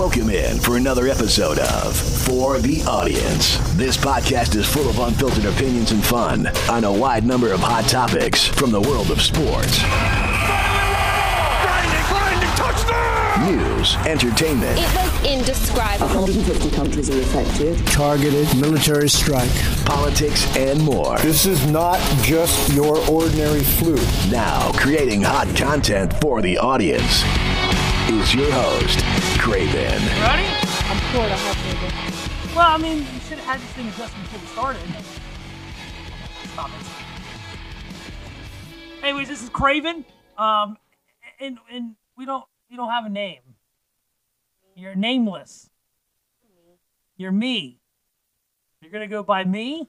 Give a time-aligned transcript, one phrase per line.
[0.00, 3.58] Welcome in for another episode of For the Audience.
[3.74, 7.84] This podcast is full of unfiltered opinions and fun on a wide number of hot
[7.84, 9.82] topics from the world of sports,
[13.44, 16.06] news, entertainment, It was indescribable.
[16.14, 17.86] 150 countries are affected.
[17.88, 19.50] targeted military strike.
[19.84, 21.18] politics, and more.
[21.18, 23.96] This is not just your ordinary flu.
[24.30, 27.22] Now, creating hot content for the audience
[28.10, 28.98] is your host,
[29.38, 29.72] Craven.
[29.72, 30.48] Ready?
[30.88, 32.56] I'm Florida Heartbreaker.
[32.56, 34.82] Well, I mean, you should have had this thing adjusted before we started.
[36.52, 36.86] Stop it.
[39.04, 40.04] Anyways, this is Craven.
[40.36, 40.76] Um,
[41.38, 43.42] and and we don't you don't have a name.
[44.74, 45.70] You're nameless.
[47.16, 47.78] You're me.
[48.82, 49.88] You're gonna go by me.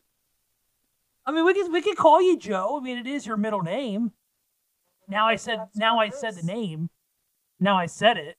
[1.26, 2.78] I mean, we could we could call you Joe.
[2.80, 4.12] I mean, it is your middle name.
[5.08, 6.92] Now I said now I said the name.
[7.62, 8.38] Now I said it.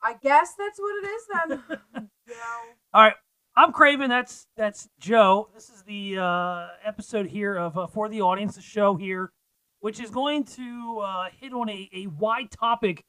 [0.00, 2.08] I guess that's what it is then.
[2.28, 2.34] know,
[2.94, 3.14] All right,
[3.56, 4.08] I'm Craven.
[4.08, 5.48] That's that's Joe.
[5.52, 9.32] This is the uh, episode here of uh, for the audience, the show here,
[9.80, 13.04] which is going to uh, hit on a, a wide topic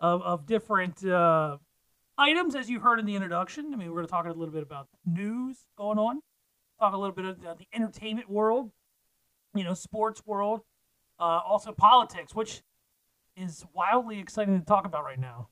[0.00, 1.58] of of different uh,
[2.18, 3.72] items, as you heard in the introduction.
[3.72, 6.20] I mean, we're going to talk a little bit about news going on,
[6.80, 8.72] talk a little bit about the entertainment world,
[9.54, 10.62] you know, sports world,
[11.20, 12.60] uh, also politics, which
[13.36, 15.48] is wildly exciting to talk about right now.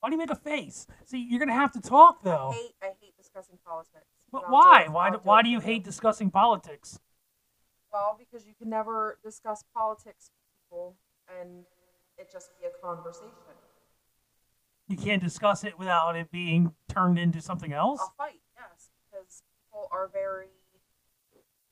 [0.00, 0.86] Why do you make a face?
[1.04, 2.50] See, you're gonna have to talk though.
[2.52, 4.06] I hate I hate discussing politics.
[4.32, 4.84] But I'll why?
[4.86, 5.10] do Why?
[5.10, 6.98] Do- Why do you hate discussing politics?
[7.92, 10.96] Well, because you can never discuss politics with people
[11.40, 11.64] and
[12.16, 13.28] it just be a conversation.
[14.88, 18.00] You can't discuss it without it being turned into something else.
[18.00, 20.48] I'll fight, yes, because people are very.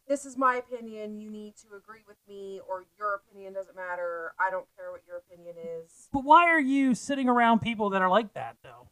[0.08, 1.18] This is my opinion.
[1.18, 4.32] You need to agree with me, or your opinion doesn't matter.
[4.40, 6.08] I don't care what your opinion is.
[6.12, 8.88] But why are you sitting around people that are like that though?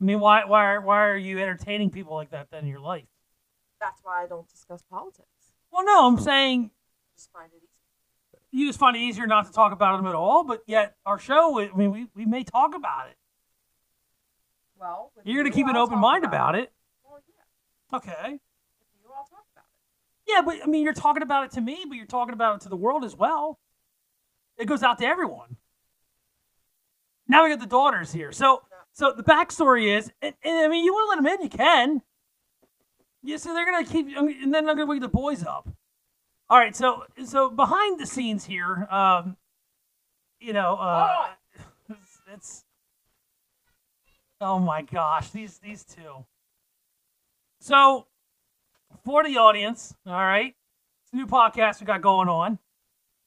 [0.00, 0.44] I mean, why?
[0.44, 0.64] Why?
[0.74, 3.06] Are, why are you entertaining people like that then in your life?
[3.80, 5.26] That's why I don't discuss politics.
[5.72, 6.70] Well, no, I'm saying
[7.16, 8.42] Just find it easy.
[8.50, 10.44] you just find it easier not to talk about them at all.
[10.44, 13.16] But yet, our show, I mean, we, we may talk about it.
[14.78, 16.70] Well, You're gonna keep an open mind about it.
[17.04, 18.32] Well, yeah, Okay.
[18.32, 20.19] with you, I'll talk about it.
[20.32, 22.60] Yeah, but I mean, you're talking about it to me, but you're talking about it
[22.62, 23.58] to the world as well.
[24.58, 25.56] It goes out to everyone.
[27.28, 28.32] Now we got the daughters here.
[28.32, 31.44] So, so the backstory is, and, and I mean, you want to let them in,
[31.44, 32.02] you can.
[33.22, 35.68] Yeah, so they're gonna keep, and then I'm gonna wake the boys up.
[36.48, 39.36] All right, so so behind the scenes here, um,
[40.40, 41.28] you know, uh,
[41.88, 42.64] it's, it's
[44.40, 46.24] oh my gosh, these these two.
[47.60, 48.06] So
[49.04, 50.54] for the audience, all right,
[51.04, 52.58] it's a new podcast we got going on.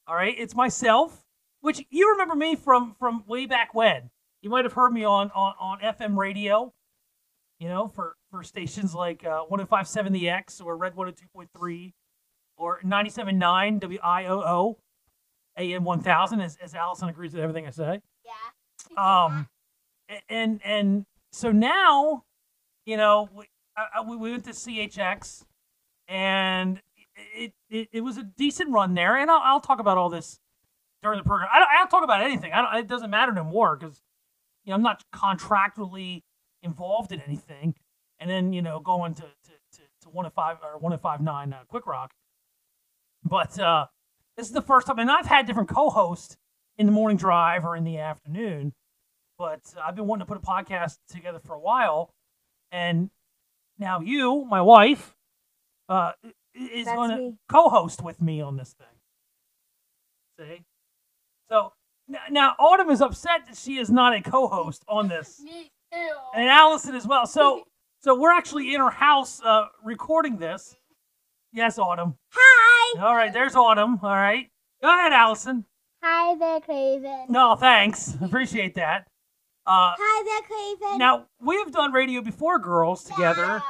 [0.06, 1.24] All right, it's myself,
[1.60, 4.10] which you remember me from from way back when.
[4.42, 6.72] You might have heard me on on, on FM radio,
[7.58, 11.92] you know, for for stations like uh, 105.7 The X or Red 102.3
[12.56, 14.76] or 97.9 WIOO
[15.56, 18.00] AM 1000, as, as Allison agrees with everything I say.
[18.24, 18.32] Yeah.
[18.96, 19.48] Um,
[20.28, 22.24] and and so now,
[22.86, 23.46] you know, we,
[23.76, 25.44] I- we went to CHX,
[26.08, 26.80] and
[27.34, 29.16] it, it it was a decent run there.
[29.16, 30.38] And I'll, I'll talk about all this
[31.02, 31.48] during the program.
[31.52, 32.52] I don't, I don't talk about anything.
[32.52, 34.00] I don't, it doesn't matter no more because
[34.64, 36.22] you know I'm not contractually
[36.62, 37.74] involved in anything.
[38.18, 41.00] And then you know going to to to, to one of five or one of
[41.00, 42.12] five nine uh, Quick Rock.
[43.22, 43.86] But uh,
[44.36, 46.36] this is the first time, and I've had different co-hosts
[46.76, 48.72] in the morning drive or in the afternoon.
[49.38, 52.14] But I've been wanting to put a podcast together for a while,
[52.70, 53.10] and
[53.78, 55.14] now you, my wife,
[55.88, 56.12] uh,
[56.54, 57.34] is That's going to me.
[57.48, 58.86] co-host with me on this thing.
[60.38, 60.62] See,
[61.48, 61.72] so
[62.08, 66.08] n- now Autumn is upset that she is not a co-host on this, Me too.
[66.34, 67.26] and Allison as well.
[67.26, 67.64] So,
[68.02, 70.76] so we're actually in her house uh, recording this.
[71.52, 72.16] Yes, Autumn.
[72.32, 73.00] Hi.
[73.06, 74.00] All right, there's Autumn.
[74.02, 74.48] All right,
[74.82, 75.64] go ahead, Allison.
[76.02, 77.26] Hi there, Craven.
[77.30, 78.14] No, thanks.
[78.20, 79.06] Appreciate that.
[79.66, 80.98] Uh, Hi there, Craven.
[80.98, 83.60] now we've done radio before, girls, together Yeah.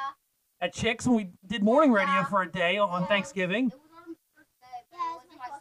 [0.61, 3.67] At Chicks, when we did morning radio for a day on Thanksgiving.
[3.67, 5.59] It was Autumn's first day, but it wasn't my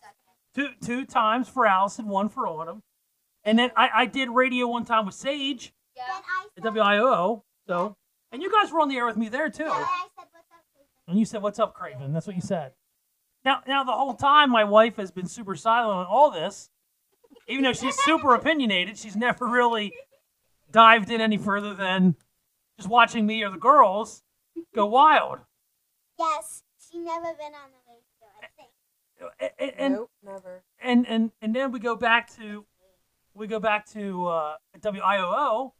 [0.65, 0.79] second.
[0.79, 2.83] Two two times for Allison, one for Autumn,
[3.43, 6.03] and then I, I did radio one time with Sage Yeah.
[6.57, 7.41] at WIOO.
[7.67, 7.95] So,
[8.31, 9.65] and you guys were on the air with me there too.
[9.65, 11.07] I said, what's up, Craven?
[11.07, 12.71] And you said, "What's up, Craven?" That's what you said.
[13.43, 16.69] Now, now the whole time, my wife has been super silent on all this,
[17.47, 18.97] even though she's super opinionated.
[18.97, 19.91] She's never really
[20.71, 22.15] dived in any further than
[22.77, 24.23] just watching me or the girls
[24.75, 25.39] go wild.
[26.17, 26.63] Yes.
[26.91, 28.69] She never been on the radio, I think.
[29.59, 30.63] And and, nope, never.
[30.81, 32.65] and and and then we go back to
[33.33, 35.71] we go back to uh, WIOO,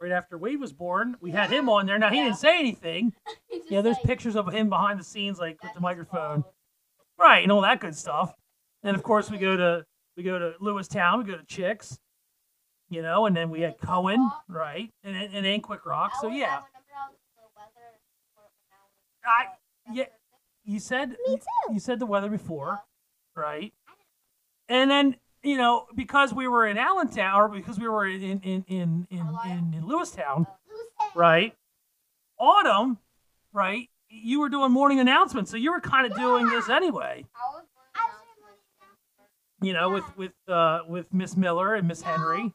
[0.00, 1.16] right after Wade was born.
[1.20, 1.98] We had him on there.
[1.98, 3.12] Now he didn't say anything.
[3.68, 6.44] Yeah, there's pictures of him behind the scenes, like with the microphone,
[7.18, 8.32] right, and all that good stuff.
[8.84, 9.84] And of course, we go to
[10.16, 11.98] we go to Lewistown, we go to Chicks,
[12.88, 16.12] you know, and then we had Cohen, right, and and, and then Quick Rock.
[16.20, 16.60] So yeah,
[19.26, 19.46] I
[19.92, 20.04] yeah,
[20.64, 21.72] you said Me too.
[21.74, 22.80] you said the weather before,
[23.34, 23.72] right?
[24.68, 28.40] And then you know because we were in Allentown, or because we were in in
[28.42, 30.46] in in in, in, in Lewistown,
[31.14, 31.54] right?
[32.38, 32.98] Autumn,
[33.52, 33.88] right?
[34.08, 37.24] You were doing morning announcements, so you were kind of doing this anyway.
[39.62, 42.52] You know, with with uh, with Miss Miller and Miss Henry.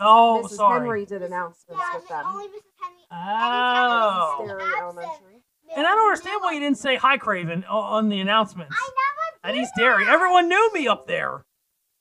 [0.00, 0.50] Oh, Mrs.
[0.56, 0.80] sorry.
[0.80, 2.24] Henry did announcements Yeah, with them.
[2.26, 2.72] only Mrs.
[2.82, 3.02] Henry.
[3.10, 4.76] Oh.
[4.80, 5.37] Elementary.
[5.76, 8.74] And I don't understand why you didn't say hi, Craven, on the announcements.
[8.76, 11.44] I never At did East Dairy, everyone knew me up there.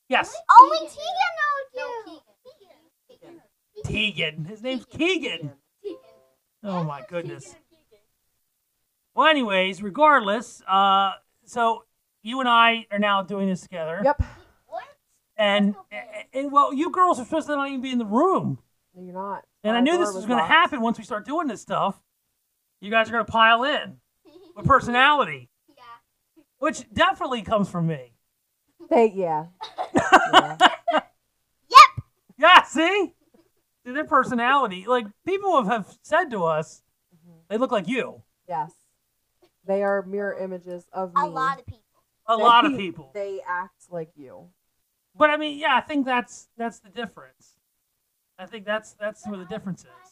[0.10, 0.94] Yes, Only Tegan
[1.76, 2.22] knows you.
[3.84, 4.46] Tegan.
[4.46, 5.52] His name's Keegan.
[6.64, 7.56] Oh my goodness.
[9.14, 11.14] Well, anyways, regardless, uh,
[11.46, 11.84] so
[12.24, 14.02] you and I are now doing this together.
[14.04, 14.24] Yep.
[14.68, 14.84] What?
[15.36, 15.76] And,
[16.34, 18.60] and well, you girls are supposed to not even be in the room.
[18.96, 19.44] No, you're not.
[19.64, 22.00] And I knew this was going to happen once we start doing this stuff.
[22.80, 23.98] You guys are going to pile in
[24.56, 25.84] with personality, Yeah.
[26.60, 28.14] which definitely comes from me.
[28.90, 29.48] They, yeah.
[30.34, 30.58] yeah.
[32.38, 33.14] Yeah, see?
[33.86, 34.86] See, their personality.
[34.88, 36.84] Like, people have, have said to us,
[37.16, 37.38] mm-hmm.
[37.50, 38.22] they look like you.
[38.48, 38.72] Yes.
[39.66, 41.22] They are mirror images of me.
[41.22, 41.82] A lot of people.
[42.28, 43.12] A They- lot of people.
[43.14, 44.50] They act like you.
[45.16, 47.58] But I mean, yeah, I think that's that's the difference.
[48.38, 50.07] I think that's that's where the difference is.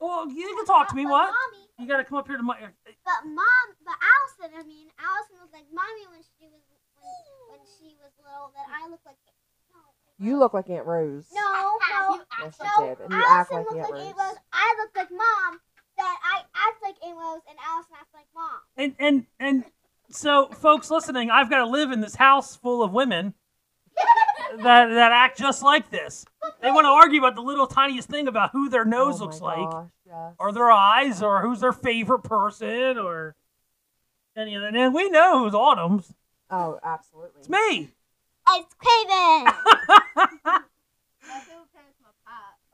[0.00, 1.04] Well, you can talk to me.
[1.04, 1.30] But What?
[1.34, 2.54] Mommy, You got to come up here to my.
[2.54, 2.70] Uh,
[3.04, 6.62] but mom, but Allison, I mean, Allison was like mommy when she was
[7.02, 8.52] when, when she was little.
[8.54, 9.16] That I look like.
[9.74, 9.82] No.
[10.24, 11.26] You look like Aunt Rose.
[11.34, 12.86] No, no, Yes, you no.
[12.86, 12.98] did.
[13.02, 14.06] And you Allison act like looks Aunt like Rose.
[14.06, 14.38] Aunt Rose.
[14.52, 15.60] I look like mom.
[15.98, 18.60] That I act like Aunt Rose, and Allison acts like mom.
[18.76, 19.64] And and and
[20.10, 23.34] so, folks listening, I've got to live in this house full of women
[24.58, 26.24] that that act just like this.
[26.62, 29.24] They want to argue about the little tiniest thing about who their nose Oh my
[29.26, 30.34] looks like, yes.
[30.38, 33.34] or their eyes, or who's their favorite person, or
[34.36, 34.74] any of that.
[34.74, 36.12] And we know who's Autumn's.
[36.50, 37.40] Oh, absolutely.
[37.40, 37.90] It's me.
[38.50, 39.52] It's Craven.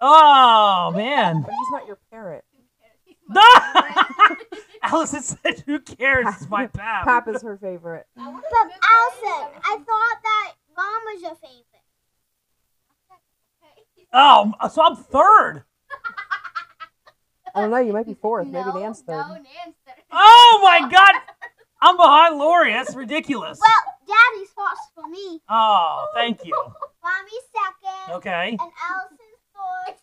[0.06, 1.42] Oh man.
[1.42, 2.44] But he's not your parrot.
[3.28, 3.40] No!
[4.82, 6.26] Allison said, "Who cares?
[6.28, 8.06] It's my pap." Pap is her favorite.
[8.14, 11.64] but Allison, I thought that mom was your favorite.
[14.12, 15.64] Oh, so I'm third.
[17.54, 17.78] I don't know.
[17.78, 18.46] You might be fourth.
[18.46, 19.16] Maybe Nan's third.
[19.28, 19.94] No, Nan's third.
[20.12, 21.14] Oh my God,
[21.80, 22.72] I'm behind Lori.
[22.72, 23.58] That's ridiculous.
[23.60, 25.40] Well, Daddy's first for me.
[25.48, 26.54] Oh, thank you.
[27.02, 28.14] Mommy's second.
[28.16, 30.00] Okay, And Allison's fourth.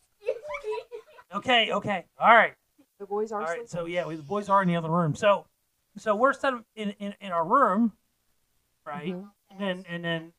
[1.36, 2.06] okay, okay.
[2.20, 2.54] All right,
[3.00, 3.52] The boys are all right.
[3.52, 3.68] sleeping.
[3.68, 5.16] So yeah, we, the boys are in the other room.
[5.16, 5.46] So,
[5.98, 7.94] so we're set in in, in our room,
[8.86, 9.14] right?
[9.14, 9.30] Mhm.
[9.52, 10.34] And then and then,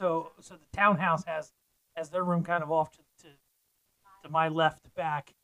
[0.00, 1.52] so so the townhouse has
[1.96, 3.28] has their room kind of off to to,
[4.24, 5.34] to my left back,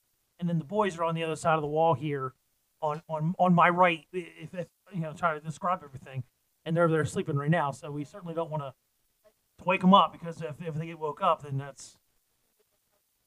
[0.40, 2.32] and then the boys are on the other side of the wall here,
[2.80, 4.06] on on on my right.
[4.12, 6.24] If, if you know, trying to describe everything,
[6.64, 7.70] and they're they're sleeping right now.
[7.70, 8.72] So we certainly don't want to
[9.58, 11.98] to wake them up because if if they get woke up, then that's.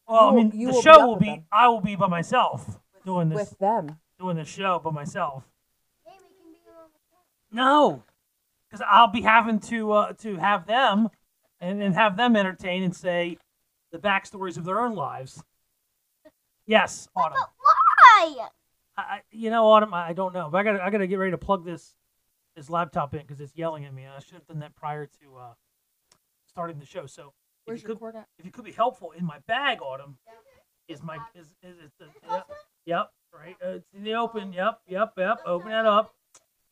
[0.07, 1.25] Well, I You will- mean, you the will show up will be.
[1.27, 1.45] them.
[1.51, 3.99] I will be by myself doing this with them.
[4.19, 5.43] doing the show by myself.
[6.03, 6.89] Hey, we can be on
[7.51, 8.03] the No,
[8.67, 11.09] because I'll be having to uh, to have them
[11.59, 13.37] and, and have them entertain and say
[13.91, 15.43] the backstories of their own lives.
[16.65, 17.37] Yes, Autumn.
[17.39, 18.47] But why?
[18.97, 19.93] I, I, you know, Autumn.
[19.93, 21.65] I, I don't know, but I got to I got to get ready to plug
[21.65, 21.95] this
[22.55, 24.05] this laptop in because it's yelling at me.
[24.05, 25.53] I should have done that prior to uh,
[26.47, 27.05] starting the show.
[27.05, 27.33] So if
[27.65, 28.27] Where's you your could cord at?
[28.37, 30.17] if you could be helpful in my bag, Autumn,
[30.87, 32.47] is my is is, is the, yep,
[32.85, 34.53] yep right uh, it's in the open.
[34.53, 35.37] Yep, yep, yep.
[35.45, 36.13] Open that up.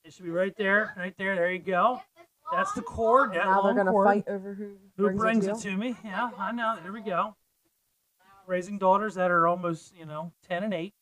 [0.04, 1.36] It should be right there, right there.
[1.36, 2.02] There you go.
[2.52, 3.34] That's the cord.
[3.34, 4.08] That Now they're long gonna cord.
[4.08, 5.96] fight over who, Who brings it it to me?
[6.04, 6.78] Yeah, I know.
[6.82, 7.36] There we go.
[8.46, 10.94] Raising daughters that are almost, you know, ten and eight.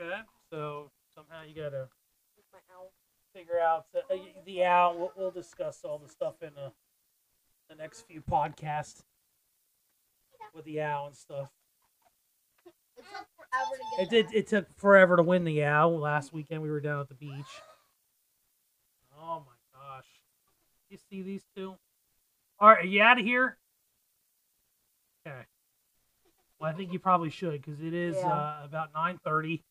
[0.00, 1.88] Okay, so somehow you gotta
[3.34, 4.96] figure out the, uh, the owl.
[4.98, 6.70] We'll, we'll discuss all the stuff in uh,
[7.68, 9.02] the next few podcasts
[10.54, 11.48] with the owl and stuff.
[12.96, 14.36] It took forever to get it did.
[14.36, 15.98] It took forever to win the owl.
[15.98, 17.46] Last weekend we were down at the beach.
[19.24, 20.06] Oh my gosh!
[20.90, 21.76] You see these two?
[22.58, 23.56] All right, are you out of here?
[25.26, 25.36] Okay.
[26.58, 28.26] Well, I think you probably should because it is Yeah.
[28.28, 29.62] uh, about nine thirty.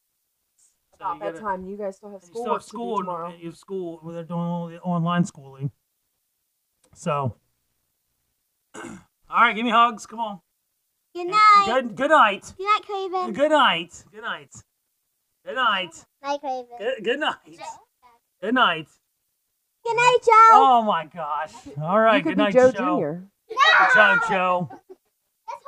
[0.57, 2.43] So About you that gotta- time, you guys still have and you school.
[2.43, 3.29] still have to do school and- tomorrow.
[3.31, 5.71] and you have school where they're doing all the online schooling.
[6.93, 7.35] So
[8.75, 8.81] All
[9.29, 10.05] right, give me hugs.
[10.05, 10.41] Come on.
[11.13, 11.63] Good night.
[11.65, 12.53] Good good night.
[12.57, 13.33] Good night, Craven.
[13.33, 14.03] Good night.
[14.11, 14.53] Good night.
[15.45, 16.05] Good night.
[16.23, 16.77] night, Craven.
[16.77, 17.59] Good, good night.
[18.41, 18.87] Good night.
[19.83, 20.49] Good night, Joe.
[20.53, 21.53] Oh my gosh.
[21.81, 22.17] All right.
[22.17, 22.99] you could good be night, Joe Joe.
[22.99, 23.53] Jr.
[23.53, 24.69] Good job, Joe.
[24.71, 25.65] That's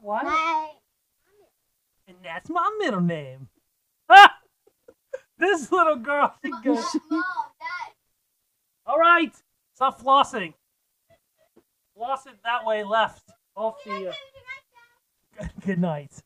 [0.00, 0.24] What?
[0.24, 0.72] Night.
[2.08, 3.48] And that's my middle name.
[4.08, 4.32] Ah!
[5.38, 6.34] This little girl.
[6.42, 6.96] she goes-
[8.86, 9.34] All right.
[9.74, 10.54] Stop flossing.
[11.94, 13.22] Flossing that way left.
[13.54, 14.08] Off the.
[15.38, 16.22] Uh, good night.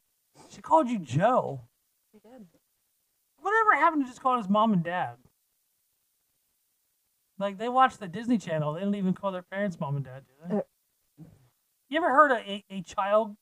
[0.48, 1.62] She called you Joe.
[3.40, 5.16] Whatever happened to just calling his mom and dad?
[7.38, 10.22] Like they watch the Disney Channel, they don't even call their parents mom and dad,
[10.26, 10.56] do they?
[10.58, 10.62] Uh.
[11.88, 13.36] You ever heard a, a, a child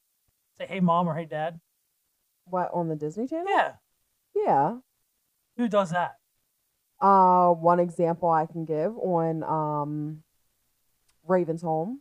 [0.56, 1.60] say "Hey mom" or "Hey dad"?
[2.44, 3.46] What on the Disney Channel?
[3.48, 3.72] Yeah.
[4.34, 4.76] Yeah.
[5.56, 6.14] Who does that?
[7.00, 10.22] Uh, one example I can give on um,
[11.26, 12.00] Raven's Home.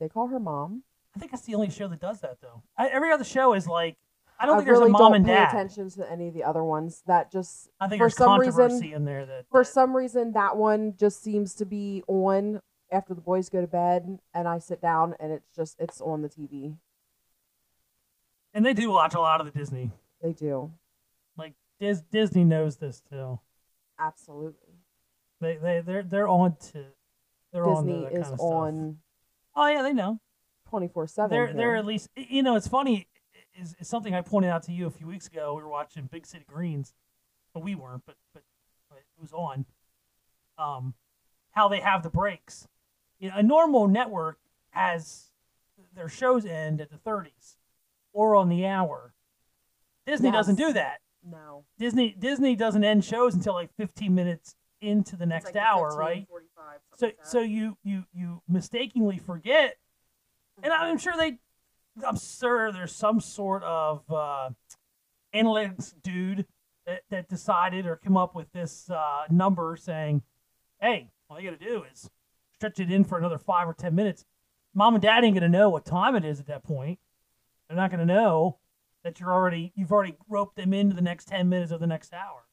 [0.00, 0.82] They call her mom.
[1.14, 2.62] I think that's the only show that does that, though.
[2.76, 3.96] I, every other show is like,
[4.42, 5.48] I don't think really there's a mom don't and pay dad.
[5.50, 7.02] attention to any of the other ones.
[7.06, 9.44] That just I think for there's some controversy reason in there that.
[9.50, 13.66] for some reason that one just seems to be on after the boys go to
[13.66, 16.76] bed and I sit down and it's just it's on the TV.
[18.54, 19.90] and they do watch a lot of the Disney.
[20.22, 20.72] They do.
[21.36, 23.38] Like Dis, Disney knows this too.
[23.98, 24.74] Absolutely.
[25.40, 26.84] They they they're they're on to.
[27.52, 28.50] They're on to Disney that is kind of stuff.
[28.50, 28.98] on
[29.54, 30.18] Oh yeah, they know.
[30.72, 31.28] 24/7.
[31.28, 31.56] They're here.
[31.56, 33.06] they're at least you know it's funny
[33.60, 35.54] is, is something I pointed out to you a few weeks ago.
[35.54, 36.94] We were watching Big City Greens,
[37.52, 38.42] but we weren't, but but,
[38.88, 39.66] but it was on.
[40.58, 40.94] Um,
[41.52, 42.68] how they have the breaks.
[43.18, 44.38] You know, a normal network
[44.70, 45.30] has
[45.94, 47.56] their shows end at the 30s
[48.12, 49.14] or on the hour.
[50.06, 51.00] Disney doesn't do that.
[51.24, 51.64] No.
[51.78, 55.98] Disney Disney doesn't end shows until like 15 minutes into the next like hour, 15,
[55.98, 56.26] right?
[56.96, 59.76] So like so you you you mistakenly forget,
[60.62, 61.38] and I'm sure they,
[62.06, 64.50] I'm sure there's some sort of uh,
[65.34, 66.46] analytics dude
[66.86, 70.22] that, that decided or came up with this uh, number saying,
[70.80, 72.10] hey, all you got to do is
[72.54, 74.24] stretch it in for another five or ten minutes.
[74.74, 76.98] Mom and dad ain't gonna know what time it is at that point.
[77.68, 78.58] They're not gonna know
[79.02, 82.12] that you're already you've already roped them into the next ten minutes of the next
[82.12, 82.44] hour.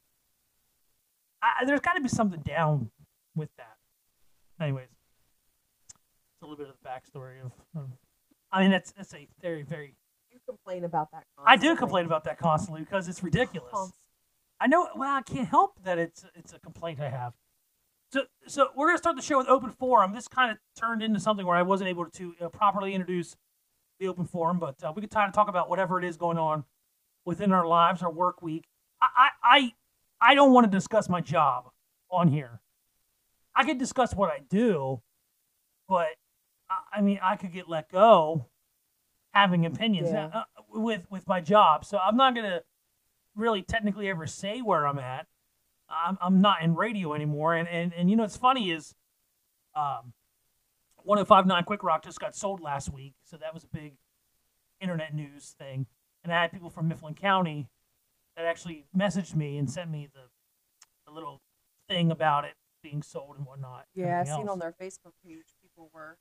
[1.41, 2.89] I, there's got to be something down
[3.35, 3.77] with that.
[4.59, 7.51] Anyways, it's a little bit of the backstory of.
[7.75, 7.89] of
[8.57, 9.93] I mean, that's that's a very very.
[10.31, 11.25] you complain about that.
[11.37, 11.69] Constantly.
[11.69, 13.91] I do complain about that constantly because it's ridiculous.
[14.59, 14.87] I know.
[14.95, 17.33] Well, I can't help that it's it's a complaint I have.
[18.11, 20.11] So so we're gonna start the show with open forum.
[20.11, 23.35] This kind of turned into something where I wasn't able to uh, properly introduce
[23.99, 26.39] the open forum, but uh, we could try to talk about whatever it is going
[26.39, 26.63] on
[27.25, 28.65] within our lives, our work week.
[28.99, 29.73] I I I,
[30.31, 31.69] I don't want to discuss my job
[32.09, 32.59] on here.
[33.55, 34.99] I could discuss what I do,
[35.87, 36.07] but
[36.69, 38.45] I, mean I could get let go
[39.33, 40.29] having opinions Yeah.
[40.33, 41.85] uh, with with my job.
[41.85, 42.61] So I'm not gonna
[43.35, 45.27] really technically ever say where I'm at.
[45.89, 47.53] I'm, I'm not in radio anymore.
[47.53, 48.93] And, and, and you know, what's funny is
[49.75, 50.13] um,
[51.03, 53.13] 1059 Quick Rock just got sold last week.
[53.23, 53.93] So that was a big
[54.81, 55.85] internet news thing.
[56.23, 57.69] And I had people from Mifflin County
[58.35, 60.21] that actually messaged me and sent me the,
[61.05, 61.41] the little
[61.87, 63.85] thing about it being sold and whatnot.
[63.93, 64.49] Yeah, I everything seen else.
[64.53, 66.17] on their Facebook page people were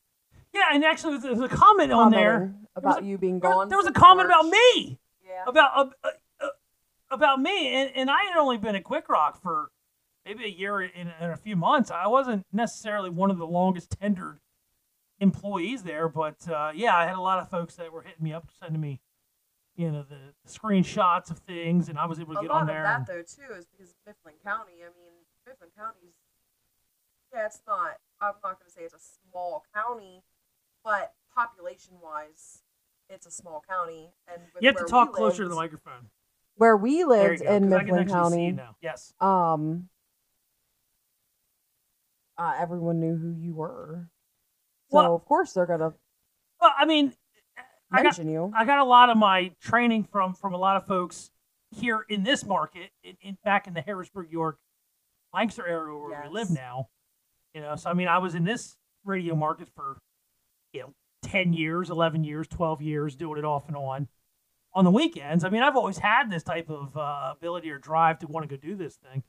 [0.57, 2.33] Yeah, and actually, there was a comment on there.
[2.39, 3.69] commenting about you being There was, gone.
[3.69, 4.99] there was a since comment about me.
[5.27, 5.45] Yeah.
[5.47, 6.09] about uh, uh,
[6.41, 6.49] uh,
[7.11, 9.71] about me, and, and I had only been at Quick Rock for
[10.25, 11.91] maybe a year and, and a few months.
[11.91, 14.39] I wasn't necessarily one of the longest tenured
[15.21, 18.33] employees there, but uh, yeah, I had a lot of folks that were hitting me
[18.33, 19.01] up, sending me,
[19.77, 22.63] you know, the screenshots of things, and I was able to a get lot on
[22.63, 22.83] of there.
[22.83, 24.75] that and- though too is because Mifflin County.
[24.83, 25.13] I mean,
[25.47, 26.15] Mifflin County's
[27.35, 27.97] yeah, it's not.
[28.21, 28.99] I'm not going to say it's a
[29.31, 30.23] small county,
[30.87, 32.63] but population wise,
[33.11, 34.13] it's a small county.
[34.33, 36.11] And with you have to talk we closer to the microphone.
[36.55, 38.77] Where we lived you go, in 'cause I Mifflin actually see you County.
[38.81, 39.13] Yes.
[39.21, 39.89] um,
[42.39, 44.09] uh, everyone knew who you were.
[44.91, 45.93] So Well- of course they're gonna
[46.61, 47.13] Well, I mean,
[47.91, 48.53] I got you.
[48.55, 51.31] I got a lot of my training from from a lot of folks
[51.73, 54.59] here in this market, in, in back in the Harrisburg, York,
[55.35, 56.89] Lancaster area where we live now.
[57.55, 60.01] You know, so I mean, I was in this radio market for
[60.77, 64.09] you know ten years, eleven years, twelve years, doing it off and on.
[64.75, 68.19] On the weekends, I mean, I've always had this type of uh, ability or drive
[68.19, 69.23] to want to go do this thing.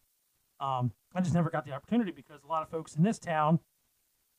[0.59, 3.59] Um, I just never got the opportunity because a lot of folks in this town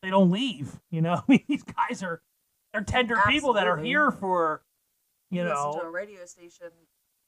[0.02, 0.80] they don't leave.
[0.90, 2.20] You know, I mean, these guys are
[2.72, 4.62] they're tender people that are here for
[5.30, 6.68] you know listen to a radio station,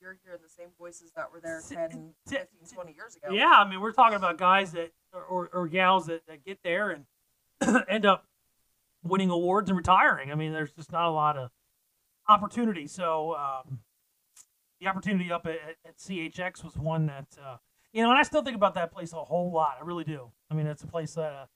[0.00, 3.28] you're hearing the same voices that were there Si- 10, 15, 20 years ago.
[3.32, 6.58] yeah i mean we're talking about guys that or, or, or gals that, that get
[6.62, 7.04] there and
[7.88, 8.24] end up
[9.02, 10.30] winning awards and retiring.
[10.30, 11.50] I mean, there's just not a lot of
[12.28, 12.86] opportunity.
[12.86, 13.80] So um,
[14.80, 17.56] the opportunity up at, at CHX was one that uh,
[17.92, 19.76] you know, and I still think about that place a whole lot.
[19.80, 20.30] I really do.
[20.50, 21.46] I mean, it's a place that uh,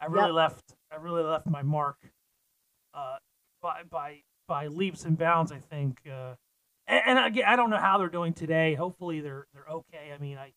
[0.00, 0.34] I really Yep.
[0.34, 0.74] left.
[0.90, 1.98] I really left my mark
[2.94, 3.16] uh,
[3.60, 5.52] by by by leaps and bounds.
[5.52, 6.00] I think.
[6.10, 6.34] Uh,
[6.86, 8.74] and, and again, I don't know how they're doing today.
[8.74, 10.12] Hopefully, they're they're okay.
[10.14, 10.52] I mean, I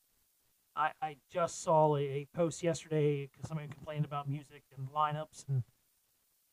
[0.75, 5.47] I, I just saw a, a post yesterday because somebody complained about music and lineups,
[5.49, 5.63] and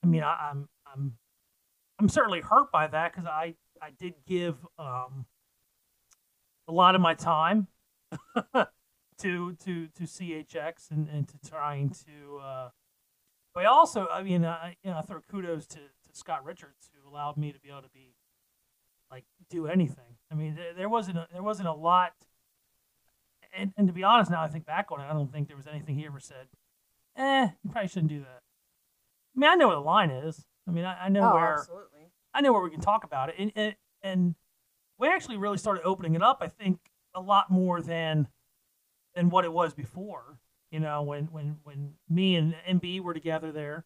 [0.03, 1.15] I mean, I, I'm I'm
[1.99, 5.27] I'm certainly hurt by that because I I did give um,
[6.69, 7.69] a lot of my time
[8.55, 12.39] to to to CHX and, and to trying to.
[12.43, 12.69] Uh,
[13.55, 17.09] but also, I mean, I you know, I throw kudos to, to Scott Richards who
[17.09, 18.15] allowed me to be able to be
[19.11, 20.17] like do anything.
[20.31, 22.13] I mean, there, there wasn't a, there wasn't a lot.
[23.55, 25.57] And, and to be honest, now I think back on it, I don't think there
[25.59, 26.49] was anything he ever said.
[27.17, 28.41] Eh, you probably shouldn't do that.
[29.37, 30.45] I mean, I know where the line is.
[30.69, 32.11] I mean, I, I know Oh, where absolutely.
[32.35, 34.35] I know where we can talk about it, and, and and
[34.99, 36.39] we actually really started opening it up.
[36.41, 36.79] I think
[37.15, 38.29] a lot more than
[39.15, 40.39] than what it was before.
[40.71, 43.85] You know, when when when me and MB were together there,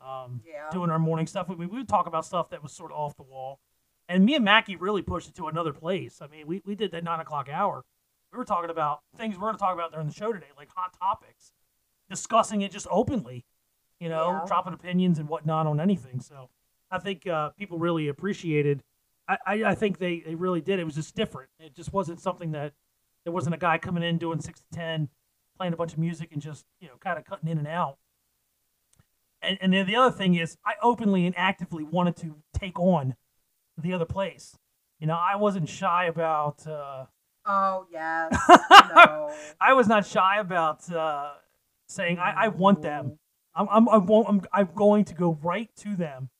[0.00, 0.70] um, Yeah.
[0.70, 1.48] doing our morning stuff.
[1.48, 3.60] We we would talk about stuff that was sort of off the wall,
[4.08, 6.20] and me and Mackie really pushed it to another place.
[6.20, 7.84] I mean, we we did that nine o'clock hour.
[8.32, 10.70] We were talking about things we're going to talk about during the show today, like
[10.74, 11.52] hot topics,
[12.08, 13.44] discussing it just openly.
[14.02, 14.46] You know, Yeah.
[14.48, 16.18] dropping opinions and whatnot on anything.
[16.20, 16.48] So
[16.90, 18.82] I think uh, people really appreciated.
[19.28, 20.80] I, I, I think they, they really did.
[20.80, 21.50] It was just different.
[21.60, 22.72] It just wasn't something that
[23.22, 25.08] there wasn't a guy coming in doing six to ten,
[25.56, 27.98] playing a bunch of music and just you know kind of cutting in and out.
[29.40, 33.14] And and then the other thing is, I openly and actively wanted to take on
[33.78, 34.58] the other place.
[34.98, 36.66] You know, I wasn't shy about.
[36.66, 37.06] Uh,
[37.44, 38.32] Oh yes.
[38.94, 39.32] no.
[39.60, 41.32] I was not shy about uh,
[41.88, 43.18] saying I, I want them.
[43.54, 46.30] I'm I'm I won't, I'm I'm going to go right to them.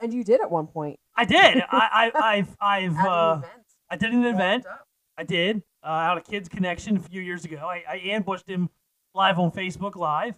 [0.00, 0.98] And you did at one point.
[1.16, 1.62] I did.
[1.70, 3.62] I, I I've I've At uh, an event.
[3.90, 4.66] I did an event.
[4.66, 4.86] up.
[5.18, 7.56] I did uh, out of Kids Connection a few years ago.
[7.56, 8.68] I, I ambushed him
[9.14, 10.34] live on Facebook Live.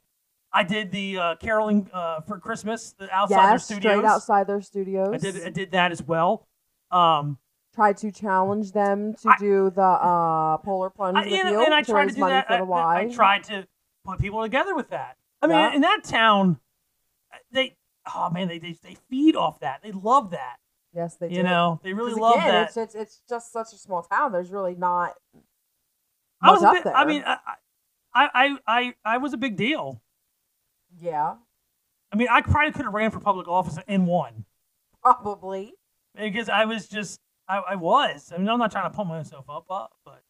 [0.53, 3.93] I did the uh, caroling uh, for Christmas, the outside yes, their studios.
[3.93, 5.09] straight outside their studios.
[5.13, 6.47] I did I did that as well.
[6.91, 7.39] Um,
[7.75, 11.65] Tried to challenge them to I- do the uh, polar plunge I, with and, you
[11.65, 12.47] and I to tried to do money that.
[12.47, 13.13] for I, the I- I Y.
[13.13, 13.67] tried to
[14.07, 15.18] put people together with that.
[15.43, 15.75] I mean, Yeah.
[15.75, 16.59] in that town,
[17.53, 17.77] they
[18.15, 19.83] oh man, they, they they feed off that.
[19.83, 20.57] They love that.
[20.95, 21.35] Yes, they do.
[21.37, 21.49] you did.
[21.49, 22.69] know, they really love again, that.
[22.69, 24.33] It's, it's it's just such a small town.
[24.33, 25.15] There's really not
[26.41, 27.37] I was a bit, I mean, I,
[28.15, 30.01] I I I I was a big deal.
[31.01, 31.35] yeah,
[32.13, 34.45] I mean, I probably could have ran for public office and won.
[35.03, 35.75] probably.
[36.17, 38.33] because I was just I, I was.
[38.35, 40.23] I mean, I'm not trying to pump myself up, up, but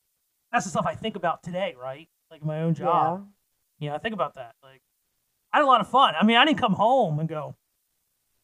[0.52, 2.08] that's the stuff I think about today, right?
[2.30, 3.26] Like my own job.
[3.78, 4.54] Yeah, You know, I think about that.
[4.62, 4.80] Like,
[5.52, 6.14] I had a lot of fun.
[6.18, 7.56] I mean, I didn't come home and go,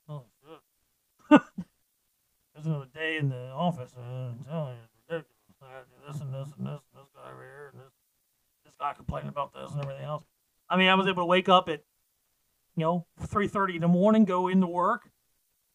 [0.09, 0.25] oh
[1.31, 3.93] there's another day in the office.
[3.97, 5.29] Uh, I'm telling you, it's ridiculous.
[5.63, 7.93] I gotta do this and this and this and this guy over here and this
[8.65, 10.25] this guy complaining about this and everything else.
[10.69, 11.83] I mean, I was able to wake up at
[12.77, 15.11] you know three thirty in the morning, go into work,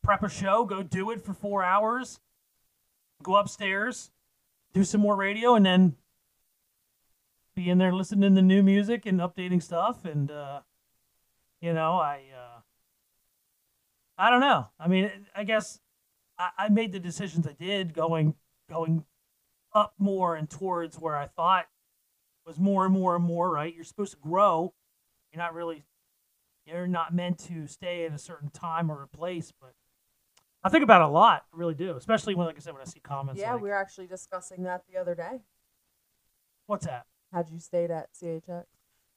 [0.04, 2.20] prep a show, go do it for four hours,
[3.24, 4.12] go upstairs,
[4.74, 5.96] do some more radio, and then
[7.56, 10.06] be in there listening to new music and updating stuff.
[10.06, 10.62] And uh,
[11.62, 12.60] you know, I uh,
[14.18, 14.68] I don't know.
[14.80, 15.80] I mean, I guess
[16.38, 18.36] I, I made the decisions I did, going
[18.70, 19.06] going
[19.74, 21.68] up more and towards where I thought
[22.46, 23.50] was more and more and more.
[23.50, 24.74] Right, you're supposed to grow.
[25.32, 25.84] You're not really.
[26.66, 29.74] You're not meant to stay at a certain time or a place, but
[30.64, 31.46] I think about it a lot.
[31.54, 33.42] I really do, especially when, like I said, when I see comments.
[33.42, 35.40] Yeah, like, we were actually discussing that the other day.
[36.68, 37.06] What's that?
[37.34, 38.66] Had you stayed at CHX?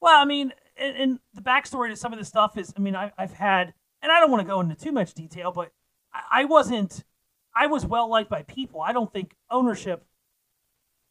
[0.01, 2.95] Well, I mean, and, and the backstory to some of this stuff is, I mean,
[2.95, 5.71] I, I've had, and I don't want to go into too much detail, but
[6.13, 7.03] I, I wasn't,
[7.55, 8.81] I was well liked by people.
[8.81, 10.05] I don't think ownership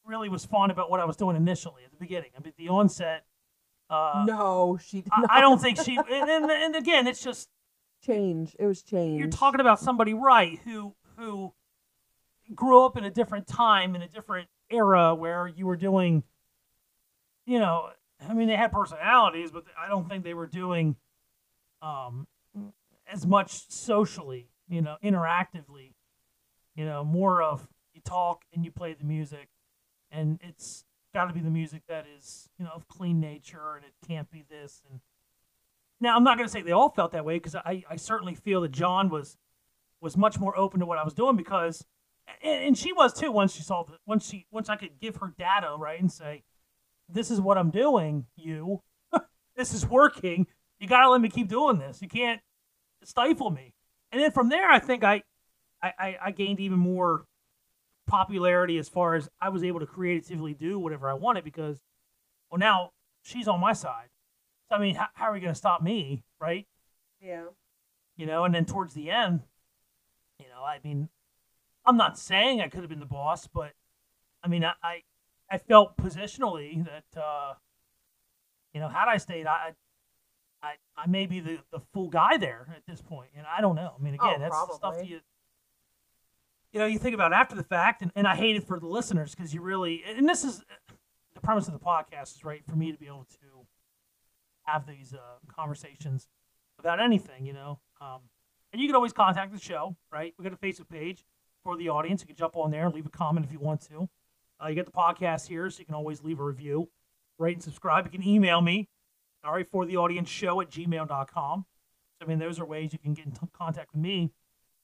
[0.05, 2.31] really was fond about what I was doing initially at the beginning.
[2.37, 3.25] I mean, the onset.
[3.89, 5.39] Uh, no, she did I.
[5.39, 5.97] I don't think she.
[5.97, 7.49] And, and, and again, it's just
[8.05, 8.57] change.
[8.59, 9.19] It was change.
[9.19, 11.53] you're talking about somebody right who who
[12.55, 16.23] grew up in a different time in a different era where you were doing
[17.47, 17.91] you know
[18.29, 20.97] i mean they had personalities but i don't think they were doing
[21.81, 22.27] um
[23.11, 25.95] as much socially you know interactively
[26.75, 29.49] you know more of you talk and you play the music.
[30.11, 33.85] And it's got to be the music that is you know of clean nature and
[33.85, 35.01] it can't be this and
[36.01, 38.35] now I'm not going to say they all felt that way because I, I certainly
[38.35, 39.37] feel that John was
[40.01, 41.85] was much more open to what I was doing because
[42.43, 45.17] and, and she was too once she saw the once she once I could give
[45.17, 46.45] her data right and say
[47.13, 48.27] this is what I'm doing.
[48.37, 48.81] You,
[49.57, 50.47] this is working.
[50.79, 52.03] You gotta let me keep doing this.
[52.03, 52.41] You can't
[53.05, 53.75] stifle me.
[54.11, 55.23] And then from there, I think I,
[55.83, 57.25] I, I, gained even more
[58.07, 61.81] popularity as far as I was able to creatively do whatever I wanted because,
[62.51, 62.91] well, now
[63.23, 64.09] she's on my side.
[64.69, 66.67] So I mean, how, how are you gonna stop me, right?
[67.21, 67.45] Yeah.
[68.17, 69.41] you know, and then towards the end,
[70.39, 71.09] you know, I mean,
[71.87, 73.73] I'm not saying I could have been the boss, but
[74.43, 75.03] I mean, I, I,
[75.53, 77.55] I felt positionally that, uh,
[78.73, 79.73] you know, had I stayed, I,
[80.63, 83.29] I, I may be the, the full guy there at this point.
[83.37, 83.93] and I don't know.
[83.99, 85.21] I mean, again, Oh, that's the stuff that you,
[86.73, 88.87] you know, you think about after the fact, and, and I hate it for the
[88.87, 90.65] listeners because you really, and this is
[91.35, 93.67] the premise of the podcast is right for me to be able to
[94.65, 95.19] have these uh,
[95.55, 96.29] conversations
[96.79, 97.79] about anything, you know.
[98.01, 98.21] Um,
[98.73, 100.33] and you can always contact the show, right?
[100.39, 101.27] We got a Facebook page
[101.63, 102.23] for the audience.
[102.23, 104.09] You can jump on there and leave a comment if you want to.
[104.63, 106.89] Uh, you get the podcast here, so you can always leave a review,
[107.39, 108.05] rate and subscribe.
[108.07, 108.89] You can email me,
[109.45, 111.67] right, for the audience show at gmail.com.
[112.19, 114.33] So, I mean, those are ways you can get in contact with me.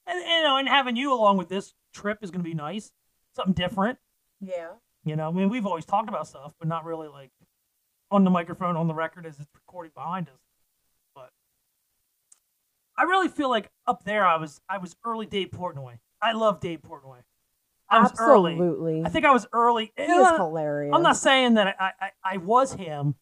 [0.07, 2.91] And, you know, and having you along with this trip is going to be nice.
[3.37, 3.99] Something different.
[4.41, 4.71] Yeah.
[5.05, 7.31] You know, I mean, we've always talked about stuff, but not really like
[8.11, 10.41] on the microphone, on the record as it's recorded behind us.
[11.14, 11.31] But
[12.97, 15.99] I really feel like up there, I was I was early Dave Portnoy.
[16.21, 17.19] I love Dave Portnoy.
[17.90, 18.53] I was early.
[18.53, 19.03] Absolutely.
[19.05, 19.92] I think I was early.
[19.96, 20.94] he is hilarious.
[20.94, 23.14] I'm not saying that I, I, I was him,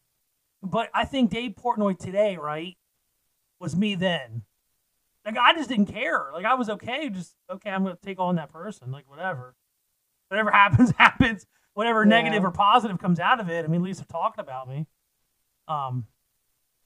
[0.61, 2.75] but I think Dave Portnoy today, right,
[3.59, 4.43] was me then.
[5.25, 6.29] Like I just didn't care.
[6.33, 7.69] Like I was okay, just okay.
[7.69, 8.91] I'm gonna take on that person.
[8.91, 9.55] Like whatever,
[10.29, 11.45] whatever happens, happens.
[11.73, 12.09] Whatever Yeah.
[12.09, 13.63] negative or positive comes out of it.
[13.63, 14.87] I mean, at least they're talking about me.
[15.67, 16.07] Um,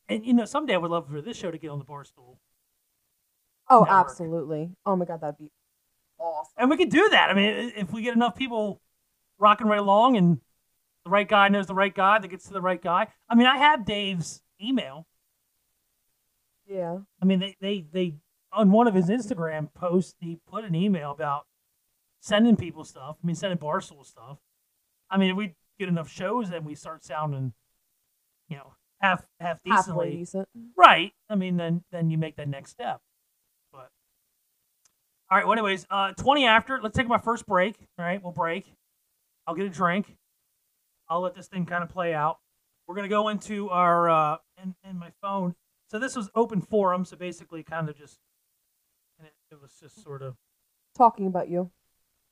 [0.10, 2.38] and you know, someday I would love for this show to get on the Barstool,
[3.70, 3.90] Oh, network.
[3.90, 4.72] absolutely.
[4.86, 5.50] Oh my god, that'd be
[6.22, 6.54] Awesome.
[6.58, 7.30] and we could do that.
[7.30, 8.80] I mean, if we get enough people
[9.40, 10.40] rocking right along, and
[11.04, 13.08] the right guy knows the right guy that gets to the right guy.
[13.28, 15.08] I mean, I have Dave's email.
[16.68, 17.00] yeah.
[17.22, 18.16] I mean, they, they, they
[18.54, 21.48] on one of his Instagram posts, he put an email about
[22.20, 23.18] sending people stuff.
[23.24, 24.38] I mean, sending Barstool stuff.
[25.10, 27.54] I mean, if we get enough shows, then we start sounding,
[28.48, 30.48] you know, half half decently, decent.
[30.78, 31.14] right?
[31.30, 33.02] I mean, then then you make that next step.
[35.32, 35.46] All right.
[35.48, 36.82] Well, anyways, uh, twenty after.
[36.82, 37.76] Let's take my first break.
[37.98, 38.74] All right, we'll break.
[39.48, 40.18] I'll get a drink.
[41.08, 42.40] I'll let this thing kind of play out.
[42.86, 45.56] We're gonna go into our uh, and and my phone.
[45.90, 47.06] So this was open forum.
[47.06, 48.20] So basically, kind of just,
[49.18, 50.36] and it, it was just sort of
[50.98, 51.72] Talking about you.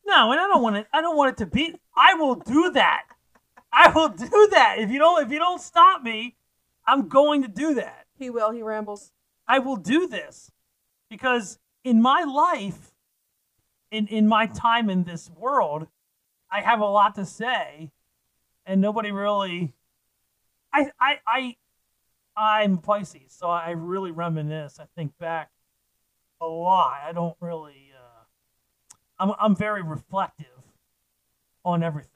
[0.06, 0.88] no, and I don't want it.
[0.94, 1.76] I don't want it to be.
[1.96, 3.04] I will do that.
[3.72, 4.76] I will do that.
[4.80, 6.36] If you don't, if you don't stop me,
[6.86, 8.08] I'm going to do that.
[8.18, 8.52] He will.
[8.52, 9.14] He rambles.
[9.48, 10.52] I will do this
[11.10, 12.89] because in my life,
[13.92, 15.88] in in my time in this world,
[16.52, 17.92] I have a lot to say,
[18.66, 19.74] and nobody really.
[20.74, 21.56] I I I
[22.36, 24.80] I'm Pisces, so I really reminisce.
[24.80, 25.50] I think back
[26.42, 27.00] a lot.
[27.04, 27.92] I don't really.
[27.96, 28.24] Uh,
[29.20, 30.48] I'm I'm very reflective
[31.66, 32.12] on everything.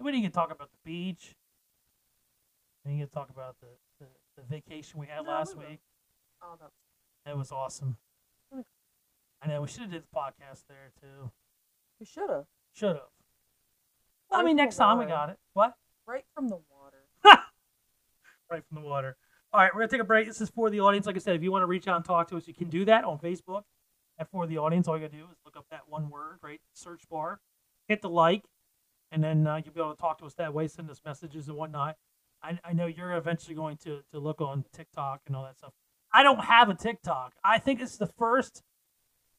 [0.00, 1.34] We didn't get to talk about the beach.
[2.84, 3.68] We didn't get to talk about the,
[4.00, 5.80] the, the vacation we had No, last we week.
[6.42, 6.72] Oh, that's
[7.26, 7.96] It was awesome.
[9.44, 11.30] I know we should have did the podcast there too.
[12.00, 12.46] We should have.
[12.72, 13.10] Should have.
[14.30, 15.38] I Right mean, next time we got it.
[15.52, 15.74] What?
[16.06, 17.04] right from the water.
[18.50, 19.16] Right from the water.
[19.52, 20.26] All right, we're gonna take a break.
[20.26, 21.06] This is for the audience.
[21.06, 22.68] Like I said, if you want to reach out and talk to us, you can
[22.68, 23.62] do that on Facebook.
[24.18, 26.60] And for the audience, all you gotta do is look up that one word, right?
[26.74, 27.40] Search bar,
[27.88, 28.44] hit the like,
[29.10, 30.68] and then uh, you'll be able to talk to us that way.
[30.68, 31.96] Send us messages and whatnot.
[32.42, 35.72] I, I know you're eventually going to to look on TikTok and all that stuff.
[36.12, 37.32] I don't have a TikTok.
[37.42, 38.62] I think it's the first.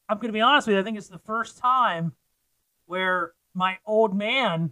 [0.08, 0.80] I'm gonna be honest with you.
[0.80, 2.14] I think it's the first time
[2.86, 4.72] where my old man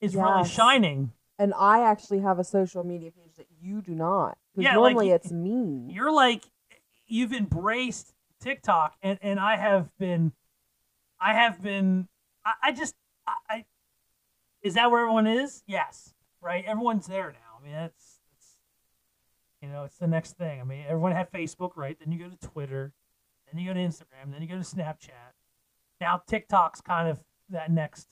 [0.00, 1.12] is really shining.
[1.38, 4.38] And I actually have a social media page that you do not.
[4.54, 5.86] Because Yeah, normally y- it's me.
[5.90, 6.44] you're like
[7.06, 10.32] you've embraced TikTok and, and I have been
[11.20, 12.08] I have been
[12.44, 12.94] I, I just
[13.26, 13.64] I, I
[14.62, 15.62] is that where everyone is?
[15.66, 16.14] Yes.
[16.40, 16.64] Right?
[16.64, 17.58] Everyone's there now.
[17.60, 18.56] I mean that's it's
[19.62, 20.60] you know, it's the next thing.
[20.60, 21.96] I mean everyone had Facebook, right?
[21.98, 22.92] Then you go to Twitter,
[23.52, 25.34] then you go to Instagram, then you go to Snapchat.
[26.00, 28.08] Now TikTok's kind of that next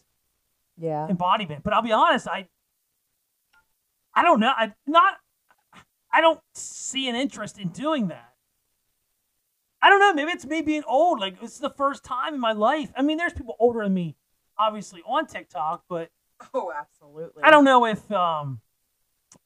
[0.76, 1.08] Yeah.
[1.08, 1.62] embodiment.
[1.64, 2.48] But I'll be honest, I
[4.14, 4.52] I don't know.
[4.56, 5.14] I not
[6.12, 8.30] I don't see an interest in doing that.
[9.82, 10.14] I don't know.
[10.14, 11.20] Maybe it's me being old.
[11.20, 12.90] Like it's the first time in my life.
[12.96, 14.16] I mean, there's people older than me,
[14.56, 16.10] obviously, on TikTok, but
[16.54, 17.42] Oh, absolutely.
[17.42, 18.60] I don't know if um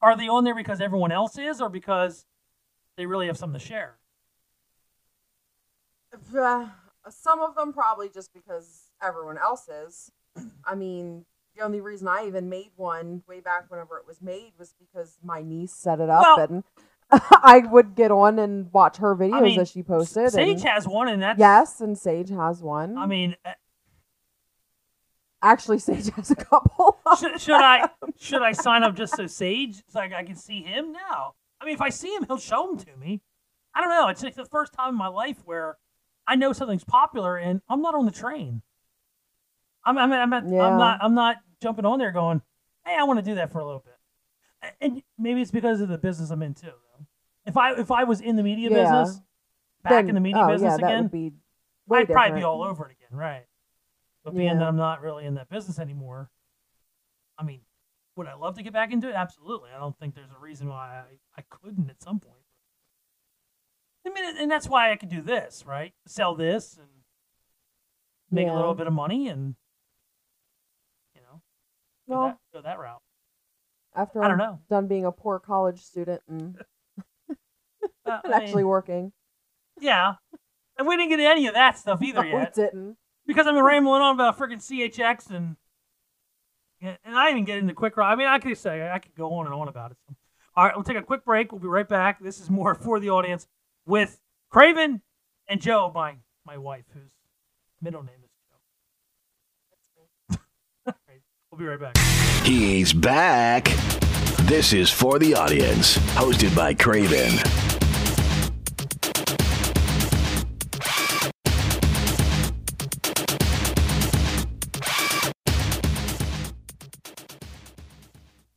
[0.01, 2.25] are they on there because everyone else is or because
[2.97, 3.98] they really have something to share.
[7.11, 10.11] Some of them probably just because everyone else is.
[10.65, 11.25] I mean,
[11.57, 15.19] The only reason I even made one way back whenever it was made was because
[15.25, 16.65] my niece set it up Well- and
[17.11, 20.31] I would get on and watch her videos mean, that she posted.
[20.31, 22.99] Sage and- has one, and that's yes, and Sage has one.
[22.99, 23.53] I mean, uh,
[25.43, 26.99] Actually, Sage has a couple.
[27.19, 30.63] should, should I should I sign up just so Sage so I, I can see
[30.63, 30.93] him?
[30.93, 31.35] No.
[31.61, 33.21] I mean, if I see him, he'll show them to me.
[33.75, 34.09] I don't know.
[34.09, 35.77] It's like the first time in my life where
[36.29, 38.63] I know something's popular and I'm not on the train.
[39.85, 40.63] I'm I'm I'm, not- Yeah.
[40.67, 42.43] I'm not I'm not jumping on there going,
[42.87, 44.75] hey, I want to do that for a little bit.
[44.81, 46.67] And maybe it's because of the business I'm in too.
[46.67, 47.07] Though.
[47.47, 48.77] If I if I was in the media Yeah.
[49.03, 49.21] business,
[49.83, 51.33] back Then- in the media oh, business yeah, again, be
[51.91, 53.45] I'd probably be all over it again, right?
[54.25, 56.31] But being that I'm not really in that business anymore,
[57.39, 57.61] I mean,
[58.17, 59.15] would I love to get back into it?
[59.15, 59.71] Absolutely.
[59.75, 61.03] I don't think there's a reason why
[61.37, 62.38] I, I couldn't at some point.
[64.09, 65.93] I mean, and that's why I could do this, right?
[66.07, 66.89] Sell this and
[68.31, 69.55] make a little bit of money and,
[71.15, 71.41] you know,
[72.09, 73.03] go, Well, that, go that route.
[73.95, 74.59] after I don't I'm know.
[74.71, 76.57] done being a poor college student and,
[78.07, 79.13] Uh, and actually mean, working.
[79.81, 80.15] yeah.
[80.79, 82.55] And we didn't get any of that stuff either No, yet.
[82.57, 82.97] we didn't.
[83.27, 85.57] because I've been rambling on about freaking CHX and
[86.81, 88.13] and I didn't get into quick ride.
[88.13, 89.97] I mean, I could say I could go on and on about it.
[90.55, 91.51] All right, we'll take a quick break.
[91.51, 92.21] We'll be right back.
[92.21, 93.49] This is more for the audience
[93.89, 94.21] with
[94.51, 95.01] Craven
[95.49, 97.11] and Joe, my my wife, whose
[97.81, 98.31] middle name is
[100.31, 100.93] Joe.
[101.51, 101.97] We'll be right back.
[102.45, 103.65] He's back.
[104.43, 107.33] This is For the Audience, hosted by Craven.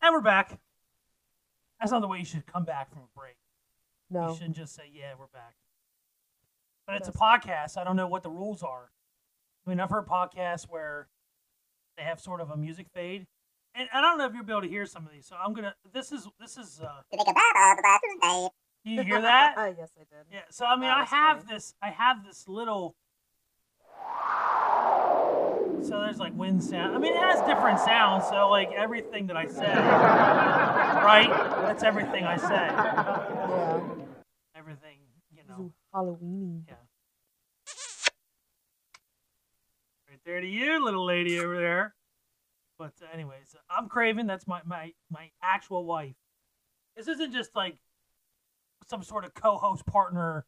[0.01, 0.59] And we're back.
[1.79, 3.37] That's not the way you should come back from a break.
[4.11, 4.29] No.
[4.29, 5.55] You shouldn't just say, "Yeah, we're back."
[6.85, 7.77] But it's a podcast.
[7.77, 8.91] I don't know what the rules are.
[9.65, 11.07] I mean, I've heard podcasts where
[11.97, 13.25] they have sort of a music fade,
[13.73, 15.25] and I don't know if you'll be able to hear some of these.
[15.25, 15.73] So I'm gonna.
[15.93, 16.81] This is this is.
[16.83, 17.17] uh Do
[18.91, 19.53] you hear that?
[19.57, 20.25] Uh, yes, I did.
[20.31, 20.39] Yeah.
[20.49, 21.53] So I mean, That I was have funny.
[21.53, 21.73] this.
[21.81, 22.95] I have this little.
[25.83, 26.95] So there's like wind sound.
[26.95, 28.27] I mean, it has different sounds.
[28.27, 31.27] So like everything that I say, right?
[31.65, 32.47] That's everything I say.
[32.49, 33.79] Yeah.
[34.55, 34.97] Everything,
[35.31, 35.55] you know.
[35.65, 36.63] Ooh, Halloweeny.
[36.67, 36.75] Yeah.
[40.09, 41.95] Right there to you, little lady over there.
[42.77, 44.27] But uh, anyways, I'm Craven.
[44.27, 46.15] That's my my my actual wife.
[46.95, 47.77] This isn't just like
[48.87, 50.45] some sort of co-host partner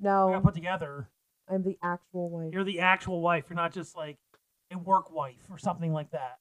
[0.00, 1.08] No, we got No, put together.
[1.48, 2.52] I'm the actual wife.
[2.52, 3.44] You're the actual wife.
[3.48, 4.18] You're not just like
[4.72, 6.38] a work wife or something like that,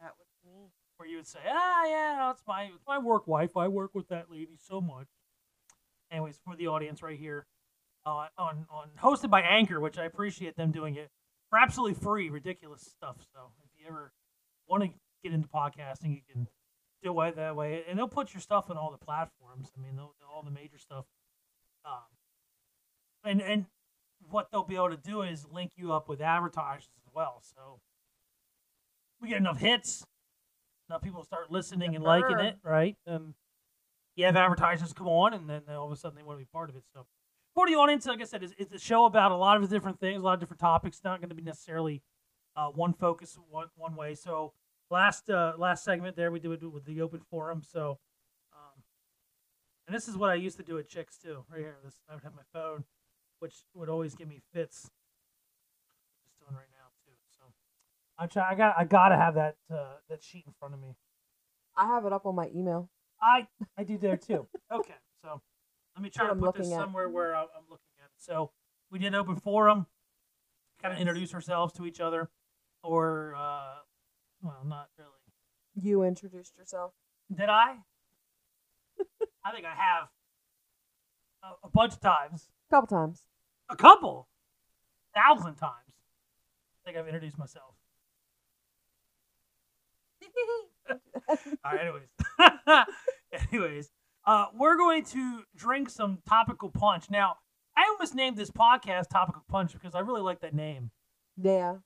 [0.00, 0.70] That was me.
[0.96, 3.56] where you would say, "Ah, yeah, it's my it's my work wife.
[3.56, 5.08] I work with that lady so much."
[6.12, 7.46] Anyways, for the audience right here,
[8.04, 11.08] uh, on on hosted by Anchor, which I appreciate them doing it
[11.50, 13.16] for absolutely free, ridiculous stuff.
[13.32, 14.12] So if you ever
[14.68, 14.90] want to
[15.24, 16.46] get into podcasting, you can
[17.02, 19.70] do it that way, and they'll put your stuff on all the platforms.
[19.76, 21.04] I mean, they'll, all the major stuff.
[21.84, 22.02] Um,
[23.24, 23.66] and and
[24.30, 27.42] what they'll be able to do is link you up with advertisers as well.
[27.42, 27.80] So
[29.20, 30.04] we get enough hits,
[30.88, 32.96] enough people start listening and liking it, right?
[33.06, 33.34] And
[34.16, 36.48] you have advertisers come on, and then all of a sudden they want to be
[36.52, 36.84] part of it.
[36.92, 37.06] So
[37.54, 40.00] for the audience, like I said, it's, it's a show about a lot of different
[40.00, 41.00] things, a lot of different topics.
[41.04, 42.02] Not going to be necessarily
[42.56, 44.14] uh, one focus one one way.
[44.14, 44.52] So
[44.90, 47.62] last uh, last segment there we do it with the open forum.
[47.62, 47.98] So.
[48.52, 48.82] Um,
[49.86, 51.44] and this is what I used to do at Chicks too.
[51.50, 52.84] Right here, this I would have my phone,
[53.40, 54.90] which would always give me fits.
[56.24, 57.16] Just doing right now too.
[57.36, 57.44] So
[58.18, 58.52] I try.
[58.52, 58.74] I got.
[58.78, 60.94] I gotta have that uh, that sheet in front of me.
[61.76, 62.90] I have it up on my email.
[63.22, 63.46] I
[63.78, 64.48] I do there too.
[64.70, 65.40] Okay, so
[65.94, 66.78] let me try to put this at.
[66.78, 68.10] somewhere where I- I'm looking at it.
[68.18, 68.50] So
[68.90, 69.86] we did open forum,
[70.82, 72.30] kind of introduce ourselves to each other,
[72.82, 73.76] or uh,
[74.42, 75.10] well, not really.
[75.74, 76.92] You introduced yourself.
[77.32, 77.76] Did I?
[79.44, 80.08] I think I have
[81.42, 82.50] a, a bunch of times.
[82.70, 83.22] A couple times.
[83.70, 84.28] A couple,
[85.14, 85.94] thousand times.
[85.94, 87.74] I think I've introduced myself.
[91.28, 92.86] All right, anyways.
[93.52, 93.90] anyways,
[94.26, 97.10] uh, we're going to drink some topical punch.
[97.10, 97.36] Now,
[97.76, 100.90] I almost named this podcast Topical Punch because I really like that name.
[101.36, 101.76] Yeah.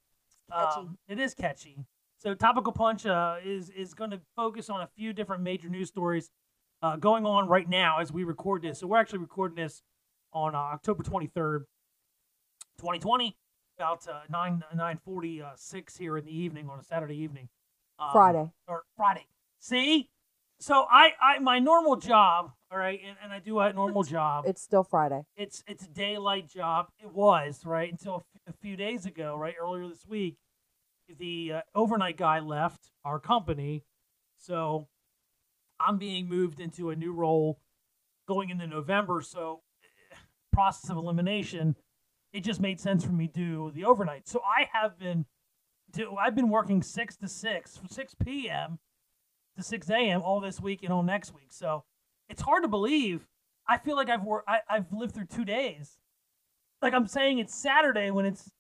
[0.53, 1.85] Um, it is catchy.
[2.19, 5.89] So Topical Punch uh, is is going to focus on a few different major news
[5.89, 6.31] stories
[6.83, 8.81] uh, going on right now as we record this.
[8.81, 9.83] So we're actually recording this
[10.33, 11.61] on uh, October 23rd,
[12.79, 13.37] 2020,
[13.79, 17.49] about uh, 9 9:46 here in the evening on a Saturday evening.
[17.99, 18.51] Um, Friday.
[18.69, 19.27] or Friday.
[19.61, 20.11] See,
[20.61, 24.45] so I I my normal job, all right, and, and I do a normal job
[24.47, 25.23] It's still Friday.
[25.37, 26.89] it's it's a daylight job.
[26.99, 30.37] It was right until a f- a few days ago, right earlier this week.
[31.19, 33.83] the uh, overnight guy left our company,
[34.39, 34.89] so
[35.81, 37.61] I'm being moved into a new role
[38.29, 39.21] going into November.
[39.23, 39.63] So,
[40.13, 40.17] eh,
[40.53, 41.77] process of elimination,
[42.33, 44.27] it just made sense for me to do the overnight.
[44.29, 45.27] So I have been,
[45.93, 48.79] do I've been working six to six, from six p.m.
[49.57, 50.23] to six a.m.
[50.23, 51.49] all this week and all next week.
[51.51, 51.85] So
[52.29, 53.27] it's hard to believe.
[53.69, 54.49] I feel like I've worked.
[54.49, 55.99] I, I've lived through two days.
[56.83, 58.51] Like I'm saying, it's Saturday when it's,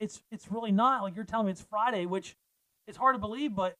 [0.00, 1.02] it's it's really not.
[1.02, 2.36] Like you're telling me it's Friday, which
[2.86, 3.54] is hard to believe.
[3.54, 3.76] But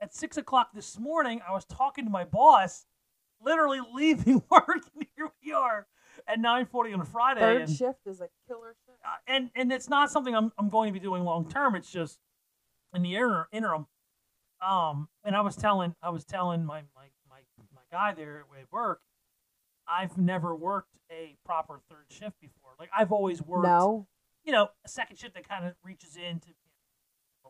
[0.00, 2.86] at six o'clock this morning, I was talking to my boss,
[3.42, 5.86] literally leaving work, and here we are
[6.28, 7.40] at nine forty on a Friday.
[7.40, 8.98] Third and, shift is a killer shift.
[9.04, 11.74] uh, and and it's not something I'm I'm going to be doing long term.
[11.74, 12.18] It's just
[12.94, 13.86] in the inter- interim.
[14.66, 17.40] Um, and I was telling I was telling my my my,
[17.74, 19.00] my guy there at work,
[19.88, 22.72] I've never worked a proper third shift before.
[22.78, 24.06] Like I've always worked, No.
[24.44, 26.48] you know, a second shift that kind of reaches into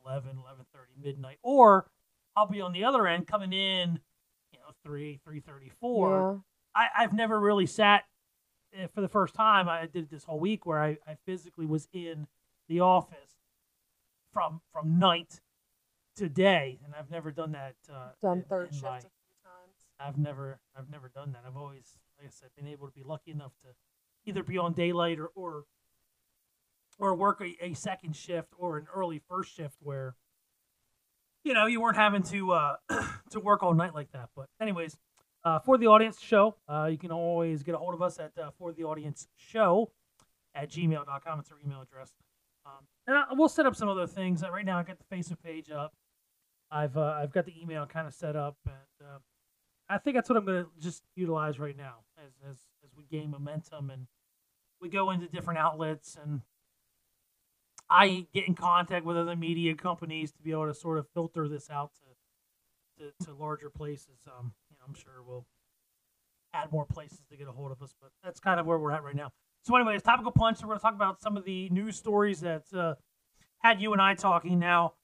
[0.07, 1.91] 11, 11.30, midnight, or
[2.37, 3.99] I'll be on the other end coming in,
[4.53, 6.43] you know, three, three thirty, four.
[6.77, 6.83] Yeah.
[6.97, 8.05] I, I've never really sat
[8.95, 9.69] for the first time.
[9.69, 12.27] I did it this whole week where I, I physically was in
[12.69, 13.37] the office
[14.33, 15.41] from from night
[16.17, 17.75] to day, and I've never done that.
[17.93, 19.09] Uh, Done in- third in shift my- a few
[19.45, 19.87] times.
[20.01, 21.43] I've never I've never done that.
[21.47, 23.69] I've always, like I said, been able to be lucky enough to
[24.27, 25.65] either be on daylight or or,
[26.99, 30.15] or work a, a second shift or an early first shift where
[31.45, 32.77] you know you weren't having to uh,
[33.31, 34.29] to work all night like that.
[34.37, 34.97] But anyways,
[35.49, 38.33] uh, for the audience show, uh, you can always get a hold of us at
[38.39, 39.91] uh, for the audience show
[40.55, 41.41] at gmail.com.
[41.41, 42.13] It's our email address.
[42.67, 44.43] Um, and I, we'll set up some other things.
[44.43, 45.95] Right now, I got the Facebook page up.
[46.71, 49.19] I've uh, I've got the email kind of set up, and uh,
[49.89, 53.05] I think that's what I'm going to just utilize right now as, as as we
[53.11, 54.07] gain momentum and
[54.81, 56.43] we go into different outlets and
[57.91, 61.49] I get in contact with other media companies to be able to sort of filter
[61.49, 64.19] this out to to, to larger places.
[64.27, 64.53] Um,
[64.89, 65.47] I'm sure we'll
[66.55, 68.93] add more places to get a hold of us, but that's kind of where we're
[68.93, 69.31] at right now.
[69.65, 70.61] So, anyways, topical punch.
[70.63, 72.95] We're going to talk about some of the news stories that uh,
[73.59, 74.59] had you and I talking.
[74.59, 74.95] Now,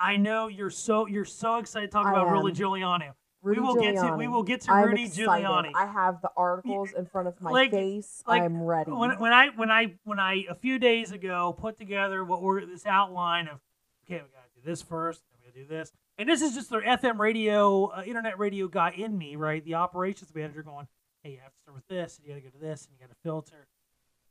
[0.00, 2.30] I know you're so you're so excited to talk I about.
[2.30, 3.10] Rudy Giuliani.
[3.42, 5.26] Rudy we will get to we will get to I'm Rudy excited.
[5.46, 5.70] Giuliani.
[5.76, 8.22] I have the articles in front of my Like- face.
[8.26, 8.90] like, I'm ready.
[8.90, 12.64] when, when I when I when I a few days ago put together what we're
[12.66, 13.60] this outline of
[14.04, 16.70] okay we gotta do this first then we gotta do this and this is just
[16.70, 20.86] the FM radio uh, internet radio guy in me right the operations manager going
[21.22, 22.98] hey you have to start with this and you gotta go to this and you
[23.06, 23.66] gotta filter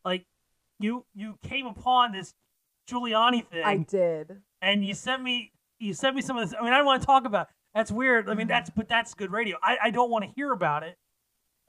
[0.06, 0.26] like
[0.80, 2.34] you you came upon this
[2.90, 4.42] Giuliani thing I did.
[4.62, 6.58] and you sent me you sent me some of this.
[6.60, 7.48] I mean, I don't want to talk about.
[7.48, 7.54] It.
[7.76, 8.26] That's weird.
[8.26, 8.38] I Mm-hmm.
[8.40, 9.58] mean, that's but that's good radio.
[9.62, 10.96] I, I don't want to hear about it.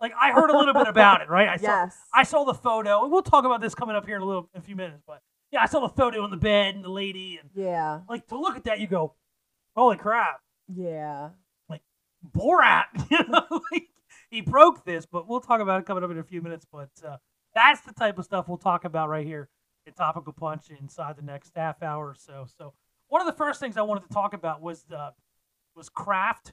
[0.00, 1.48] Like I heard a little bit about it, right?
[1.48, 1.96] I saw Yes.
[2.14, 4.48] I saw the photo, and we'll talk about this coming up here in a little
[4.54, 5.02] in a few minutes.
[5.07, 5.20] But
[5.52, 8.00] yeah, I saw the photo on the bed and the lady, and Yeah.
[8.09, 9.14] like to look at that, you go,
[9.79, 10.41] holy crap,
[10.75, 11.31] Yeah.
[11.69, 11.83] Like
[12.37, 12.87] Borat.
[13.11, 13.88] you know, like,
[14.31, 16.67] he broke this, but we'll talk about it coming up in a few minutes.
[16.71, 17.17] But uh,
[17.55, 19.49] that's the type of stuff we'll talk about right here
[19.87, 22.47] in Topical Punch inside the next half hour or so.
[22.59, 22.75] So
[23.07, 25.11] one of the first things I wanted to talk about was uh,
[25.75, 26.53] was Kraft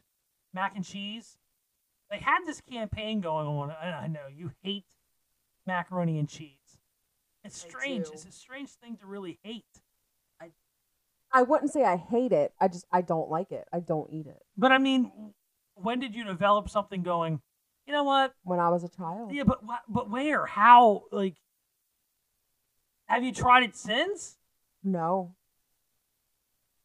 [0.53, 1.37] mac and cheese.
[2.09, 3.75] They had this campaign going on.
[3.81, 4.85] and I know you hate
[5.65, 6.51] macaroni and cheese.
[7.43, 8.07] It's strange.
[8.13, 9.65] It's a strange thing to really hate.
[11.35, 12.53] I wouldn't say I hate it.
[12.61, 13.65] I just I don't like it.
[13.73, 14.39] I don't eat it.
[14.57, 15.11] But I mean,
[15.75, 17.41] when did you develop something going?
[17.85, 18.33] You know what?
[18.43, 19.33] When I was a child.
[19.33, 20.45] Yeah, but but where?
[20.45, 21.03] How?
[21.11, 21.35] Like,
[23.07, 24.37] have you tried it since?
[24.81, 25.35] No.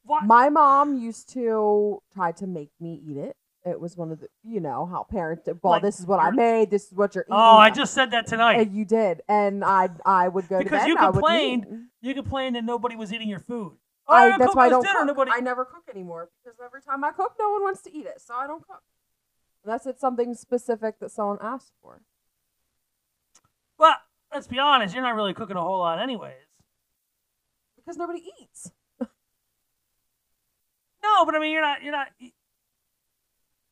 [0.02, 0.24] What?
[0.24, 3.36] My mom used to try to make me eat it.
[3.64, 5.46] It was one of the, you know, how parents.
[5.46, 6.70] Well, Like, this is what I made.
[6.70, 7.40] This is what you're oh, eating.
[7.40, 8.58] oh, I just said that tonight.
[8.58, 10.88] And you did, and I I would go Because to bed.
[10.88, 11.66] you and I would complained.
[12.00, 13.76] You complained that nobody was eating your food.
[14.11, 15.07] I, I that's why I don't cook.
[15.07, 15.31] Nobody.
[15.33, 18.20] I never cook anymore because every time I cook, no one wants to eat it,
[18.20, 18.83] so I don't cook.
[19.64, 22.03] Unless it's something specific that someone asked for.
[23.79, 23.96] Well,
[24.33, 24.94] let's be honest.
[24.94, 26.35] You're not really cooking a whole lot, anyways.
[27.77, 28.71] Because nobody eats.
[31.02, 31.83] No, but I mean, you're not.
[31.83, 32.08] You're not.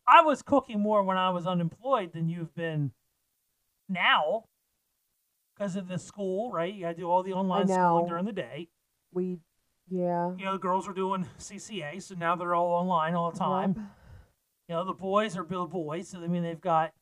[0.09, 2.93] I was cooking more when I was unemployed than you've been
[3.89, 4.45] now,
[5.55, 6.73] because of the school, right?
[6.73, 8.69] You got to do all the online schooling during the day.
[9.13, 9.39] We,
[9.91, 10.33] yeah.
[10.37, 13.75] You know, the girls are doing CCA, so now they're all online all the time.
[13.77, 13.87] Yep.
[14.69, 16.93] You know, the boys are Bill boys, so I mean, they've got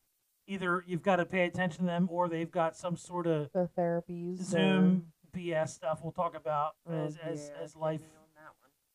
[0.47, 3.69] either you've got to pay attention to them, or they've got some sort of The
[3.77, 4.43] therapies.
[4.43, 5.07] Zoom
[5.37, 6.01] BS stuff.
[6.03, 8.01] We'll talk about or- as oh, as yeah, as get life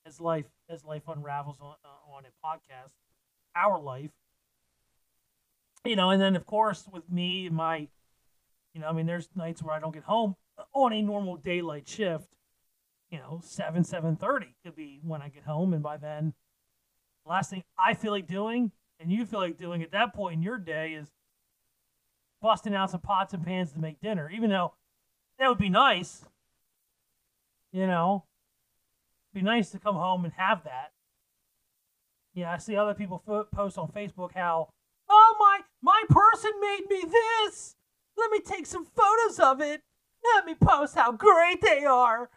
[0.06, 2.94] as life as life unravels on uh, on a podcast,
[3.56, 4.12] our life.
[5.86, 7.88] You know, and then of course with me and my,
[8.74, 10.36] you know, I mean, there's nights where I don't get home
[10.74, 12.28] on a normal daylight shift.
[13.12, 16.34] You know, seven seven thirty could be when I get home, and by then,
[17.26, 20.36] the last thing I feel like doing, and you feel like doing at that point
[20.36, 21.10] in your day, is
[22.42, 24.30] busting out some pots and pans to make dinner.
[24.34, 24.74] Even though
[25.38, 26.26] that would be nice,
[27.72, 28.24] you know,
[29.34, 30.92] be nice to come home and have that.
[32.34, 34.70] Yeah, I see other people fo- post on Facebook how,
[35.10, 37.76] oh my, my person made me this.
[38.18, 39.82] Let me take some photos of it.
[40.36, 42.30] Let me post how great they are.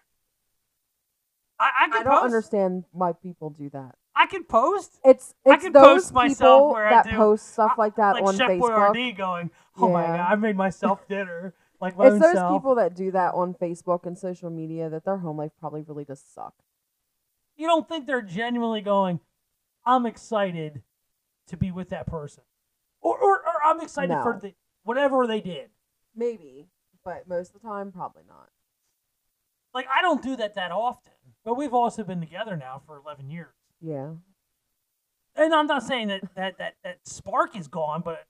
[1.59, 2.25] I, I I don't post.
[2.25, 3.95] understand why people do that.
[4.17, 4.99] I can post.
[5.05, 7.75] It's I it's can those post myself people where I that do- post stuff uh,
[7.79, 8.61] like that like on Chef Facebook.
[8.95, 11.55] Boyardee going, oh my god, I made myself dinner.
[11.81, 12.57] Like It's those self.
[12.57, 16.05] people that do that on Facebook and social media that their home life probably really
[16.05, 16.55] does suck.
[17.57, 19.21] You don't think they're genuinely going,
[19.85, 20.81] I'm excited
[21.49, 22.45] to be with that person,
[23.03, 25.69] or or, or I'm excited for the whatever they did.
[26.17, 26.69] Maybe,
[27.05, 28.49] but most of the time, probably not.
[29.75, 31.13] Like I don't do that that often,
[31.45, 33.55] but we've also been together now for 11 years.
[33.81, 34.13] Yeah.
[35.37, 38.25] and I'm not saying that that that, that spark is gone, but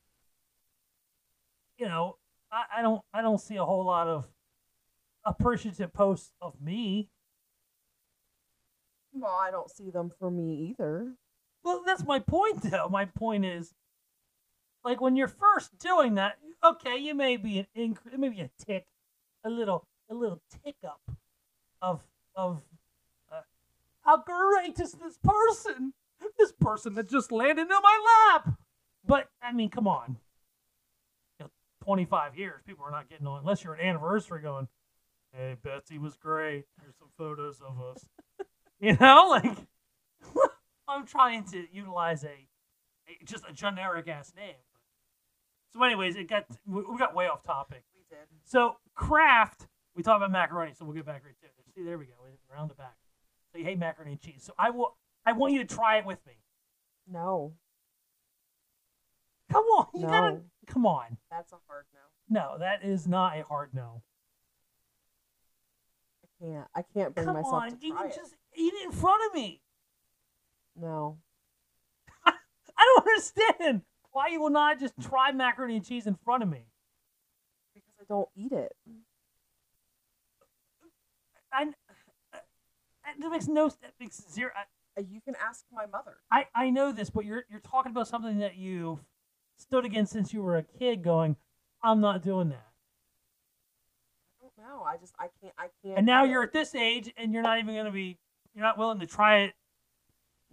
[1.79, 2.17] you know,
[2.51, 4.27] I, I don't I don't see a whole lot of
[5.25, 7.09] appreciative posts of me.
[9.13, 11.13] Well, I don't see them for me either.
[11.63, 12.89] Well, that's my point, though.
[12.89, 13.73] My point is,
[14.85, 18.87] like when you're first doing that, okay, you may be an inc- maybe a tick,
[19.45, 21.01] a little a little tick up
[21.85, 22.01] of
[22.35, 22.63] of
[23.31, 23.41] uh,
[24.01, 25.93] how great is this person?
[26.39, 28.55] This person that just landed in my lap.
[29.07, 30.17] But I mean, come on.
[31.39, 31.51] You know,
[31.85, 34.69] 25 years, people are not getting on unless you're an anniversary going.
[35.33, 36.65] Hey, Betsy was great.
[36.81, 38.07] Here's some photos of us.
[38.81, 39.57] you know, like
[40.89, 42.29] I'm trying to utilize a,
[43.09, 44.55] a just a generic ass name.
[45.73, 47.83] So, anyways, it got we, got way off topic.
[47.95, 48.27] We did.
[48.45, 51.35] So Kraft, we talked about macaroni, so we'll get back right.
[51.75, 52.13] See, there we go,
[52.53, 52.97] around the back.
[53.53, 54.43] So you hate macaroni and cheese.
[54.45, 54.97] So I will,
[55.27, 56.35] I want you to try it with me.
[57.11, 57.55] No.
[59.51, 61.19] Come on, you gotta, come on.
[61.31, 62.41] That's a hard no.
[62.41, 64.03] No, that is not a hard no.
[66.25, 66.67] I can't.
[66.75, 68.17] I can't bring Come myself on, to you can it.
[68.17, 69.61] just eat it in front of me.
[70.81, 71.19] No.
[72.27, 72.33] I
[72.77, 76.67] don't understand why you will not just try macaroni and cheese in front of me.
[77.75, 78.73] Because I don't eat it.
[81.55, 81.63] I,
[82.35, 82.39] uh,
[83.21, 84.51] that makes no, that makes zero.
[84.57, 86.17] I, Uh, You can ask my mother.
[86.31, 89.01] I, I know this, but you're you're talking about something that you've
[89.59, 91.37] stood against since you were a kid, going,
[91.83, 92.67] I'm not doing that.
[94.43, 94.83] I don't know.
[94.83, 95.99] I just I can't I can't.
[95.99, 98.19] And now you're at this age, and you're not even gonna be,
[98.55, 99.55] you're not willing to try it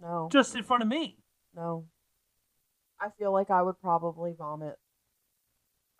[0.00, 0.28] No.
[0.32, 1.18] just in front of me.
[1.54, 1.86] no.
[3.00, 4.78] I feel like I would probably vomit.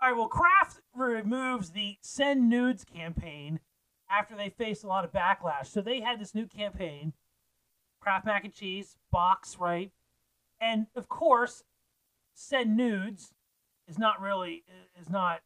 [0.00, 3.59] All right, well, Kraft removes the Send Nudes campaign
[4.13, 5.67] after they faced a lot of backlash.
[5.67, 7.15] So they had this new campaign,
[8.01, 9.91] Kraft Mac and Cheese box, right?
[10.61, 11.65] And of course,
[12.35, 13.33] Send Nudes
[13.89, 14.65] is not really
[15.01, 15.41] is not.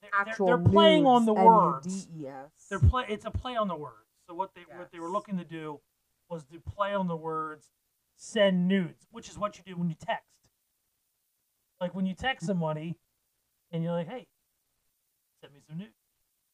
[0.00, 2.06] They're, they're- Actual they're, playing on the words.
[2.10, 2.50] N-U-D-E-S.
[2.70, 3.04] They're play.
[3.08, 3.94] It's a play on the words.
[4.26, 5.80] So what they what they were looking to do
[6.28, 7.68] was to play on the words
[8.16, 10.24] "send nudes," which is what you do when you text.
[11.80, 12.96] Like when you text somebody,
[13.70, 14.28] and you're like, "Hey,
[15.40, 15.99] send me some nudes."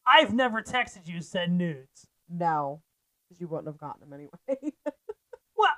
[0.06, 2.06] I've never texted you said nudes.
[2.28, 2.82] No.
[3.28, 4.72] Because you wouldn't have gotten them anyway.
[5.58, 5.72] Well,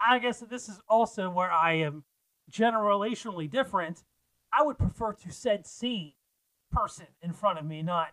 [0.00, 2.04] I guess that this is also where I am
[2.50, 4.04] generationally different.
[4.52, 6.14] I would prefer to said see
[6.70, 8.10] person in front of me, not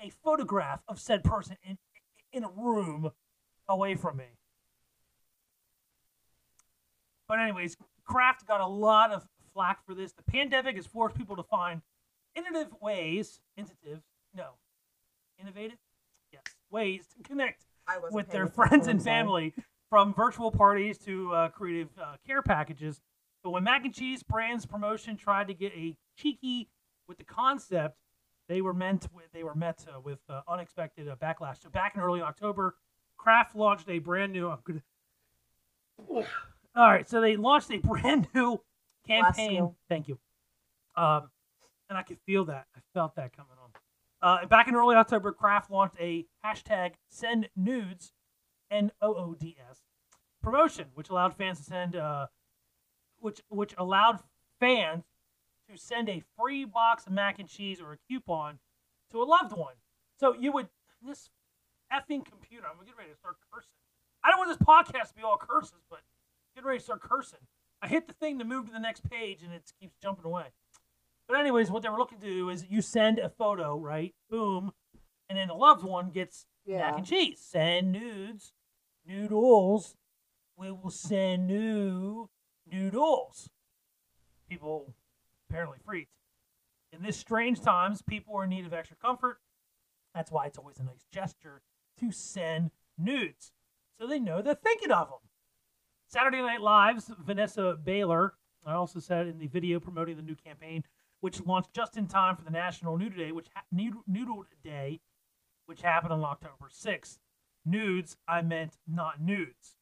[0.00, 1.78] a photograph of said person in
[2.32, 3.10] in a room
[3.68, 4.26] away from me.
[7.28, 10.12] But anyways, Kraft got a lot of flack for this.
[10.12, 11.82] The pandemic has forced people to find
[12.34, 14.02] innovative ways, innovative,
[14.36, 14.50] no,
[15.40, 15.78] innovative,
[16.32, 17.64] yes, ways to connect
[18.10, 19.54] with their friends and family,
[19.88, 23.00] from virtual parties to uh, creative uh, care packages.
[23.42, 26.68] But when Mac and Cheese Brands promotion tried to get a cheeky
[27.06, 27.96] with the concept,
[28.48, 31.62] they were meant with, they were met uh, with uh, unexpected uh, backlash.
[31.62, 32.74] So back in early October,
[33.16, 34.48] Kraft launched a brand new.
[34.48, 34.82] I'm gonna,
[36.76, 38.60] all right, so they launched a brand new
[39.06, 39.74] campaign.
[39.88, 40.18] Thank you.
[40.96, 41.30] Um,
[41.88, 42.66] and I could feel that.
[42.74, 43.55] I felt that coming.
[44.22, 48.12] Uh, back in early October, Kraft launched a hashtag Send Nudes,
[48.70, 49.82] N O O D S,
[50.42, 52.26] promotion, which allowed fans to send, uh,
[53.18, 54.20] which which allowed
[54.58, 55.04] fans
[55.70, 58.58] to send a free box of mac and cheese or a coupon
[59.10, 59.74] to a loved one.
[60.18, 60.68] So you would
[61.02, 61.30] this
[61.92, 62.66] effing computer.
[62.68, 63.70] I'm getting ready to start cursing.
[64.24, 66.00] I don't want this podcast to be all curses, but
[66.54, 67.40] getting ready to start cursing.
[67.82, 70.46] I hit the thing to move to the next page, and it keeps jumping away.
[71.28, 74.14] But anyways, what they were looking to do is you send a photo, right?
[74.30, 74.72] Boom,
[75.28, 76.78] and then the loved one gets Yeah.
[76.78, 77.40] mac and cheese.
[77.40, 78.52] Send nudes,
[79.04, 79.96] noodles.
[80.56, 82.30] We will send new
[82.64, 83.50] noodles.
[84.48, 84.94] People
[85.48, 86.12] apparently freaked.
[86.92, 89.40] In this strange times, people are in need of extra comfort.
[90.14, 91.62] That's why it's always a nice gesture
[91.98, 93.52] to send nudes,
[93.98, 95.18] so they know they're thinking of them.
[96.06, 100.84] Saturday Night Live's Vanessa Bayer, I also said in the video promoting the new campaign,
[101.26, 105.00] which launched just in time for the National Noodle Day, which ha- Noodle Noodle Day,
[105.64, 107.18] which happened on October 6th.
[107.64, 109.74] Nudes, I meant not nudes.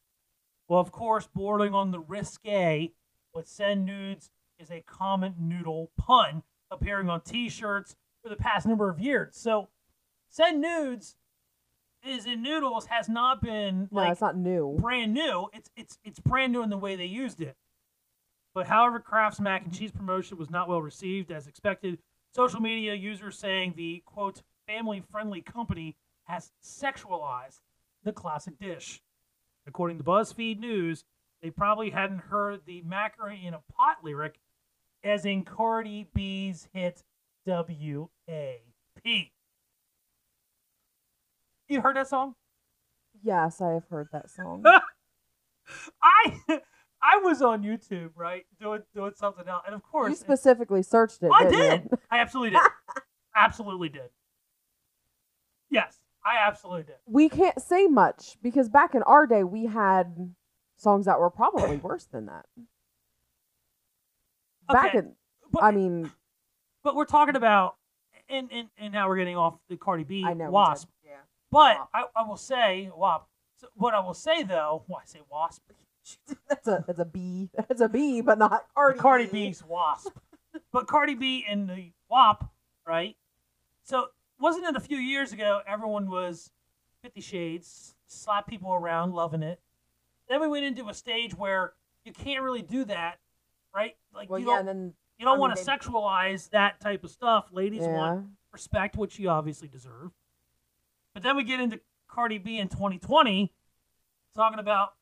[0.68, 2.92] Well, of course, bordering on the risque,
[3.34, 8.88] but send nudes is a common noodle pun appearing on T-shirts for the past number
[8.88, 9.36] of years.
[9.36, 9.68] So,
[10.30, 11.14] send nudes
[12.02, 14.78] is in noodles has not been No, like it's not new.
[14.80, 15.48] brand new.
[15.52, 17.54] It's it's it's brand new in the way they used it.
[18.54, 21.98] But however, Kraft's mac and cheese promotion was not well received as expected.
[22.32, 27.60] Social media users saying the quote family friendly company has sexualized
[28.04, 29.02] the classic dish.
[29.66, 31.04] According to BuzzFeed News,
[31.42, 34.38] they probably hadn't heard the macaroni in a pot lyric
[35.02, 37.02] as in Cardi B's hit
[37.46, 39.32] W.A.P.
[41.68, 42.34] You heard that song?
[43.22, 44.64] Yes, I have heard that song.
[46.02, 46.60] I
[47.04, 51.22] I was on YouTube, right, doing doing something else, and of course, you specifically searched
[51.22, 51.30] it.
[51.32, 51.98] I didn't you?
[52.10, 52.60] I absolutely did.
[53.36, 54.08] absolutely did.
[55.70, 56.96] Yes, I absolutely did.
[57.06, 60.34] We can't say much because back in our day we had
[60.76, 62.46] songs that were probably worse than that.
[64.68, 65.12] Back Okay, in,
[65.52, 66.10] But, I mean,
[66.82, 67.76] but we're talking about,
[68.30, 70.50] and, and and now we're getting off the Cardi B I know.
[70.50, 70.88] Wasp.
[71.04, 71.16] Yeah.
[71.50, 71.88] But WAP.
[71.92, 73.28] I, I will say WAP.
[73.56, 75.62] So what I will say though, why I say Wasp?
[76.48, 77.48] that's a that's a B.
[77.56, 78.98] That's a B, but not Cardi.
[78.98, 79.46] Cardi B.
[79.46, 80.12] B's Wasp.
[80.72, 82.50] but Cardi B and the WAP,
[82.86, 83.16] right?
[83.84, 84.06] So
[84.38, 86.50] wasn't it a few years ago everyone was
[87.02, 89.60] Fifty Shades, slap people around, loving it.
[90.28, 91.72] Then we went into a stage where
[92.04, 93.18] you can't really do that,
[93.74, 93.96] right?
[94.14, 96.80] Like Well, you yeah, don't then you don't I mean, want to they- sexualize that
[96.80, 97.46] type of stuff.
[97.52, 100.12] Ladies yeah, want respect, which you obviously deserve.
[101.14, 103.52] But then we get into Cardi B in 2020,
[104.34, 104.94] talking about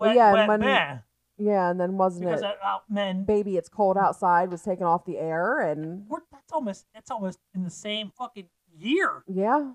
[0.00, 1.02] wet, yeah, and wet when-
[1.38, 2.42] yeah, and then wasn't because it?
[2.42, 6.52] that, uh, men Baby, it's cold outside was taken off the air, and we're, that's
[6.52, 8.48] almost that's almost in the same fucking
[8.78, 9.22] year.
[9.26, 9.72] yeah,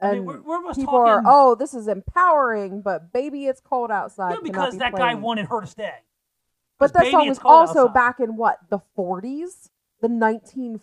[0.00, 3.90] I mean, we're, we're people are talking oh, this is empowering, but baby, it's cold
[3.92, 4.32] outside.
[4.32, 5.94] yeah, because be that guy wanted her to stay.
[6.80, 7.94] But that Baby, song was also Outside.
[7.94, 9.70] back in what the 40s,
[10.00, 10.80] the 1940s.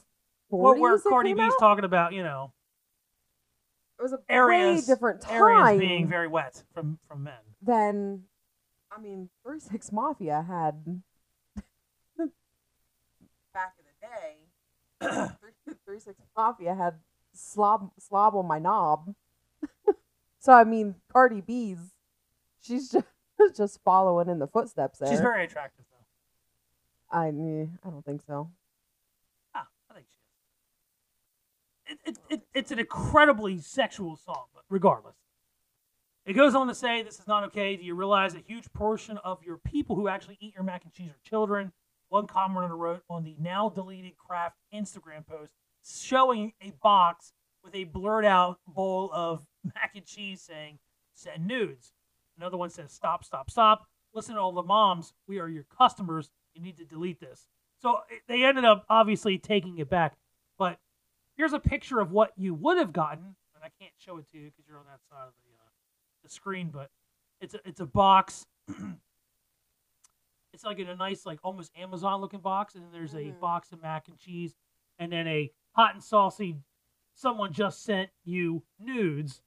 [0.50, 1.60] Well, where it Cardi B's out?
[1.60, 2.54] talking about you know
[4.00, 7.34] It was a areas different time areas being very wet from from men.
[7.62, 8.24] than.
[8.92, 10.84] I mean, Three Six Mafia had
[13.54, 16.96] Back in the day, Three, Three Six Mafia had
[17.34, 19.16] slob slob on my knob.
[20.40, 21.78] so I mean, Cardi B's,
[22.62, 23.06] she's just
[23.56, 25.10] just following in the footsteps there.
[25.10, 27.18] She's very attractive though.
[27.18, 28.52] I eh, I don't think so.
[29.56, 30.06] Ah, I think
[31.88, 32.00] she is.
[32.06, 35.16] It, it, it, it's an incredibly sexual song, but regardless.
[36.26, 37.76] It goes on to say, This is not okay.
[37.76, 40.94] Do you realize a huge portion of your people who actually eat your mac and
[40.94, 41.72] cheese are children?
[42.10, 45.52] One commenter wrote on the now deleted Kraft Instagram post
[45.84, 50.78] showing a box with a blurred out bowl of mac and cheese saying,
[51.16, 51.94] Send nudes.
[52.38, 53.88] Another one says, Stop, stop, stop.
[54.14, 55.14] Listen to all the moms.
[55.28, 56.30] We are your customers.
[56.54, 57.48] You need to delete this.
[57.82, 60.18] So they ended up obviously taking it back.
[60.60, 60.78] But
[61.36, 63.24] here's a picture of what you would have gotten,
[63.56, 65.51] and I can't show it to you because you're on that side of the
[66.24, 66.70] the screen.
[66.72, 66.90] But
[67.40, 68.46] it's a it's a box.
[70.54, 73.38] it's like in a nice like almost Amazon looking box, and then there's a Mm-hmm.
[73.38, 73.40] Mhm.
[73.40, 74.56] box of mac and cheese,
[75.00, 76.58] and then a hot and saucy.
[77.14, 79.42] Someone just sent you nudes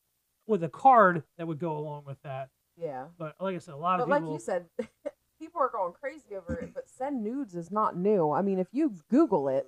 [0.47, 2.51] with a card that would go along with that.
[2.77, 3.07] Yeah.
[3.19, 4.35] But like I said, a lot But of like people.
[4.35, 4.67] you said,
[5.39, 6.75] people are going crazy over it.
[6.75, 8.31] But send nudes is not new.
[8.31, 9.67] I mean, if you Google it,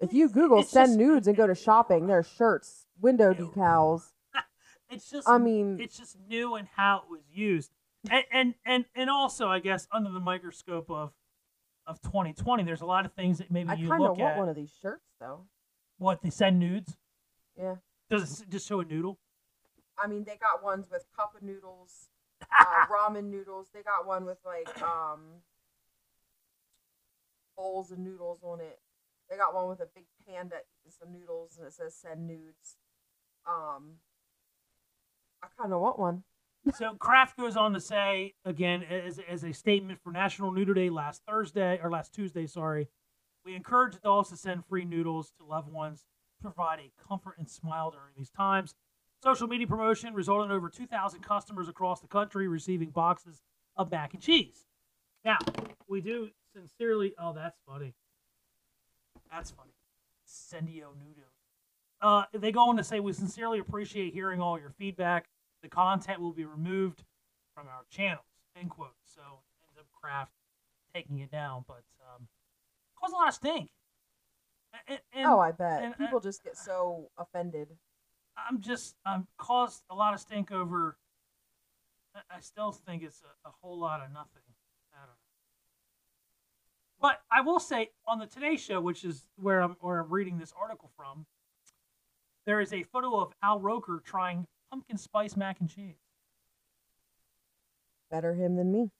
[0.00, 4.12] if you Google It's send just- nudes and go to shopping, there's shirts, window decals.
[4.94, 7.70] It's just I mean, it's just new and how it was used
[8.10, 11.12] and and and, and also i guess under the microscope of
[11.86, 14.32] of 2020 there's a lot of things that maybe I you kind of look want
[14.32, 15.46] at one of these shirts though.
[15.98, 16.96] what they send nudes
[17.58, 17.76] Yeah.
[18.10, 19.18] does it just show a noodle
[19.96, 22.08] I mean, they got ones with cup of noodles,
[22.42, 23.68] uh, ramen noodles.
[23.72, 25.20] They got one with like um
[27.56, 28.80] bowls of noodles on it.
[29.30, 32.76] They got one with a big panda eating some noodles, and it says "send nudes."
[33.46, 33.98] Um,
[35.44, 36.22] I kind of want one.
[36.74, 40.88] so kraft goes on to say again as, as a statement for national noodle day
[40.90, 42.88] last thursday or last tuesday sorry
[43.44, 46.06] we encourage adults to send free noodles to loved ones
[46.38, 48.74] to provide a comfort and smile during these times
[49.22, 53.42] social media promotion resulted in over 2,000 customers across the country receiving boxes
[53.76, 54.66] of mac and cheese.
[55.24, 55.38] Now,
[55.88, 57.14] we do sincerely.
[57.18, 57.94] Oh, that's funny.
[59.32, 59.72] That's funny.
[60.28, 61.24] Sendio Nudo.
[62.02, 65.26] Uh, they go on to say, We sincerely appreciate hearing all your feedback.
[65.64, 67.04] The content will be removed
[67.54, 68.26] from our channels.
[68.54, 68.92] End quote.
[69.06, 69.22] So
[69.66, 70.30] ends up Kraft
[70.94, 72.28] taking it down, but um,
[73.00, 73.70] caused a lot of stink.
[74.86, 77.68] And, and oh, I bet and- people just get so offended.
[78.36, 80.98] I'm just I'm caused a lot of stink over.
[82.14, 84.42] I- I still think it's a, a whole lot of nothing.
[84.92, 85.14] I don't know.
[87.00, 90.36] But I will say on the Today Show, which is where I'm where I'm reading
[90.36, 91.24] this article from,
[92.44, 95.94] there is a photo of Al Roker trying pumpkin spice mac and cheese.
[98.10, 98.90] Better him than me.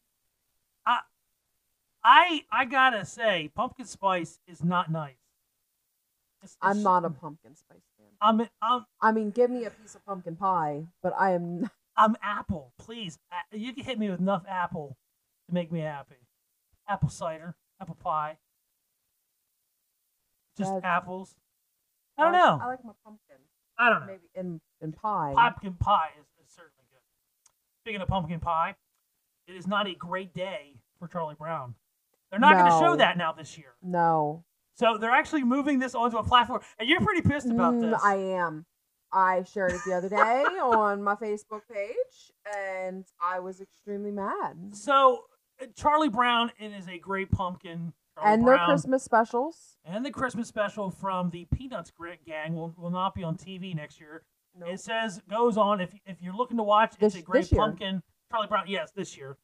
[0.87, 1.01] I
[2.05, 5.16] I I gotta say, pumpkin spice is not nice.
[6.43, 8.07] It's- I'm it's- not a pumpkin spice fan.
[8.20, 11.68] I'm I'm I mean, give me a piece of pumpkin pie, but I am.
[11.97, 13.18] I'm apple, please.
[13.53, 14.97] You can hit me with enough apple
[15.49, 16.16] to make me happy.
[16.89, 18.37] Apple cider, apple pie,
[20.57, 21.35] just That's- apples.
[22.18, 22.59] I don't know.
[22.62, 23.37] I like my pumpkin.
[23.79, 24.07] I don't know.
[24.07, 25.33] Maybe in in pie.
[25.37, 27.01] Pumpkin pie is, is certainly good.
[27.83, 28.75] Speaking of pumpkin pie,
[29.47, 31.75] it is not a great day for Charlie Brown.
[32.31, 33.75] They're not going to show that now this year.
[33.83, 34.45] No,
[34.75, 38.03] So they're actually moving this onto a platform, and you're pretty pissed about Mm, this.
[38.03, 38.66] I am.
[39.12, 40.16] I shared it the other day
[40.62, 44.75] on my Facebook page, and I was extremely mad.
[44.75, 45.25] So
[45.62, 47.93] uh, Charlie Brown, it is a great pumpkin.
[48.14, 49.76] Charlie and their Christmas specials.
[49.84, 53.74] And the Christmas special from the Peanuts Grit Gang will, will not be on TV
[53.74, 54.22] next year.
[54.56, 54.68] Nope.
[54.70, 58.02] It says goes on if if you're looking to watch, it's This- a great pumpkin.
[58.30, 59.36] Charlie Brown, yes, this year.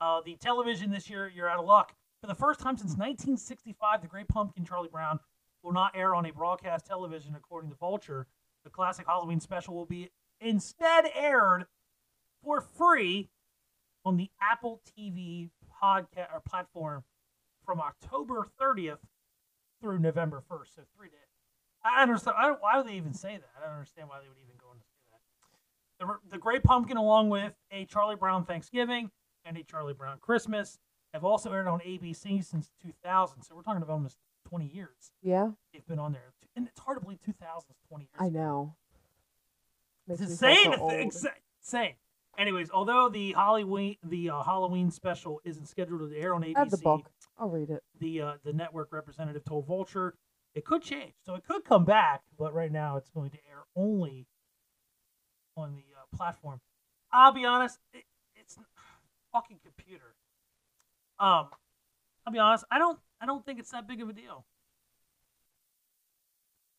[0.00, 1.94] Uh, the television this year, you're out of luck.
[2.20, 5.20] For the first time since 1965, the Great Pumpkin Charlie Brown
[5.62, 8.26] will not air on a broadcast television, according to Vulture.
[8.64, 10.10] The classic Halloween special will be
[10.40, 11.66] instead aired
[12.42, 13.28] for free
[14.04, 15.50] on the Apple TV
[15.82, 17.04] podcast or platform
[17.64, 18.98] from October 30th
[19.80, 20.74] through November 1st.
[20.76, 21.18] So three days.
[21.84, 22.36] I understand.
[22.38, 23.50] I don't, why would they even say that?
[23.58, 26.06] I don't understand why they would even go into say that.
[26.06, 29.10] The, the Great Pumpkin, along with a Charlie Brown Thanksgiving
[29.44, 30.78] and a Charlie Brown Christmas,
[31.12, 33.42] have also aired on ABC since 2000.
[33.42, 36.32] So we're talking about almost 20 years Yeah, they've been on there.
[36.56, 38.10] And it's hard to believe 2000 is 20 years.
[38.18, 38.74] I know.
[40.08, 41.10] It's Makes me feel insane.
[41.10, 41.94] so to insane.
[42.38, 46.70] Anyways, although the Halloween the uh, Halloween special isn't scheduled to air on ABC, have
[46.70, 47.10] the book.
[47.38, 47.82] I'll read it.
[47.98, 50.14] the uh, the network representative told Vulture
[50.54, 51.14] it could change.
[51.24, 54.26] So it could come back, but right now it's going to air only
[55.56, 56.60] on the uh, platform.
[57.12, 58.04] I'll be honest, it,
[58.36, 58.56] it's
[59.32, 60.14] fucking computer.
[61.18, 61.48] Um,
[62.26, 64.46] I'll be honest, I don't I don't think it's that big of a deal.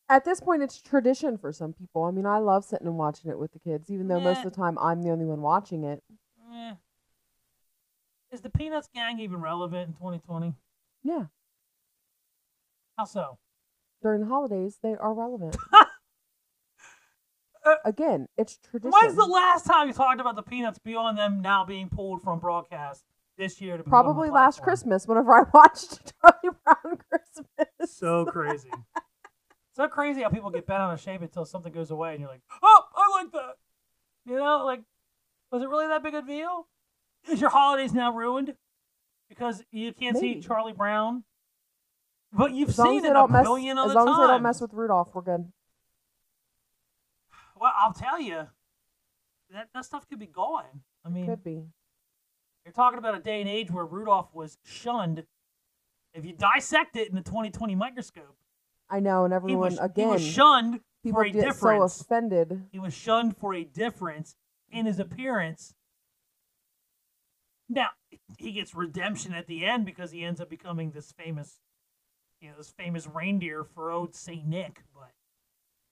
[0.08, 2.04] At this point, it's tradition for some people.
[2.04, 4.44] I mean, I love sitting and watching it with the kids, even though most of
[4.44, 6.02] the time I'm the only one watching it.
[6.54, 6.74] Eh.
[8.30, 10.54] Is the Peanuts gang even relevant in 2020?
[11.02, 11.24] Yeah,
[12.96, 13.38] How so?
[14.02, 15.56] during the holidays, they are relevant.
[17.64, 18.92] Uh, Again, it's tradition.
[18.92, 22.38] When's the last time you talked about the Peanuts beyond them now being pulled from
[22.38, 23.02] broadcast
[23.36, 23.76] this year?
[23.76, 24.64] To be put on the Probably last platform?
[24.70, 27.92] Christmas, whenever I watched Charlie Brown Christmas.
[27.92, 28.70] So crazy.
[29.76, 32.30] So crazy how people get bent out of shape until something goes away and you're
[32.30, 33.56] like, oh, I like that.
[34.24, 34.80] You know, like,
[35.52, 36.66] was it really that big a deal?
[37.30, 38.54] Is your holidays now ruined
[39.28, 41.24] because you can't see Charlie Brown?
[42.32, 44.18] But you've as seen it a mess, billion as long times.
[44.18, 45.52] as they don't mess with Rudolph, we're good.
[47.60, 48.46] Well, I'll tell you,
[49.52, 50.82] that that stuff could be gone.
[51.04, 51.64] I mean, Could be.
[52.64, 55.24] you're talking about a day and age where Rudolph was shunned.
[56.14, 58.36] If you dissect it in the 2020 microscope,
[58.88, 62.00] I know, and everyone was, again, he was shunned people for a get so difference.
[62.00, 62.66] offended.
[62.70, 64.36] he was shunned for a difference
[64.70, 65.74] in his appearance.
[67.68, 67.88] Now
[68.38, 71.58] he gets redemption at the end because he ends up becoming this famous,
[72.40, 74.82] you know, this famous reindeer for old Saint Nick.
[74.94, 75.10] But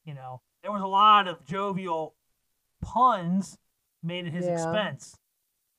[0.04, 2.14] you know, there was a lot of jovial
[2.80, 3.58] puns
[4.02, 4.52] made at his Yeah.
[4.52, 5.18] expense,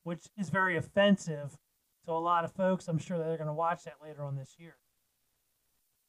[0.02, 1.56] which is very offensive
[2.04, 2.88] to a lot of folks.
[2.88, 4.76] I'm sure that they're going to watch that later on this year.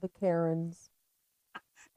[0.02, 0.90] The Karens,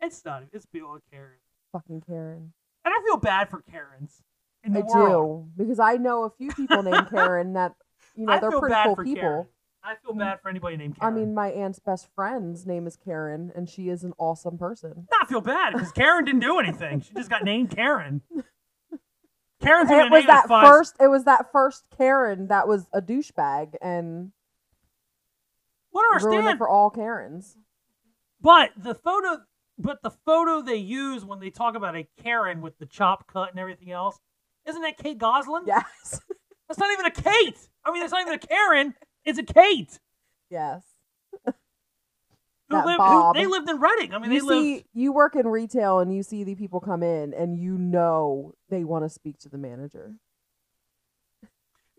[0.02, 0.44] It's not.
[0.52, 1.38] It's beyond Karen,
[1.72, 2.52] fucking Karen.
[2.84, 4.22] and I feel bad for Karens
[4.64, 5.50] in the I world.
[5.56, 7.74] do because I know a few people named Karen that
[8.14, 9.14] you know I they're pretty cool people.
[9.20, 9.46] Karen.
[9.82, 10.18] I feel mm.
[10.18, 11.14] bad for anybody named Karen.
[11.14, 15.06] I mean, my aunt's best friend's name is Karen, and she is an awesome person.
[15.20, 17.00] I feel bad because Karen didn't do anything.
[17.00, 18.20] She just got named Karen.
[19.60, 20.96] Karen's It was that first.
[21.00, 24.32] It was that first Karen that was a douchebag and
[25.90, 27.56] What I ruined it understand, for all Karens.
[28.40, 29.42] but the photo,
[29.80, 33.50] but the photo they use when they talk about a Karen with the chop cut
[33.50, 34.18] and everything else,
[34.66, 35.64] isn't that Kate Gosselin?
[35.66, 36.20] Yes.
[36.68, 37.68] That's not even a Kate.
[37.84, 38.94] I mean, it's not even a Karen.
[39.24, 39.98] It's a Kate.
[40.50, 40.82] yes.
[42.68, 43.00] Who lived.
[43.00, 44.14] Who, they lived in Reading.
[44.14, 44.84] I mean, you they see, lived.
[44.94, 48.84] you work in retail and you see the people come in and you know they
[48.84, 50.14] want to speak to the manager.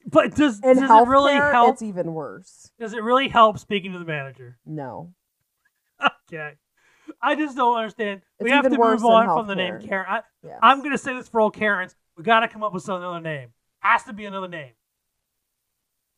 [0.06, 1.74] But does does it really help?
[1.74, 2.72] it's even worse.
[2.80, 4.58] Does it really help speaking to the manager?
[4.66, 5.14] No.
[6.34, 6.54] Okay.
[7.22, 8.22] I just don't understand.
[8.39, 9.80] we have to move on from the name.
[9.82, 10.05] Karen.
[10.09, 10.57] I, Yes.
[10.63, 11.95] I'm going to say this for all Karens.
[12.17, 13.49] We got to come up with some other name.
[13.80, 14.72] Has to be another name.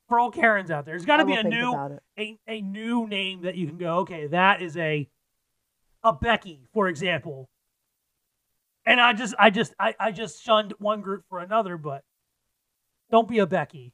[0.07, 1.73] For all Karens out there, there's got to be a new
[2.17, 3.99] a, a new name that you can go.
[3.99, 5.09] Okay, that is a
[6.03, 7.49] a Becky, for example.
[8.85, 12.03] And I just I just I, I just shunned one group for another, but
[13.11, 13.93] don't be a Becky,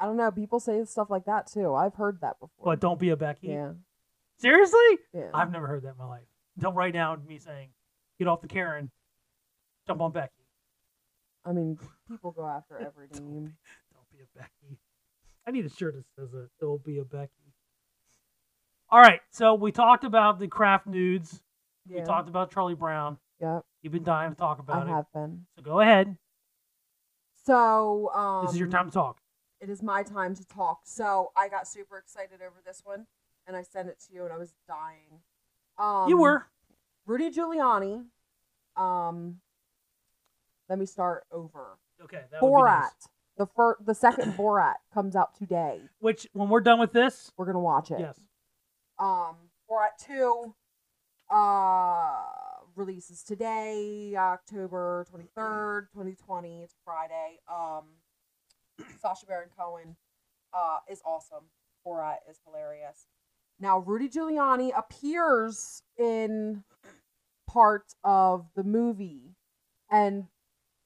[0.00, 0.30] I don't know.
[0.30, 1.74] People say stuff like that too.
[1.74, 2.64] I've heard that before.
[2.64, 3.48] but don't be a Becky.
[3.48, 3.72] yeah.
[4.38, 4.98] Seriously?
[5.12, 5.30] Yeah.
[5.34, 6.26] I've never heard that in my life.
[6.56, 7.70] Until right now, me saying,
[8.18, 8.90] "Get off the Karen,
[9.86, 10.32] jump on Becky."
[11.44, 11.78] I mean,
[12.08, 13.54] people go after every name.
[13.92, 14.78] Don't be a Becky.
[15.46, 16.50] I need a shirt that says it.
[16.60, 17.32] Don't be a Becky.
[18.90, 21.42] All right, so we talked about the craft nudes.
[21.86, 22.00] Yeah.
[22.00, 23.18] We talked about Charlie Brown.
[23.40, 23.64] Yep.
[23.82, 24.90] You've been dying to talk I about it.
[24.90, 25.46] have been.
[25.56, 26.16] So go ahead.
[27.44, 29.20] So, um, This is your time to talk.
[29.60, 30.80] It is my time to talk.
[30.84, 33.06] So I got super excited over this one,
[33.48, 35.20] and I sent it to you, and I was dying.
[35.78, 36.46] Um, you were.
[37.06, 38.04] Rudy Giuliani.
[38.76, 39.40] Um,
[40.68, 41.78] let me start over.
[42.04, 42.82] Okay, that Borat.
[42.82, 43.08] nice.
[43.38, 45.80] The first, the second Borat comes out today.
[46.00, 47.98] Which, when we're done with this, We're gonna watch it.
[48.00, 48.20] yes.
[48.98, 49.36] Um,
[49.70, 50.54] Borat two,
[51.30, 52.16] uh,
[52.76, 56.62] releases today, October twenty third, twenty twenty.
[56.62, 57.38] It's Friday.
[57.50, 57.84] Um,
[59.00, 59.96] Sacha Baron Cohen,
[60.52, 61.44] uh, is awesome.
[61.86, 63.06] Borat is hilarious.
[63.60, 66.62] Now Rudy Giuliani appears in
[67.46, 69.34] part of the movie,
[69.90, 70.26] and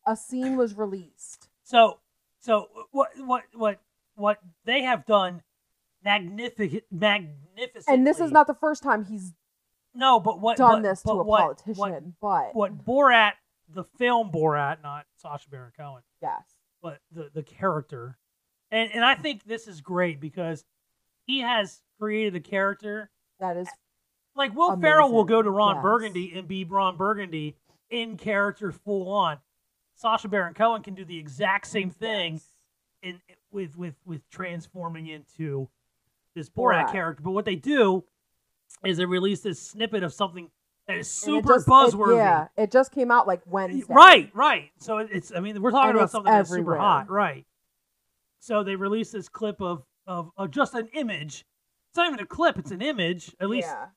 [0.06, 1.48] a scene was released.
[1.64, 1.98] So,
[2.40, 3.80] so what, what, what,
[4.14, 5.42] what they have done,
[6.04, 7.84] magnificent, magnificent.
[7.88, 9.32] And this is not the first time he's
[9.94, 12.14] no, but what done but- this to a what- politician.
[12.20, 13.32] but What, what Borat,
[13.68, 16.42] the film Borat, not Sacha Baron Cohen, yes,
[16.82, 18.18] but the the character,
[18.70, 20.64] and and I think this is great because
[21.26, 23.68] he has created a character that is
[24.34, 25.82] like Will Ferrell will go to Ron Yes.
[25.82, 27.54] Burgundy and be Ron Burgundy
[27.90, 29.38] in character full on.
[29.94, 32.44] Sacha Baron Cohen can do the exact same thing yes.
[33.04, 33.20] in
[33.52, 35.68] with with with transforming into
[36.34, 36.92] this Borat, Borat.
[36.92, 37.22] character.
[37.22, 38.02] But what they do
[38.84, 40.50] is they release this snippet of something
[40.88, 42.16] that is super just- it- buzzworthy.
[42.16, 43.84] yeah, it just came out like Wednesday.
[43.88, 44.72] Right, right.
[44.80, 47.46] So it's I mean we're talking And about something that's super hot, right?
[48.40, 51.44] So they released this clip of, of of just an image.
[51.92, 53.36] It's not even a clip; it's an image.
[53.38, 53.88] At least Yeah.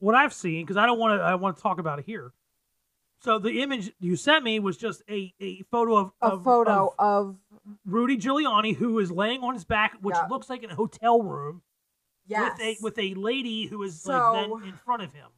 [0.00, 1.24] what I've seen, because I don't want to.
[1.24, 2.34] I want to talk about it here.
[3.20, 6.94] So the image you sent me was just a, a photo of A of, photo
[6.98, 7.36] of of
[7.86, 10.26] Rudy Giuliani who is laying on his back, which Yeah.
[10.28, 11.62] looks like in a hotel room
[12.26, 12.52] yes.
[12.58, 15.30] with a with a lady who is So- like then in front of him.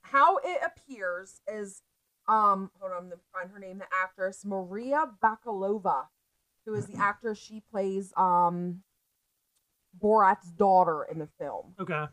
[0.00, 1.82] How it appears is
[2.28, 6.06] um hold on, I'm find her name, the actress Maria Bakalova,
[6.64, 8.82] who is the actress she plays um
[9.98, 11.74] Borat's daughter in the film.
[11.80, 12.04] Okay.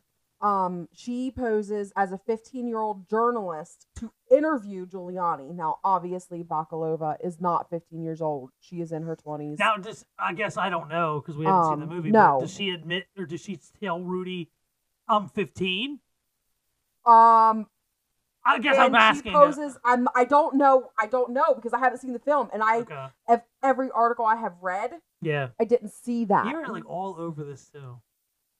[0.42, 5.54] Um, she poses as a 15 year old journalist to interview Giuliani.
[5.54, 8.52] Now, obviously, Bakalova is not 15 years old.
[8.62, 9.60] She is in her 20s.
[9.60, 12.12] Now, just I guess I don't know because we haven't seen the Um, movie.
[12.12, 12.38] no.
[12.40, 14.50] Does she admit or does she tell Rudy,
[15.10, 16.00] "I'm 15"?
[17.06, 17.68] um,
[18.46, 19.32] I guess I'm asking.
[19.34, 19.78] She poses.
[19.84, 20.08] I'm.
[20.16, 20.92] I don't know.
[20.98, 23.08] I don't know because I haven't seen the film, and I okay.
[23.28, 24.92] ev- every article I have read,
[25.22, 25.50] Yeah.
[25.60, 26.46] I didn't see that.
[26.48, 28.00] You're like all over this too.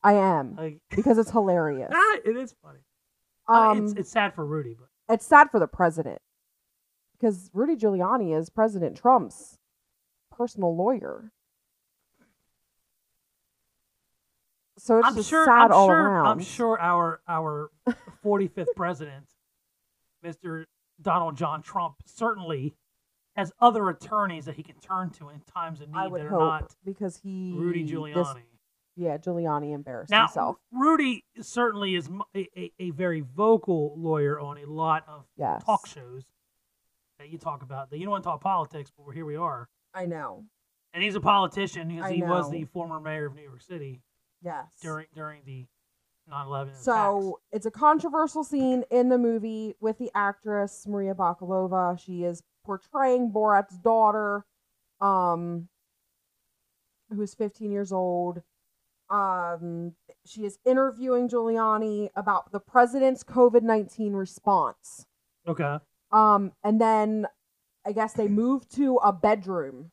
[0.04, 1.92] I am Like because it's hilarious.
[1.94, 2.80] ah, it is funny.
[3.48, 6.20] Uh, Um, it's it's sad for Rudy, but it's sad for the president
[7.18, 9.58] because Rudy Giuliani is President Trump's
[10.32, 11.32] personal lawyer.
[14.78, 15.46] So it's I'm just sure.
[15.46, 15.96] sad I'm all sure.
[15.96, 16.26] around.
[16.28, 17.70] I'm sure our our
[18.24, 19.26] 45th president,
[20.24, 20.66] Mr.
[21.02, 22.76] Donald John Trump, certainly
[23.40, 26.26] has other attorneys that he can turn to in times of need I would that
[26.28, 28.44] are hope not because he Rudy this- Giuliani.
[28.96, 30.58] yeah, Giuliani embarrassed Now, himself.
[30.72, 36.26] Rudy certainly is a a very vocal lawyer on a lot of Yes, talk shows
[37.18, 37.90] that you talk about.
[37.90, 39.70] That you don't want to talk politics, but we're, here we are.
[39.94, 40.46] I know.
[40.94, 44.02] And he's a politician because he was the former mayor of New York City
[44.42, 44.78] Yes.
[44.82, 45.66] during during the
[46.32, 46.84] 9/11 attacks.
[46.84, 51.98] So it's a controversial scene in the movie with the actress Maria Bakalova.
[52.00, 54.46] She is portraying Borat's daughter,
[55.02, 55.68] um,
[57.10, 58.44] who is 15 years old.
[59.10, 65.08] um, she is interviewing Giuliani about the president's COVID nineteen response.
[65.48, 65.78] Okay.
[66.12, 67.26] Um, and then
[67.84, 69.90] I guess they move to a bedroom,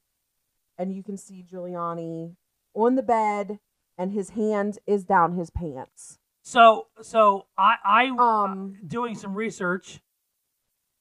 [0.77, 2.37] and you can see Giuliani
[2.75, 3.59] on the bed,
[3.97, 6.19] and his hand is down his pants.
[6.43, 8.05] So so I I
[8.45, 10.03] Um, doing some research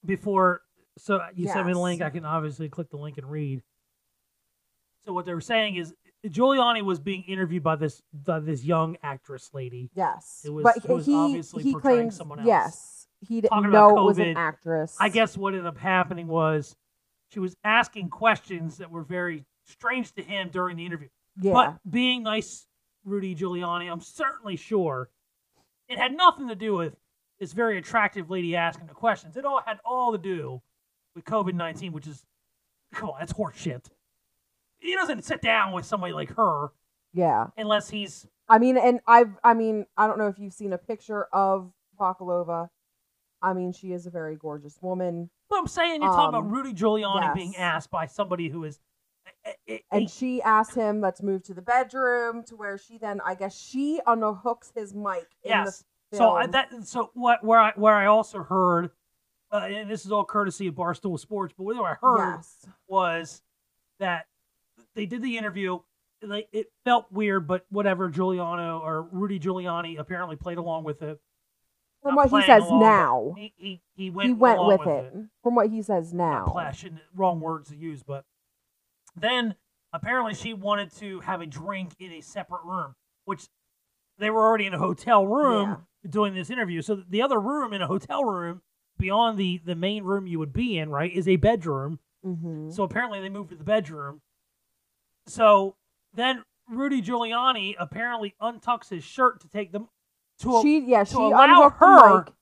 [0.02, 0.62] before.
[0.98, 2.02] So uh, you sent me the link.
[2.02, 3.62] I can obviously click the link and read.
[5.04, 5.94] So what they were saying is
[6.26, 9.90] Giuliani was being interviewed by this by this young actress lady.
[9.94, 12.46] yes, It was- but it was he obviously he portraying claims someone else.
[12.46, 14.96] yes, he didn't Talking know it was an actress.
[14.98, 16.74] I guess what ended up happening was
[17.28, 21.08] she was asking questions that were very strange to him during the interview.
[21.40, 22.66] yeah, But being nice,
[23.04, 25.08] Rudy Giuliani, I'm certainly sure
[25.88, 26.96] it had nothing to do with
[27.38, 29.36] this very attractive lady asking the questions.
[29.36, 30.62] It all had all to do
[31.16, 32.24] with COVID 19, which is,
[32.92, 33.86] come on, that's horseshit.
[34.78, 36.68] He doesn't sit down with somebody like her
[37.12, 37.46] yeah.
[37.56, 38.28] unless he's.
[38.48, 41.72] I mean, and I've, I mean, I don't know if you've seen a picture of
[41.98, 42.68] Bakalova.
[43.42, 46.50] I mean, she is a very gorgeous woman, But I'm saying you're talking Um, about
[46.50, 47.34] Rudy Giuliani yes.
[47.34, 48.78] being asked by somebody who is.
[49.44, 50.08] a- a- a- and eh.
[50.08, 54.00] she asked him, "Let's move to the bedroom," to where she then, I guess, she
[54.06, 55.26] unhooks his mic.
[55.42, 55.84] In yes.
[56.12, 58.90] The So I, that so what where I where I also heard,
[59.50, 63.42] uh, and this is all courtesy of Barstool Sports, but what I heard yes, was
[63.98, 64.26] that
[64.94, 65.78] they did the interview.
[66.22, 68.08] Like it felt weird, but whatever.
[68.08, 71.20] Giuliano or Rudy Giuliani apparently played along with it.
[72.02, 75.12] from what he says now, he he, he went he went along with, it.
[75.42, 76.46] From what he says now,
[77.14, 78.24] wrong words to use, but
[79.14, 79.54] then
[79.92, 82.94] apparently she wanted to have a drink in a separate room,
[83.26, 83.46] which
[84.18, 86.80] they were already in a hotel room doing this interview.
[86.82, 88.62] So the other room in a hotel room
[88.98, 91.98] beyond the the main room you would be in, right, is a bedroom.
[92.22, 94.20] hmm So apparently they moved to the bedroom.
[95.26, 95.76] So
[96.14, 99.88] then Rudy Giuliani apparently untucks his shirt to take them
[100.40, 102.32] to a, she yeah to she allow her mic,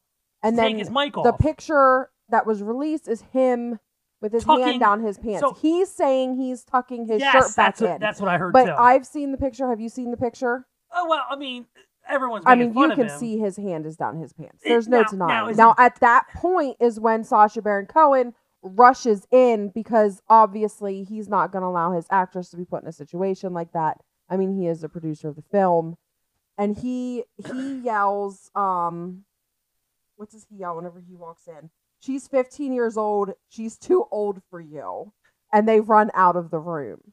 [0.42, 3.78] and then his mic the picture that was released is him
[4.20, 5.40] with his Tucking- hand down his pants.
[5.40, 8.00] so- he's saying he's tucking his yes, shirt back that's in.
[8.00, 8.72] that's what I heard but too.
[8.72, 9.68] I've seen the picture.
[9.68, 10.66] Have you seen the picture?
[10.92, 11.66] oh well, I mean,
[12.08, 12.44] everyone's.
[12.46, 14.62] I mean, you can see his hand is down his pants.
[14.64, 15.56] There's no now- denying.
[15.56, 21.28] now Now, at that point is when Sacha Baron Cohen rushes in because obviously he's
[21.28, 23.98] not going to allow his actress to be put in a situation like that.
[24.28, 25.96] I mean, he is the producer of the film,
[26.56, 29.24] and he he yells, um,
[30.16, 31.70] what does he yell whenever he walks in?
[32.00, 33.32] She's 15 years old.
[33.48, 35.12] She's too old for you,
[35.52, 37.12] and they run out of the room.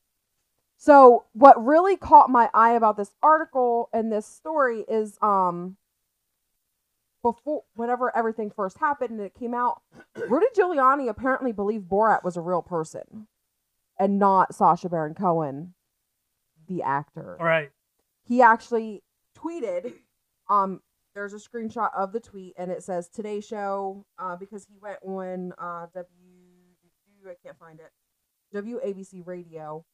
[0.82, 5.78] So what really caught my eye about this article and this story is um
[7.22, 9.84] before whenever everything first happened and it came out,
[10.28, 13.28] Rudy Giuliani apparently believed Borat was a real person
[14.00, 15.76] and not Sacha Baron Cohen,
[16.68, 17.38] the actor.
[17.40, 17.70] All right.
[18.24, 19.04] He actually
[19.38, 19.94] tweeted,
[20.50, 20.82] um,
[21.14, 24.98] there's a screenshot of the tweet and it says Today Show, uh, because he went
[25.04, 27.92] on uh W I can't find it.
[28.56, 29.86] WABC radio.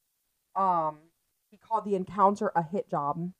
[0.57, 0.97] Um
[1.49, 3.31] he called the encounter a hit job.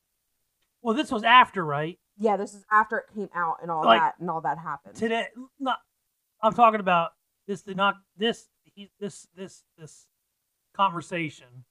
[0.82, 2.00] Well, this was after, right?
[2.18, 4.96] Yeah, this is after it came out and all Like, that and all that happened.
[4.96, 5.26] Today,
[5.60, 5.80] not.
[6.42, 7.12] I'm talking about
[7.48, 7.64] this.
[7.64, 8.48] Did not this.
[8.64, 10.08] He, this this this
[10.76, 11.66] conversation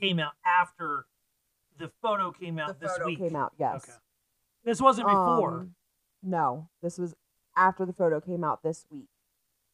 [0.00, 1.06] came out after
[1.78, 3.18] the photo came out the this photo week.
[3.18, 3.84] came out, yes.
[3.84, 3.98] Okay.
[4.64, 5.60] This wasn't before.
[5.60, 5.74] Um,
[6.22, 7.14] no, this was
[7.56, 9.08] after the photo came out this week.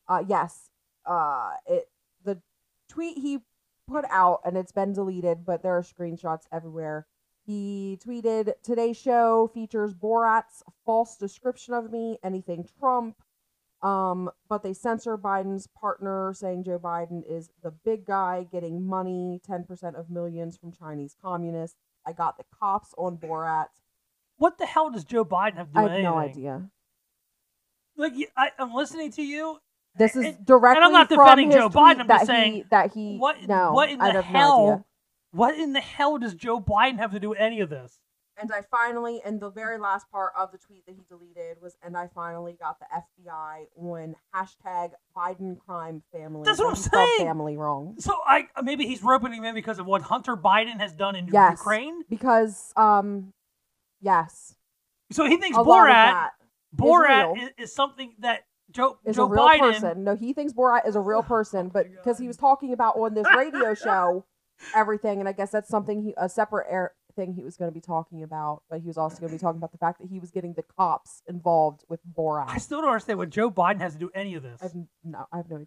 [0.09, 0.71] Uh yes.
[1.05, 1.89] Uh it
[2.25, 2.41] the
[2.89, 3.41] tweet he
[3.89, 7.07] put out and it's been deleted, but there are screenshots everywhere.
[7.47, 13.17] He tweeted today's show features Borat's false description of me, anything Trump.
[13.81, 19.41] Um, but they censor Biden's partner, saying Joe Biden is the big guy getting money,
[19.49, 21.79] 10% of millions from Chinese communists.
[22.05, 23.67] I got the cops on Borat.
[24.37, 26.71] what the hell does Joe Biden have to do I have no idea.
[27.97, 29.59] Like I, I'm listening to you.
[29.99, 32.53] This is directly and I'm not from defending his Joe tweet Biden, I'm just saying,
[32.55, 34.87] he, that he What no, what in I the have no hell?
[35.33, 37.99] what in the hell does Joe Biden have to do with any of this?
[38.41, 41.77] And I finally, and the very last part of the tweet that he deleted was,
[41.83, 46.43] and I finally got the FBI on hashtag Biden crime family.
[46.45, 47.27] That's what I'm saying.
[47.27, 50.93] Family wrong So I maybe he's roping him in because of what Hunter Biden has
[50.93, 51.59] done in Yes.
[51.59, 52.03] Ukraine.
[52.09, 53.33] because um,
[54.01, 54.55] yes,
[55.11, 56.31] So he thinks a Borat
[56.77, 60.05] Borat is, is something that Joe is Joe a real Biden person.
[60.05, 62.97] No, he thinks Borat is a real person, but oh because he was talking about
[62.97, 64.25] on this radio show
[64.75, 67.75] everything, and I guess that's something he a separate air thing he was going to
[67.75, 70.09] be talking about, but he was also going to be talking about the fact that
[70.09, 72.49] he was getting the cops involved with Borat.
[72.49, 74.61] I still don't understand what Joe Biden has to do any of this.
[74.63, 75.67] I've no, I have no idea.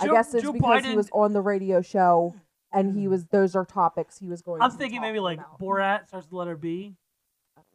[0.00, 2.34] Joe- I guess it's Joe because he was on the radio show
[2.72, 4.62] and he was those are topics he was going.
[4.62, 5.58] I'm thinking maybe like about.
[5.58, 6.96] Borat starts with the letter B.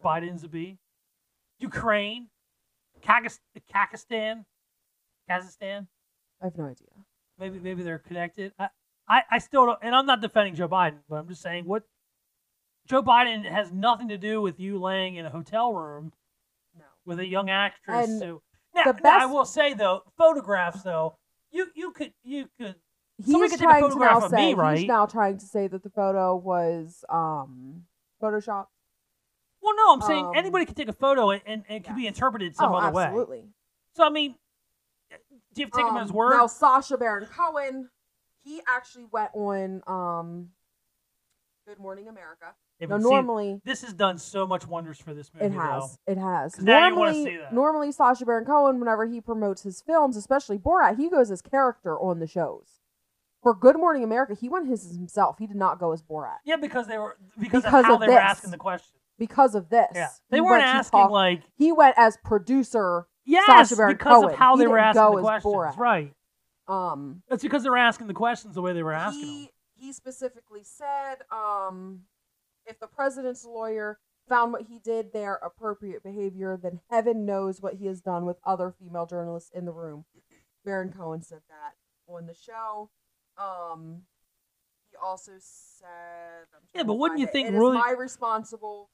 [0.03, 0.77] Biden's a B,
[1.59, 2.27] Ukraine,
[3.01, 3.39] Kakis-
[3.73, 4.45] Kakistan,
[5.29, 5.87] Kazakhstan.
[6.41, 6.87] I have no idea.
[7.39, 8.51] Maybe maybe they're connected.
[8.59, 8.69] I,
[9.07, 11.83] I, I still don't, and I'm not defending Joe Biden, but I'm just saying what
[12.87, 16.13] Joe Biden has nothing to do with you laying in a hotel room
[16.77, 16.85] No.
[17.05, 18.09] with a young actress.
[18.09, 18.41] And who,
[18.75, 21.17] now, the now, I will say though, photographs though,
[21.51, 22.75] you you could you could
[23.23, 24.77] Somebody He's could take a trying to photograph now of say me, right?
[24.77, 27.83] he's now trying to say that the photo was um
[28.21, 28.65] Photoshop.
[29.61, 32.55] well no, I'm saying Um, anybody can take a photo and, and, could be interpreted
[32.55, 33.05] some oh, other way.
[33.05, 33.43] absolutely.
[33.95, 34.35] So I mean,
[35.57, 36.31] do you have to take him Um, word?
[36.31, 37.89] Now Sacha Baron Cohen,
[38.43, 40.49] he actually went on um
[41.67, 42.55] Good Morning America.
[42.79, 45.47] Yeah, Now normally this has done so much wonders for this movie.
[45.47, 45.97] it has.
[46.07, 46.55] It has.
[46.55, 47.53] 'Cause now you wanna Normally, see that.
[47.53, 51.99] normally Sacha Baron Cohen, whenever he promotes his films, especially Borat, he goes as character
[51.99, 52.79] on the shows.
[53.41, 55.39] For Good Morning America, he went his as himself.
[55.39, 57.99] He did not go as Borat Yeah, because they were because, Because of how of
[58.01, 58.21] they were this.
[58.21, 58.99] asking the question.
[59.17, 59.91] because of this.
[59.95, 63.07] Yeah, they He weren't asking talk- like he went as producer.
[63.27, 64.29] Yes Sacha Baron because Cohen.
[64.33, 65.53] of how He they were asking the questions.
[65.53, 65.77] Borat.
[65.77, 66.13] Right.
[66.67, 69.29] Um, That's because they were asking the questions the way they were asking them.
[69.29, 69.49] he
[69.79, 72.01] he specifically said, um,
[72.65, 77.75] if the president's lawyer found what he did there appropriate behavior, then heaven knows what
[77.75, 80.03] he has done with other female journalists in the room.
[80.65, 81.73] Baron Cohen said that
[82.11, 82.89] on the show.
[83.37, 84.01] Um,
[84.91, 87.31] he also said, Yeah, but wouldn't you it.
[87.31, 88.89] think It is really- my responsible,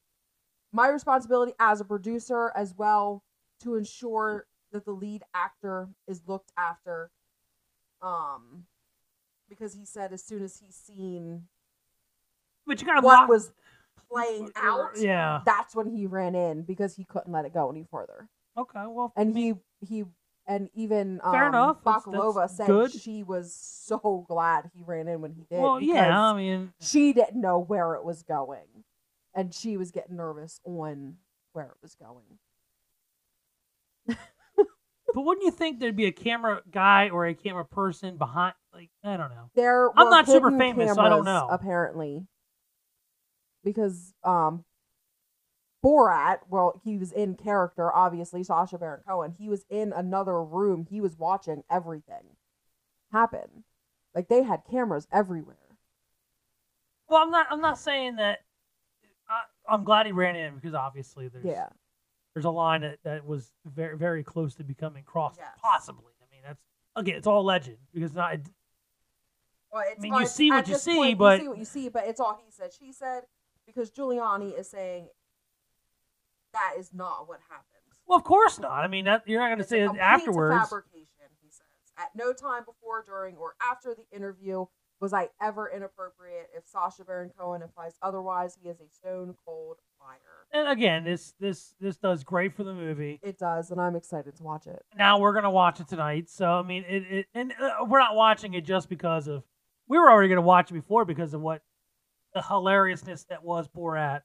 [0.73, 3.23] my responsibility as a producer as well
[3.63, 7.11] to ensure that the lead actor is looked after.
[8.01, 8.65] Um,
[9.49, 11.43] because he said as soon as he's seen
[12.65, 13.51] But you gotta what lock- was
[14.09, 15.41] playing out, Yeah.
[15.45, 18.27] that's when he ran in because he couldn't let it go any further.
[18.57, 18.85] Okay.
[18.87, 20.05] Well, And he he
[20.45, 21.81] and even um, Fair enough.
[21.83, 22.91] Bakalova that's said good.
[22.91, 25.61] she was so glad he ran in when he did.
[25.61, 26.21] well, yeah.
[26.31, 28.83] I mean, she didn't know where it was going,
[29.33, 31.15] and she was getting nervous on
[31.53, 32.39] where it was going.
[35.13, 38.55] But wouldn't you think there'd be a camera guy or a camera person behind?
[38.73, 39.51] Like, I don't know.
[39.55, 41.47] There I'm not super famous, so I don't know.
[41.51, 42.25] Apparently,
[43.63, 44.65] because um,
[45.85, 47.93] Borat, well, he was in character.
[47.93, 49.35] Obviously, Sacha Baron Cohen.
[49.37, 50.87] He was in another room.
[50.89, 52.37] He was watching everything
[53.11, 53.63] happen.
[54.15, 55.57] Like they had cameras everywhere.
[57.07, 57.47] Well, I'm not.
[57.51, 58.39] I'm not saying that.
[59.29, 59.41] I,
[59.71, 61.67] I'm glad he ran in because obviously there's Yeah,
[62.33, 65.39] there's a line that, that was very very close to becoming crossed.
[65.39, 65.59] Yes.
[65.61, 66.13] Possibly.
[66.21, 66.61] I mean, that's
[66.95, 68.37] again, it's all legend because not.
[69.71, 71.57] Well, it's, mean, well, you it's- see what you see, point, but- you see what
[71.57, 72.71] you see, but it's all he said.
[72.77, 73.23] She said
[73.65, 75.07] because Giuliani is saying
[76.53, 77.67] that is not what happened.
[78.05, 78.83] Well, of course not.
[78.83, 80.69] I mean, that, you're not going to say it afterwards.
[80.69, 81.07] Fabrication,
[81.41, 81.65] he says.
[81.97, 84.65] At no time before, during, or after the interview
[84.99, 86.49] was I ever inappropriate.
[86.55, 90.19] If Sacha Baron Cohen implies otherwise, he is a stone cold liar.
[90.51, 93.19] And again, this this this does great for the movie.
[93.23, 94.83] it does, and I'm excited to watch it.
[94.97, 96.29] Now we're gonna watch it tonight.
[96.29, 99.43] So I mean, it, it and uh, we're not watching it just because of
[99.87, 101.63] we were already gonna watch it before because of what
[102.33, 104.21] the hilariousness that was Borat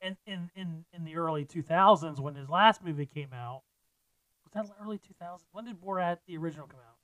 [0.00, 3.62] in in in, in the early 2000s when his last movie came out.
[4.44, 5.40] Was that early 2000s?
[5.52, 6.96] When did Borat the original come out?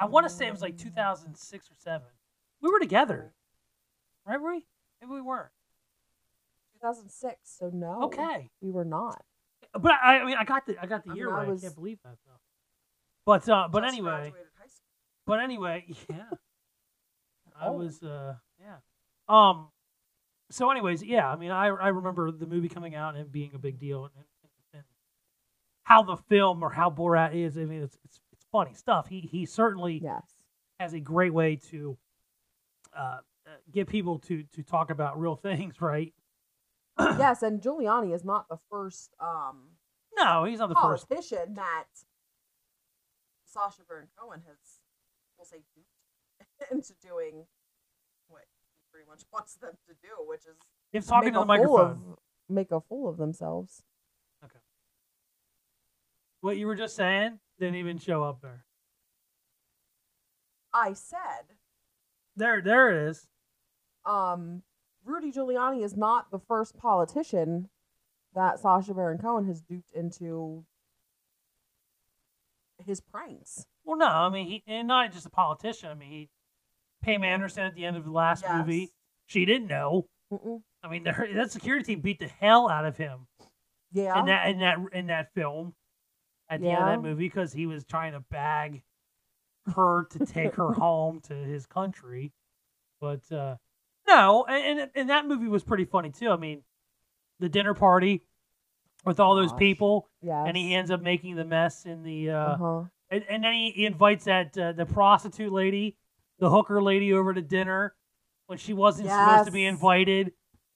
[0.00, 2.08] I want to say it was like 2006 or seven.
[2.60, 3.32] We were together,
[4.26, 4.40] right?
[4.40, 4.66] Were we?
[5.00, 5.50] Maybe we weren't.
[6.82, 7.36] 2006.
[7.44, 8.02] So no.
[8.04, 8.50] Okay.
[8.60, 9.22] we were not.
[9.78, 11.48] But I, I mean, I got the I got the I year mean, I right.
[11.48, 12.32] was- I can't believe that though.
[13.24, 14.86] But uh, but Just anyway, graduated high school.
[15.26, 16.24] but anyway, yeah.
[17.60, 17.72] I Oh.
[17.72, 18.76] was uh yeah.
[19.28, 19.68] Um.
[20.50, 21.30] So, anyways, yeah.
[21.30, 24.04] I mean, I I remember the movie coming out and it being a big deal,
[24.04, 24.24] and, and,
[24.74, 24.82] and
[25.84, 27.56] how the film or how Borat is.
[27.56, 29.06] I mean, it's it's, it's funny stuff.
[29.08, 30.24] He he certainly Yes.
[30.80, 31.96] has a great way to
[32.94, 33.00] uh,
[33.46, 36.12] uh, get people to to talk about real things, right?
[36.98, 39.70] Yes, and Giuliani is not the first um
[40.16, 41.08] No, he's not the first.
[41.08, 41.84] politician that
[43.44, 44.80] Sacha Baron Cohen has,
[45.36, 47.46] we'll say, duped into doing
[48.28, 48.42] what
[48.74, 50.56] he pretty much wants them to do, which is
[50.92, 51.90] He's talking to the microphone.
[52.12, 52.18] of
[52.48, 53.82] make a fool of themselves.
[54.44, 54.58] Okay.
[56.42, 58.64] What you were just saying didn't even show up there.
[60.74, 61.56] I said,
[62.36, 63.28] There, there it is.
[64.04, 64.62] um,
[65.04, 67.68] Rudy Giuliani is not the first politician
[68.34, 70.64] that Sacha Baron Cohen has duped into
[72.84, 73.66] his pranks.
[73.84, 75.90] Well, no, I mean, he and not just a politician.
[75.90, 76.28] I mean, he,
[77.02, 78.56] Pam Anderson at the end of the last Yes.
[78.56, 78.90] movie,
[79.26, 80.06] she didn't know.
[80.32, 80.62] Mm-mm.
[80.82, 83.26] I mean, the, that security team beat the hell out of him
[83.92, 84.18] Yeah.
[84.20, 85.74] in that in that in that film
[86.48, 88.82] at the end of that movie because he was trying to bag
[89.74, 92.32] her to take her home to his country.
[93.00, 93.56] But uh,
[94.06, 96.30] no, and, and that movie was pretty funny too.
[96.30, 96.62] I mean,
[97.40, 98.22] the dinner party
[99.04, 99.58] with all those Gosh.
[99.58, 100.44] people, Yes.
[100.46, 102.30] and he ends up making the mess in the.
[102.30, 102.82] Uh, Uh-huh.
[103.10, 105.96] and, and then he, he invites that uh, the prostitute lady,
[106.38, 107.94] the hooker lady, over to dinner
[108.46, 110.32] when she wasn't supposed to be invited.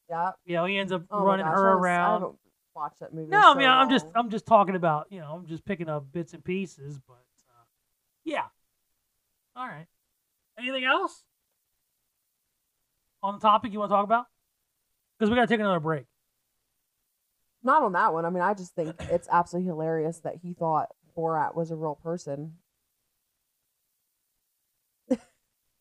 [0.09, 0.33] Yeah.
[0.45, 2.13] You know, he ends up Oh running gosh, her I was- I around.
[2.23, 2.39] haven't
[2.75, 3.31] watched that movie.
[3.31, 4.07] No, I so mean I'm just.
[4.15, 7.15] I'm just talking about you know I'm just picking up bits and pieces, but
[7.51, 7.65] uh,
[8.25, 8.45] yeah.
[9.57, 9.87] All right.
[10.59, 11.25] Anything else
[13.27, 14.27] on the topic you want to talk about?
[15.19, 16.05] Because we got to take another break.
[17.63, 18.25] not on that one.
[18.25, 21.97] I mean, I just think it's absolutely hilarious that he thought Borat was a real
[22.03, 22.53] person.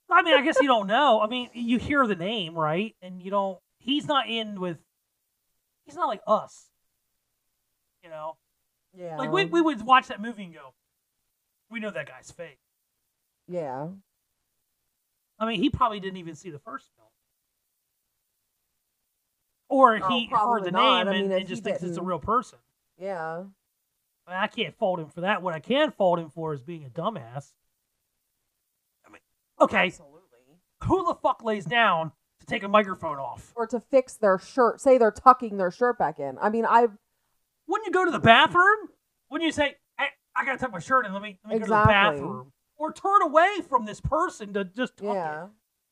[0.09, 1.19] I mean, I guess you don't know.
[1.21, 2.95] I mean, you hear the name, right?
[3.01, 3.57] And you don't.
[3.79, 4.77] He's not in with.
[5.85, 6.67] He's not like us.
[8.03, 8.37] You know,
[8.95, 9.17] Yeah.
[9.17, 10.73] like we we would watch that movie and go,
[11.69, 12.59] we know that guy's fake.
[13.47, 13.87] Yeah.
[15.39, 17.09] I mean, he probably didn't even see the first film.
[19.75, 21.05] Or Oh, he heard the not.
[21.05, 22.59] name I mean, and, and just thinks it's a real person.
[22.97, 23.43] Yeah.
[24.25, 25.41] I, mean, I can't fault him for that.
[25.41, 27.51] What I can fault him for is being a dumbass.
[29.05, 29.19] I mean,
[29.59, 30.21] okay, Absolutely.
[30.85, 33.51] who the fuck lays down to take a microphone off?
[33.53, 34.79] Or to fix their shirt.
[34.79, 36.37] Say they're tucking their shirt back in.
[36.41, 36.91] I mean, I've
[37.67, 38.87] Wouldn't you go to the bathroom?
[39.29, 40.05] Wouldn't you say, hey,
[40.37, 42.53] I gotta tuck my shirt in, let me, let me go to the bathroom?
[42.77, 45.43] Or turn away from this person to just tuck yeah.
[45.43, 45.49] it,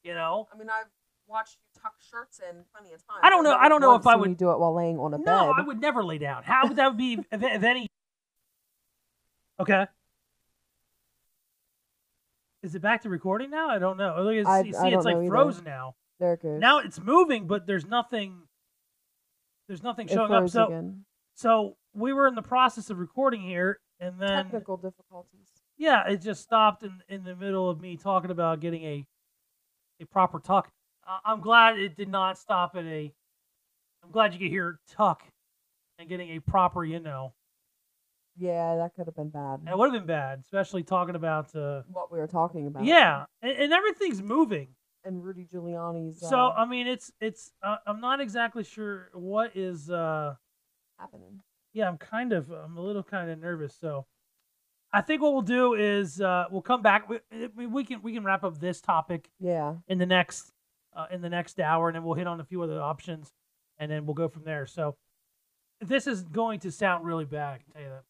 [0.08, 0.48] you know?
[0.54, 0.88] I mean, I've
[1.28, 3.20] watched you tuck shirts in plenty of times.
[3.22, 5.14] I don't know- I've don't know if I seen would- do it while laying on
[5.14, 5.54] a No, bed.
[5.58, 6.44] I would never lay down.
[6.44, 7.88] How would that be if, if any?
[9.60, 9.86] Okay.
[12.62, 13.70] Is it back to recording now?
[13.70, 14.16] I don't know.
[14.24, 15.30] Look, it's, I- you see, I it's don't like know either.
[15.30, 15.96] frozen now.
[16.20, 16.60] There it goes.
[16.62, 18.48] Now it's moving, but there's nothing.
[19.68, 20.48] There's nothing it showing up.
[20.50, 21.06] So, again.
[21.36, 25.48] so we were in the process of recording here, and then Technical difficulties.
[25.78, 29.06] yeah, it just stopped in in the middle of me talking about getting a
[30.00, 30.72] a proper tuck.
[31.08, 33.14] Uh, I'm glad it did not stop at a.
[34.04, 35.24] I'm glad you could hear tuck
[35.99, 37.34] and getting a proper, you know.
[38.36, 39.60] Yeah, that could have been bad.
[39.70, 41.56] It would have been bad, especially talking about.
[41.56, 42.84] Uh, What we were talking about.
[42.86, 44.70] yeah, and, and everything's moving.
[45.06, 47.51] And Rudy Giuliani's So uh, I mean, it's it's.
[47.62, 49.89] Uh, I'm not exactly sure what is.
[49.89, 50.36] Uh,
[50.97, 51.41] happening.
[51.74, 52.49] yeah, I'm kind of.
[52.49, 53.76] I'm a little kind of nervous.
[53.76, 54.06] So,
[54.93, 57.08] I think what we'll do is uh, we'll come back.
[57.10, 57.20] We,
[57.56, 59.76] we, we can we can wrap up this topic Yeah.
[59.88, 60.51] in the next
[60.96, 63.32] uh, in the next hour, and then we'll hit on a few other options,
[63.78, 64.66] and then we'll go from there.
[64.66, 64.96] So,
[65.82, 67.56] this is going to sound really bad.
[67.56, 68.04] I can tell you that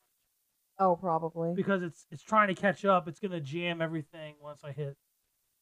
[0.79, 1.53] Oh, probably.
[1.55, 3.07] because it's it's trying to catch up.
[3.07, 4.95] It's going to jam everything once I hit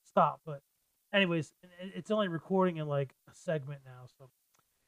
[0.05, 0.41] stop.
[0.45, 0.61] But,
[1.13, 1.53] anyways,
[1.95, 4.07] it's only recording in like a segment now.
[4.17, 4.29] So,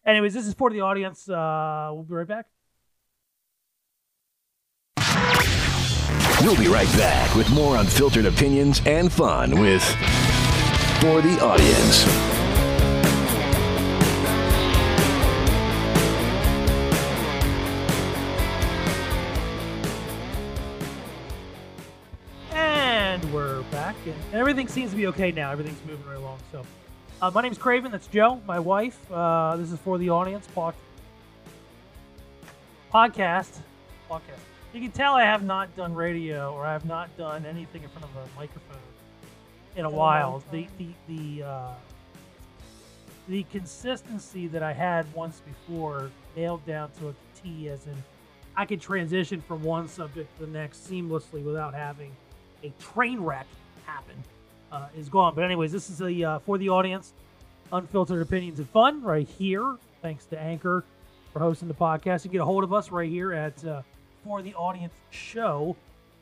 [0.06, 1.30] anyways, this is for the audience.
[1.30, 2.48] Uh, we'll be right back.
[6.42, 9.82] We'll be right back with more unfiltered opinions and fun with
[11.04, 12.06] For the Audience.
[22.54, 25.52] And we're back, and everything seems to be okay now.
[25.52, 26.40] Everything's moving right along.
[26.54, 26.64] So,
[27.22, 27.92] uh, my name's Craven.
[27.92, 28.98] That's Joe, my wife.
[29.12, 30.74] Uh, this is for the audience pod-
[32.94, 33.58] podcast.
[34.10, 34.40] Podcast.
[34.74, 37.90] You can tell I have not done radio or I have not done anything in
[37.90, 38.78] front of a microphone
[39.76, 40.44] in a while.
[40.52, 41.74] The the the uh,
[43.28, 47.96] the consistency that I had once before nailed down to a T, as in
[48.56, 52.12] I could transition from one subject to the next seamlessly without having
[52.64, 53.48] a train wreck
[53.86, 54.16] happen
[54.72, 55.36] uh, is gone.
[55.36, 57.14] But anyways, this is the uh, for the audience,
[57.72, 59.78] unfiltered opinions and fun right here.
[60.02, 60.84] Thanks to Anchor
[61.32, 62.26] for hosting the podcast.
[62.26, 63.82] You get a hold of us right here at uh,
[64.24, 65.76] for the audience show,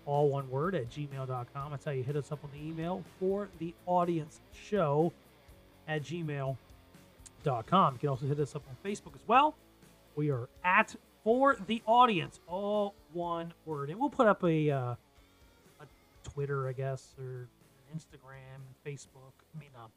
[0.05, 1.71] all one word at gmail.com.
[1.71, 5.11] That's how you hit us up on the email for the audience show
[5.87, 6.55] at gmail.com.
[7.93, 9.55] You can also hit us up on Facebook as well.
[10.15, 14.95] We are at for the audience, all one word, and we'll put up a uh,
[15.79, 15.85] a
[16.23, 17.47] Twitter, I guess, or
[17.95, 19.33] Instagram and Facebook.
[19.55, 19.87] I mean, uh,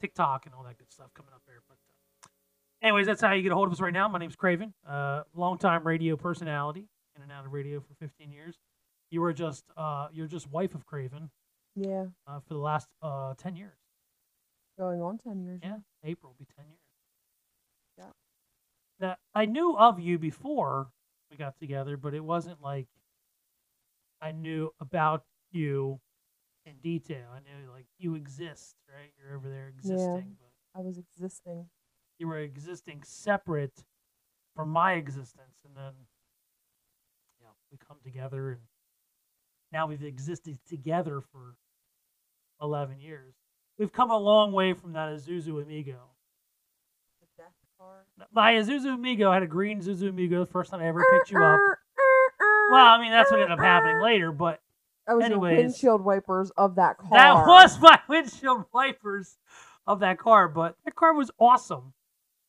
[0.00, 1.60] TikTok and all that good stuff coming up there.
[1.68, 1.76] But
[2.24, 4.08] uh, anyways, that's how you get a hold of us right now.
[4.08, 8.56] My name's Craven, uh, longtime radio personality, in and out of radio for 15 years.
[9.14, 11.30] You were just uh, you're just wife of Craven
[11.76, 12.06] Yeah.
[12.26, 13.78] uh, for the last uh, 10 years.
[14.76, 15.60] Going on 10 years.
[15.62, 16.80] Yeah, April will be 10 years.
[17.96, 18.10] Yeah.
[18.98, 20.90] Now, I knew of you before
[21.30, 22.88] we got together, but it wasn't like
[24.20, 25.22] I knew about
[25.52, 26.00] you
[26.66, 27.28] in detail.
[27.32, 29.12] I knew like you exist, right?
[29.16, 31.66] You're over there existing, but I was existing.
[32.18, 33.84] you were existing separate
[34.56, 35.92] from my existence, and then
[37.38, 38.60] you know we come together, and
[39.74, 41.56] now we've existed together for
[42.62, 43.34] eleven years.
[43.78, 45.98] we've come a long way from that Isuzu Amigo.
[47.20, 48.06] The death car.
[48.32, 51.42] My Isuzu Amigo had a green Isuzu Amigo the first time I ever picked you
[51.42, 51.60] up.
[52.70, 54.60] Well, I mean that's what ended up happening later, but
[55.06, 55.52] That was anyways.
[55.56, 57.10] your windshield wipers of that car.
[57.12, 59.36] that was my windshield wipers
[59.86, 60.48] of that car.
[60.48, 61.92] But that car was awesome.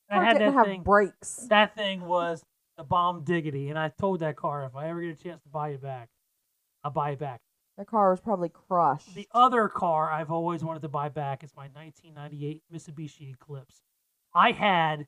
[0.10, 0.84] I had didn't that have thing.
[0.84, 1.48] brakes.
[1.50, 2.44] That thing was
[2.78, 5.50] the bomb diggity, and I told that car if I ever get a chance to
[5.50, 6.10] buy it back,
[6.86, 7.42] I'll buy it back.
[7.78, 9.16] That car was probably crushed.
[9.16, 13.82] The other car I've always wanted to buy back is my 1998 Mitsubishi Eclipse.
[14.36, 15.08] I had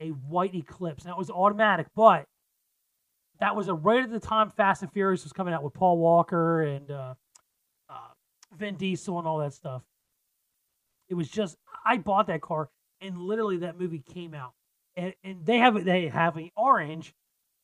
[0.00, 2.26] a white Eclipse, and that was automatic, but
[3.40, 5.96] that was a right at the time Fast and Furious was coming out with Paul
[5.96, 7.14] Walker and uh,
[7.88, 8.08] uh,
[8.56, 9.82] Vin Diesel and all that stuff.
[11.08, 11.56] It was just
[11.86, 12.68] I bought that car,
[13.00, 14.52] and literally that movie came out,
[14.94, 17.14] and, and they have they have an orange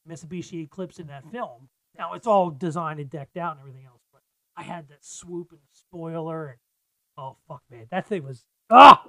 [0.08, 1.68] Mitsubishi Eclipse in that film.
[1.98, 4.22] Now it's all designed and decked out and everything else, but
[4.56, 6.58] I had that swoop and spoiler and
[7.18, 9.04] oh fuck man, that thing was ah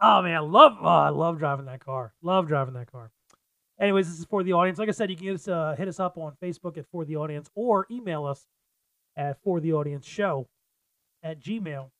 [0.00, 2.14] oh man, I love oh, I love driving that car.
[2.22, 3.10] Love driving that car.
[3.80, 4.78] Anyways, this is for the audience.
[4.78, 7.16] Like I said, you can us, uh, hit us up on Facebook at for the
[7.16, 8.46] audience or email us
[9.16, 10.48] at for the audience show
[11.22, 11.90] at gmail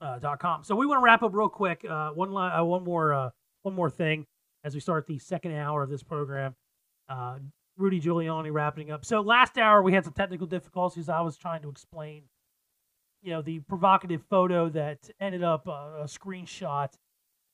[0.00, 0.64] uh, dot com.
[0.64, 1.84] So we want to wrap up real quick.
[1.88, 3.30] Uh, one li- uh, one more uh,
[3.62, 4.26] one more thing
[4.64, 6.54] as we start the second hour of this program.
[7.78, 9.04] Rudy Giuliani wrapping up.
[9.04, 11.08] So last hour we had some technical difficulties.
[11.08, 12.24] I was trying to explain,
[13.22, 16.92] you know, the provocative photo that ended up uh, a screenshot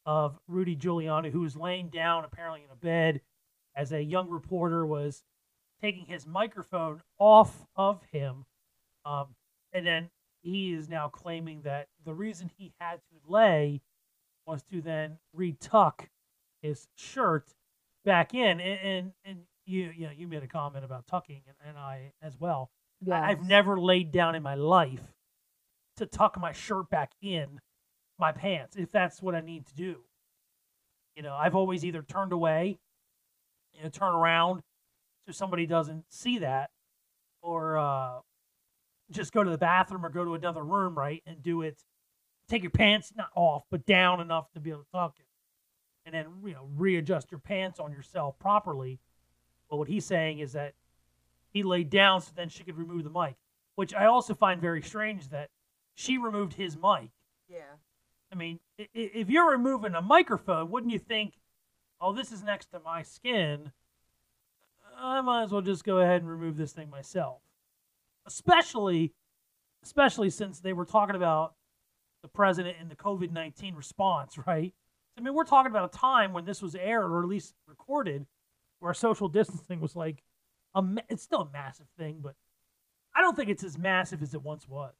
[0.06, 3.20] of Rudy Giuliani, who was laying down apparently in a bed
[3.76, 5.22] as a young reporter was
[5.80, 8.46] taking his microphone off of him.
[9.04, 9.34] Um,
[9.72, 10.08] and then
[10.42, 13.82] he is now claiming that the reason he had to lay
[14.46, 16.08] was to then retuck
[16.62, 17.54] his shirt
[18.04, 18.60] back in.
[18.60, 22.12] And, and, and you, you know, you made a comment about tucking, and, and I
[22.22, 22.70] as well.
[23.00, 23.14] Yes.
[23.22, 25.02] I- I've never laid down in my life
[25.96, 27.60] to tuck my shirt back in
[28.18, 29.96] my pants if that's what I need to do.
[31.16, 32.78] You know, I've always either turned away,
[33.72, 34.62] you know, turn around
[35.26, 36.70] so somebody doesn't see that,
[37.42, 38.18] or uh,
[39.10, 41.82] just go to the bathroom or go to another room, right, and do it.
[42.48, 45.26] Take your pants not off, but down enough to be able to tuck it,
[46.04, 48.98] and then you know readjust your pants on yourself properly.
[49.70, 50.74] But what he's saying is that
[51.50, 53.36] he laid down so then she could remove the mic,
[53.76, 55.50] which I also find very strange that
[55.94, 57.10] she removed his mic.
[57.48, 57.76] Yeah.
[58.32, 61.34] I mean, if you're removing a microphone, wouldn't you think,
[62.00, 63.70] oh, this is next to my skin?
[64.98, 67.40] I might as well just go ahead and remove this thing myself.
[68.26, 69.12] Especially,
[69.84, 71.54] especially since they were talking about
[72.22, 74.74] the president and the COVID 19 response, right?
[75.16, 78.26] I mean, we're talking about a time when this was aired or at least recorded
[78.84, 80.22] where social distancing was like,
[80.74, 82.34] a ma- it's still a massive thing, but
[83.16, 84.92] I don't think it's as massive as it once was.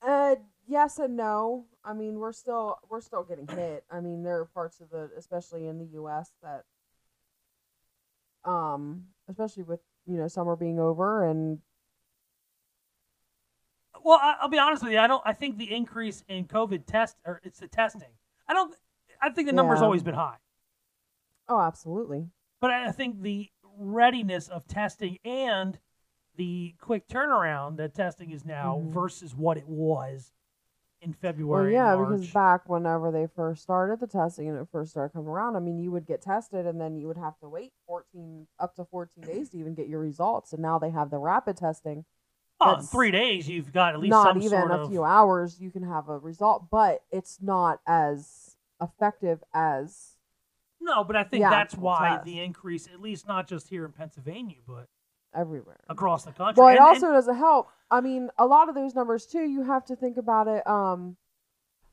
[0.00, 0.36] Uh,
[0.66, 1.66] yes and no.
[1.84, 3.84] I mean, we're still we're still getting hit.
[3.90, 6.64] I mean, there are parts of the, especially in the U.S., that,
[8.50, 11.58] um, especially with you know summer being over and
[14.04, 14.98] Well, I, I'll be honest with you.
[14.98, 15.22] I don't.
[15.26, 18.10] I think the increase in COVID test or it's the testing.
[18.48, 18.74] I don't.
[19.20, 19.84] I think the number's Yeah.
[19.86, 20.36] always been high,
[21.48, 22.30] oh, absolutely.
[22.60, 23.48] but I think the
[23.78, 25.78] readiness of testing and
[26.36, 28.90] the quick turnaround that testing is now Mhm.
[28.92, 30.32] versus what it was
[31.02, 31.72] in Well, February.
[31.74, 35.28] yeah, and because back whenever they first started the testing and it first started coming
[35.28, 38.46] around, I mean, you would get tested and then you would have to wait 14
[38.58, 40.52] up to 14 days to even get your results.
[40.52, 42.04] And now they have the rapid testing.
[42.60, 44.88] oh, in three days you've got at least Not some even sort a of.
[44.90, 50.15] few hours, you can have a result, but it's not as effective as
[50.86, 53.92] no, but I think Yeah, that's why the increase, at least not just here in
[53.92, 54.88] Pennsylvania, but
[55.34, 55.80] everywhere.
[55.88, 56.60] across the country.
[56.62, 57.68] Well, it And- and- also doesn't help.
[57.90, 59.42] I mean, a lot of those numbers too.
[59.42, 60.66] You have to think about it.
[60.66, 61.16] Um,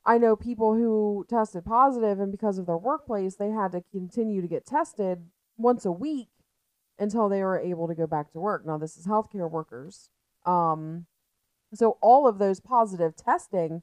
[0.05, 4.41] I know people who tested positive, and because of their workplace, they had to continue
[4.41, 6.29] to get tested once a week
[6.99, 8.65] until they were able to go back to work.
[8.65, 10.09] Now, this is healthcare workers.
[10.45, 11.07] Um,
[11.73, 13.81] so all of those positive testing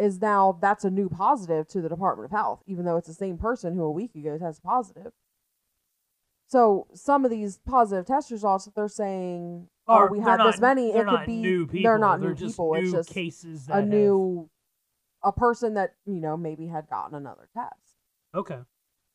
[0.00, 3.14] is now that's a new positive to the Department of Health, even though it's the
[3.14, 5.12] same person who a week ago tested positive.
[6.48, 10.60] So some of these positive test results that they're saying, oh, we they're had this
[10.60, 12.74] many, it could be they're not They're new just people.
[12.74, 14.50] it's new just cases that a have- new
[15.22, 17.98] a person that you know maybe had gotten another test.
[18.34, 18.58] Okay,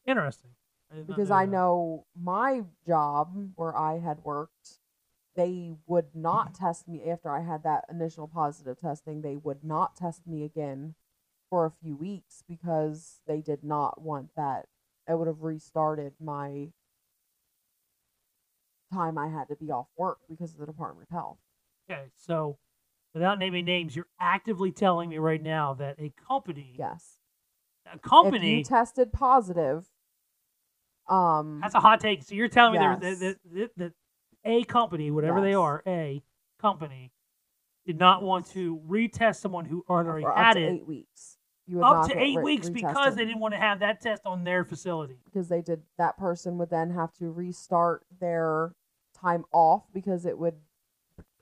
[0.05, 0.51] interesting.
[0.93, 4.79] I Because know I know my job where I had worked,
[5.35, 9.21] they would not test me after I had that initial positive testing.
[9.21, 10.95] They would not test me again
[11.49, 14.67] for a few weeks because they did not want that.
[15.07, 16.69] It would have restarted my
[18.93, 21.37] time I had to be off work because of the Department of Health.
[21.89, 22.57] Okay, so
[23.13, 27.19] without naming names, you're actively telling me right now that a company, Yes.
[27.91, 29.85] a company tested positive,
[31.09, 32.23] um, That's a hot take.
[32.23, 33.19] So you're telling me there Yes.
[33.19, 33.93] that, that, that, that
[34.45, 36.21] a company, whatever they are, a
[36.59, 37.11] company,
[37.85, 41.37] did not want to retest someone who already for up had to it eight weeks.
[41.67, 44.43] You up to eight re- weeks because they didn't want to have that test on
[44.43, 45.17] their facility.
[45.25, 48.75] because they did that person would then have to restart their
[49.19, 50.53] time off because it would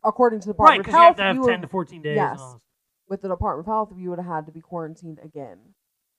[0.03, 2.01] according to the Department because of you have to have you 10 would- to 14
[2.01, 2.15] days.
[2.15, 2.61] yes And all this.
[3.09, 5.59] with the Department of Health you would have had to be quarantined again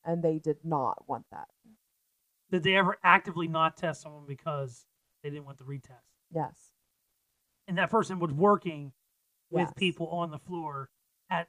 [0.05, 1.49] and they did not want that
[2.51, 4.85] Did they ever actively not test someone because
[5.23, 6.03] they didn't want the retest?
[6.31, 6.74] yes
[7.67, 8.93] And that person was working
[9.51, 9.73] with Yes.
[9.77, 10.91] people on the floor
[11.31, 11.49] at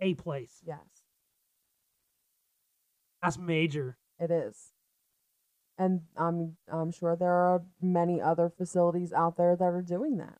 [0.00, 0.62] a place.
[0.66, 1.04] yes
[3.22, 3.96] That's major.
[4.18, 4.72] it is
[5.78, 10.38] and I'm I'm sure there are many other facilities out there that are doing that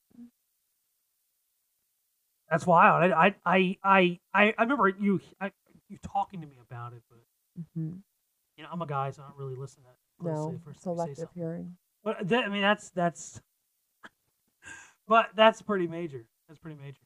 [2.50, 3.12] That's wild.
[3.12, 5.50] I I I I, I remember you I,
[5.88, 7.18] you talking to me about it, but
[7.74, 7.96] hmm
[8.56, 10.60] you know I'm a guy, so I don't really listen that no closely.
[10.64, 13.40] First thing you say selective hearing But that, I mean, that's that's.
[15.08, 16.24] But that's pretty major.
[16.48, 17.00] That's pretty major.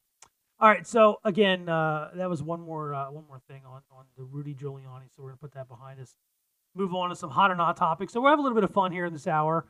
[0.59, 4.05] All right, so again, uh, that was one more uh, one more thing on on
[4.17, 5.09] the Rudy Giuliani.
[5.15, 6.15] So we're gonna put that behind us.
[6.75, 8.13] Move on to some hot or not topics.
[8.13, 9.65] So we'll have a little bit of fun here in this hour.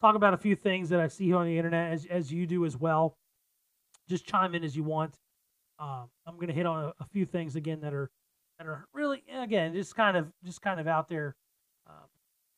[0.00, 2.46] Talk about a few things that I see here on the internet, as as you
[2.46, 3.16] do as well.
[4.08, 5.18] Just chime in as you want.
[5.80, 8.10] Um, I'm gonna hit on a, a few things again that are
[8.58, 11.34] that are really again just kind of just kind of out there,
[11.88, 12.06] um,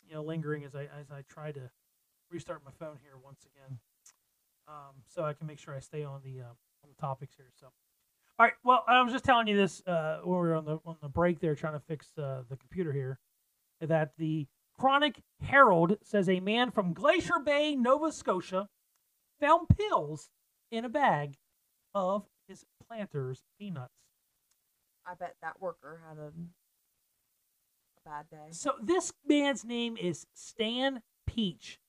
[0.07, 1.71] you know, lingering as I as I try to
[2.31, 3.79] restart my phone here once again,
[4.69, 6.55] um, so I can make sure I stay on the uh,
[6.85, 7.51] on the topics here.
[7.59, 7.66] So,
[8.39, 8.53] all right.
[8.65, 11.09] Well, I was just telling you this uh, when we were on the on the
[11.09, 13.19] break there, trying to fix uh, the computer here,
[13.81, 14.47] that the
[14.78, 18.69] Chronicle Herald says a man from Glace Bay, Nova Scotia,
[19.40, 20.31] found pills
[20.70, 21.36] in a bag
[21.95, 23.93] of his planter's peanuts.
[25.07, 26.32] I bet that worker had a, a
[28.05, 31.81] bad day So this man's name is Stan Peach.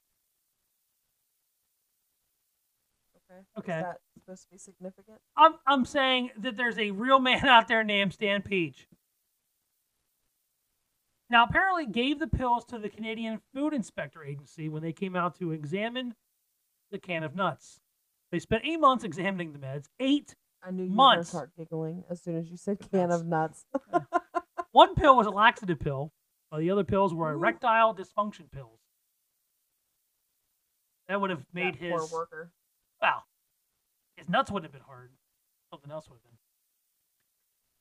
[3.57, 7.45] Okay is that supposed to be significant I'm I'm saying that there's a real man
[7.45, 8.87] out there named Stan Peach.
[11.29, 15.37] Now apparently gave the pills to the Canadian Food Inspector Agency when they came out
[15.39, 16.15] to examine
[16.91, 17.79] the can of nuts.
[18.31, 19.85] They spent eight months examining the meds.
[19.99, 20.35] Eight.
[20.63, 21.31] I knew you were Months.
[21.31, 23.65] gonna start giggling as soon as you said can of nuts.
[24.71, 26.11] One pill was a laxative pill,
[26.49, 28.79] while the other pills were erectile dysfunction pills.
[31.07, 32.51] That would have made That poor his worker.
[33.01, 33.23] Well,
[34.15, 35.11] his nuts wouldn't have been hard.
[35.71, 36.37] Something else would have been.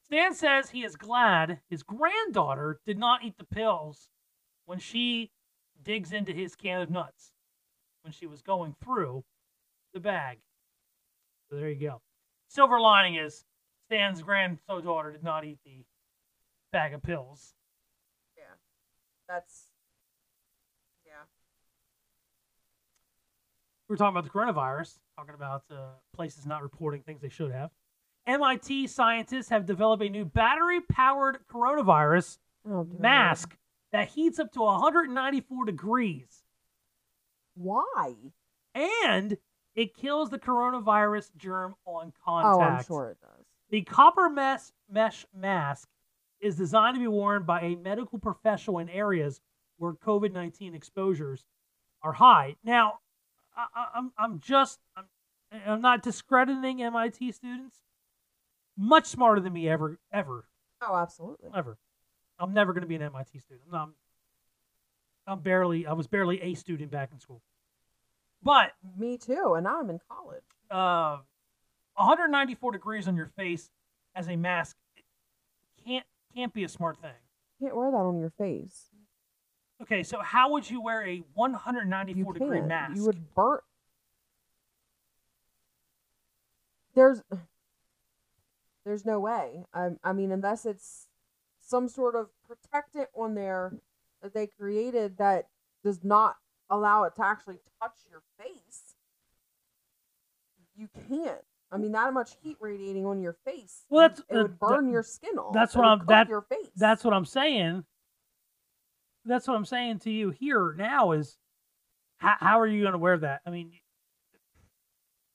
[0.05, 4.09] Stan says he is glad his granddaughter did not eat the pills
[4.65, 5.31] when she
[5.83, 7.33] digs into his can of nuts
[8.03, 9.25] when she was going through
[9.93, 10.39] the bag.
[11.51, 12.01] So there you go.
[12.49, 13.45] Silver lining is
[13.87, 15.85] Stan's granddaughter did not eat the
[16.73, 17.55] bag of pills.
[18.37, 18.45] Yeah,
[19.29, 19.67] that's
[21.07, 21.25] yeah.
[23.89, 27.51] we were talking about the coronavirus, talking about uh, places not reporting things they should
[27.51, 27.71] have.
[28.27, 32.39] MIT scientists have developed a new battery powered coronavirus
[32.71, 33.57] Oh, mask
[33.93, 36.45] that heats up to 194 degrees
[37.55, 38.15] Why?
[38.75, 39.39] and
[39.75, 42.59] it kills the coronavirus germ on contact.
[42.59, 42.61] Oh.
[42.61, 43.47] I'm sure it does.
[43.71, 45.89] The copper mesh, mesh mask
[46.41, 49.41] is designed to be worn by a medical professional in areas
[49.79, 51.45] where COVID 19 exposures
[52.03, 52.57] are high.
[52.63, 52.99] Now,
[53.59, 55.05] I, I, I'm, I'm just, I'm,
[55.67, 57.81] I'm not discrediting MIT students.
[58.77, 60.45] Much smarter than me ever, ever,
[60.81, 61.51] Oh, absolutely.
[61.55, 61.77] ever.
[62.39, 63.69] I'm never going to be an MIT student.
[63.73, 63.95] I'm,
[65.27, 67.43] I'm barely, I was barely a student back in school.
[68.43, 70.45] But Me too, and now I'm in college.
[70.71, 71.19] uh,
[71.97, 73.69] 194 degrees on your face
[74.15, 74.77] as a mask
[75.85, 77.11] can't can't be a smart thing.
[77.59, 78.91] You can't wear that on your face.
[79.81, 82.69] Okay, so how would you wear a You 194 degree can't.
[82.69, 82.97] mask?
[82.97, 83.61] You would burn.
[86.95, 87.23] There's,
[88.85, 89.65] there's no way.
[89.73, 91.07] I, I mean, unless it's
[91.61, 93.73] some sort of protectant on there
[94.23, 95.47] that they created that
[95.85, 96.37] does not
[96.71, 98.95] allow it to actually touch your face.
[100.77, 101.41] You can't.
[101.71, 103.85] I mean, that much heat radiating on your face.
[103.91, 105.53] Well, that's- it uh, would burn that- your skin off.
[105.53, 106.71] that's what I'm- that- your face.
[106.75, 107.85] That's what I'm saying.
[109.29, 111.37] That's what I'm saying to you here now is
[112.17, 113.43] how, how are you going to wear that?
[113.47, 113.73] I mean,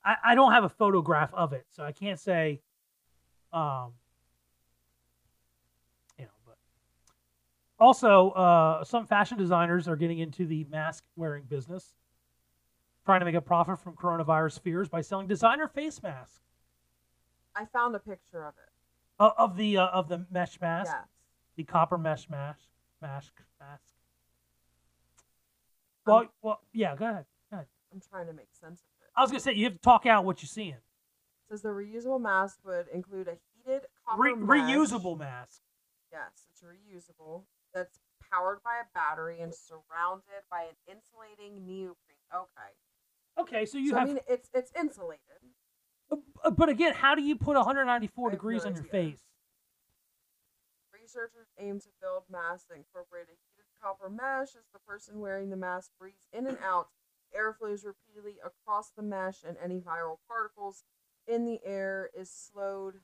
[0.04, 2.62] I, I don't have a photograph of it, so I can't say,
[3.54, 3.94] um,
[6.18, 6.58] you know, but
[7.80, 11.94] also, uh, some fashion designers are getting into the mask wearing business,
[13.06, 16.40] trying to make a profit from coronavirus fears by selling designer face masks.
[17.56, 18.70] I found a picture of it.
[19.20, 21.08] Uh, of the uh, of the mesh mask, Yes.
[21.56, 22.66] the copper mesh mask,
[23.04, 23.94] mask, mask.
[26.06, 26.96] Well, well, yeah.
[26.96, 27.26] Go ahead.
[27.52, 27.68] Go ahead.
[27.94, 29.10] I'm trying to make sense of it.
[29.16, 30.70] I was gonna say you have to talk out what you're seeing.
[30.74, 30.82] It
[31.50, 34.48] says the reusable mask would include a heated copper Re- mesh.
[34.48, 35.62] reusable mask.
[36.12, 37.44] Yes, it's reusable.
[37.74, 38.00] That's
[38.32, 41.96] powered by a battery and surrounded by an insulating neoprene.
[42.34, 42.72] Okay.
[43.40, 44.10] Okay, so you so, have.
[44.10, 45.20] I mean, it's it's insulated.
[46.56, 48.92] but again, how do you put 194 degrees no on your idea.
[48.92, 49.22] face?
[51.04, 55.50] Researchers aim to build masks that incorporate a heated copper mesh as the person wearing
[55.50, 56.88] the mask breathes in and out.
[57.36, 60.86] Air flows repeatedly across the mesh, and any viral particles
[61.28, 63.02] in the air is slowed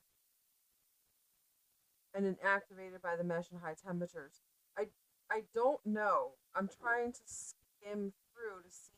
[2.14, 4.40] and inactivated by the mesh in high temperatures.
[4.78, 4.86] I
[5.30, 6.32] I don't know.
[6.54, 8.92] I'm trying to skim through to see.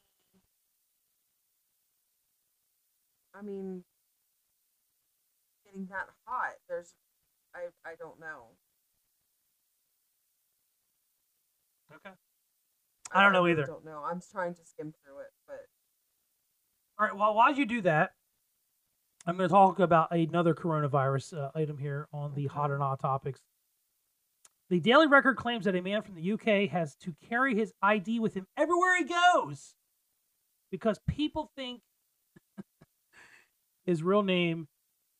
[3.35, 3.83] I mean,
[5.65, 6.55] getting that hot.
[6.69, 6.95] There's,
[7.53, 8.51] I I don't know.
[11.95, 12.15] Okay.
[13.13, 13.65] I don't know either.
[13.65, 14.03] Don't know.
[14.09, 15.61] I'm trying to skim through it, but
[16.99, 17.17] All right.
[17.17, 18.13] Well, while you do that,
[19.27, 23.01] I'm going to talk about another coronavirus uh, item here on the hot or not
[23.01, 23.41] topics.
[24.69, 28.21] The Daily Record claims that a man from the UK has to carry his ID
[28.21, 29.75] with him everywhere he goes
[30.71, 31.83] because people think
[33.85, 34.69] his real name,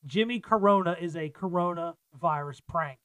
[0.05, 2.97] Jimmy Corona, is a coronavirus prank.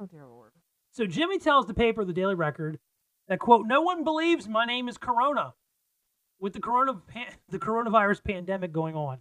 [0.00, 0.52] oh dear lord.
[0.92, 2.78] So Jimmy tells the paper, the Daily Record,
[3.28, 5.54] that quote, "No one believes my name is Corona."
[6.40, 7.02] With the corona
[7.48, 9.18] the coronavirus pandemic going on,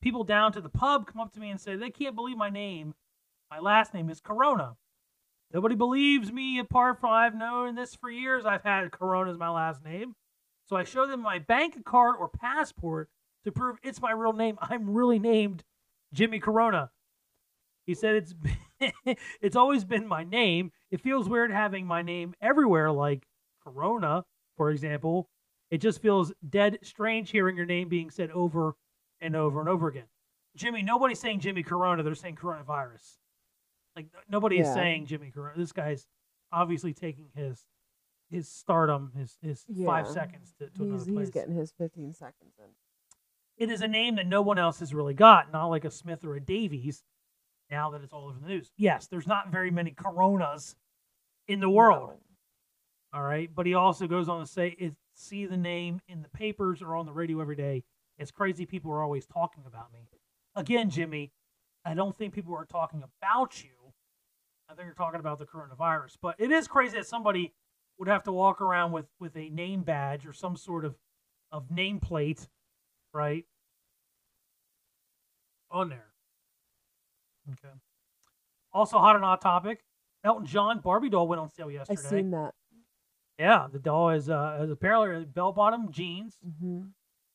[0.00, 2.50] people down to the pub come up to me and say they can't believe my
[2.50, 2.94] name.
[3.50, 4.76] My last name is Corona.
[5.52, 8.44] Nobody believes me apart from I've known this for years.
[8.44, 10.14] I've had Corona as my last name.
[10.66, 13.08] So I show them my bank card or passport
[13.44, 14.58] to prove it's my real name.
[14.60, 15.62] I'm really named
[16.12, 16.90] Jimmy Corona.
[17.86, 18.34] He said it's
[19.40, 20.72] it's always been my name.
[20.90, 23.26] It feels weird having my name everywhere, like
[23.62, 24.24] Corona,
[24.56, 25.28] for example.
[25.70, 28.74] It just feels dead strange hearing your name being said over
[29.20, 30.04] and over and over again.
[30.56, 32.02] Jimmy, nobody's saying Jimmy Corona.
[32.02, 33.18] They're saying coronavirus.
[33.96, 35.54] Like nobody is saying Jimmy Corona.
[35.56, 36.06] This guy's
[36.52, 37.64] obviously taking his
[38.30, 41.26] his stardom, his his five seconds to, to He's another place.
[41.28, 42.70] he's getting his 15 seconds in.
[43.56, 46.24] It is a name that no one else has really got, not like a Smith
[46.24, 47.04] or a Davies.
[47.74, 50.76] Now that it's all over the news, yes, there's not very many Coronas
[51.48, 52.20] in the world.
[53.12, 56.28] All right, but he also goes on to say, "It see the name in the
[56.28, 57.82] papers or on the radio every day.
[58.16, 58.64] It's crazy.
[58.64, 60.08] People are always talking about me."
[60.54, 61.32] Again, Jimmy,
[61.84, 63.92] I don't think people are talking about you.
[64.68, 66.16] I think you're talking about the coronavirus.
[66.22, 67.54] But it is crazy that somebody
[67.98, 70.96] would have to walk around with with a name badge or some sort of
[71.50, 72.46] of nameplate,
[73.12, 73.48] right?
[75.72, 76.13] On there.
[77.52, 77.74] Okay.
[78.72, 79.84] Also, hot and hot topic.
[80.24, 81.98] Elton John Barbie doll went on sale yesterday.
[81.98, 82.22] I yesterday.
[82.22, 82.54] seen that.
[83.38, 86.82] Yeah, the doll is uh is apparently bell bottom jeans, hmm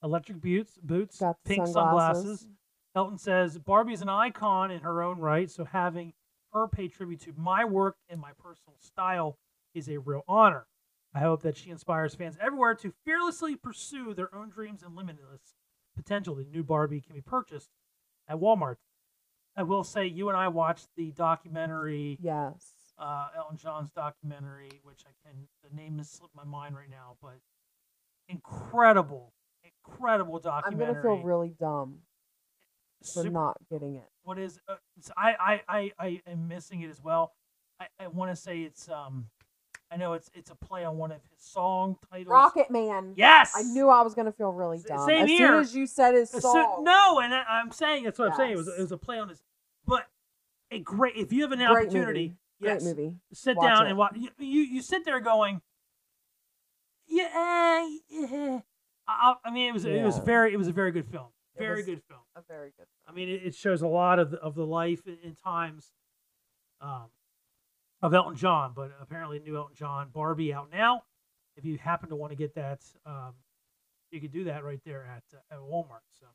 [0.02, 1.74] electric boots, boots, Got pink sunglasses.
[1.74, 2.48] sunglasses.
[2.96, 6.14] Elton says Barbie is an icon in her own right, so having
[6.54, 9.38] her pay tribute to my work and my personal style
[9.74, 10.66] is a real honor.
[11.14, 15.56] I hope that she inspires fans everywhere to fearlessly pursue their own dreams and limitless
[15.96, 16.36] potential.
[16.36, 17.70] The new Barbie can be purchased
[18.28, 18.78] at Walmart.
[19.60, 22.94] I will say, you and I watched the documentary Yes.
[22.98, 27.18] uh, Elton John's documentary, which I can the name has slipped my mind right now,
[27.22, 27.40] but
[28.30, 29.34] incredible,
[29.64, 30.88] incredible documentary.
[30.88, 32.00] I'm gonna feel really dumb
[33.02, 34.08] for Super- not getting it.
[34.24, 34.76] what is uh,
[35.18, 37.34] I, I I I am missing it as well.
[37.82, 39.26] I, I want to say it's um
[39.92, 42.28] I know it's it's a play on one of his song titles.
[42.32, 43.14] Rocket Man.
[43.16, 45.48] Yes, I knew I was gonna feel really dumb same as here.
[45.48, 46.42] soon as you said his song.
[46.42, 48.52] so- no, and I, I'm saying that's what I'm saying.
[48.52, 49.42] It was it was a play on his,
[49.90, 50.08] but
[50.72, 52.36] a great if you have an Great opportunity, movie.
[52.62, 53.16] Great movie.
[53.34, 53.90] sit Watch down it.
[53.90, 54.16] and watch.
[54.16, 55.62] You, you you sit there going,
[57.08, 58.60] yeah, yeah.
[59.08, 61.28] I, I mean, it was it was very it was a very good film.
[61.58, 62.22] Very good film.
[62.36, 62.86] A very good.
[63.06, 65.92] I mean, it, it shows a lot of the, of the life and, and times
[66.80, 67.08] um,
[68.02, 71.04] of Elton John, but apparently new Elton John Barbie out now.
[71.58, 73.34] If you happen to want to get that, um,
[74.12, 76.06] you could do that right there at uh, at Walmart.
[76.18, 76.28] So.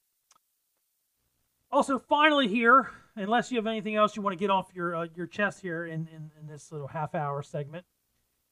[1.75, 5.07] Also, finally here, unless you have anything else you want to get off your uh,
[5.17, 7.85] your chest here in, in, in this little half hour segment,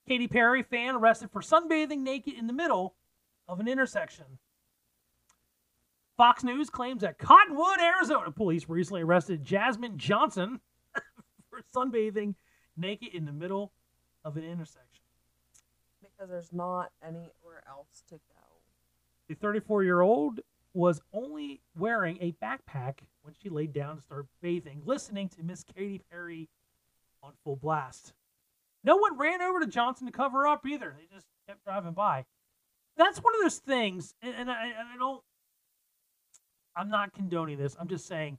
[0.09, 2.97] Katy Perry fan arrested for sunbathing naked in the middle
[3.47, 4.25] of an intersection.
[6.17, 10.59] Fox News claims that Cottonwood, Arizona police recently arrested Jasmine Johnson
[11.49, 12.35] for sunbathing
[12.77, 13.71] naked in the middle
[14.25, 15.05] of an intersection.
[16.01, 18.43] Because there's not anywhere else to go.
[19.29, 20.41] The 34 year old
[20.75, 25.65] was only wearing a backpack when she laid down to start bathing, listening to Miss
[25.65, 26.49] Katy Perry
[27.23, 28.13] on full blast.
[28.85, 30.95] No one ran over to Johnson to cover up either.
[30.99, 32.25] They just kept driving by.
[32.97, 35.23] That's one of those things, and, and I, and I don't.
[36.75, 37.77] I'm not condoning this.
[37.79, 38.39] I'm just saying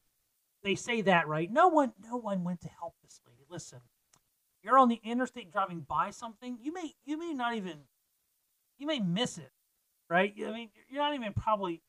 [0.64, 1.52] they say that right.
[1.52, 3.46] No one, no one went to help this lady.
[3.50, 3.80] Listen,
[4.64, 6.58] you're on the interstate driving by something.
[6.62, 7.80] You may, you may not even,
[8.78, 9.52] you may miss it,
[10.10, 10.34] right?
[10.38, 11.82] I mean, you're not even probably.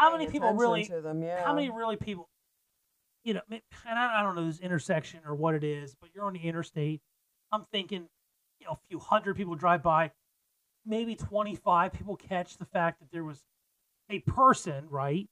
[0.00, 0.84] How many people really?
[0.84, 1.44] Them, yeah.
[1.44, 2.28] How many really people?
[3.22, 6.24] You know, and I, I don't know this intersection or what it is, but you're
[6.24, 7.02] on the interstate.
[7.52, 8.08] I'm thinking,
[8.60, 10.12] you know, a few hundred people drive by,
[10.86, 13.42] maybe 25 people catch the fact that there was
[14.08, 15.28] a person, right?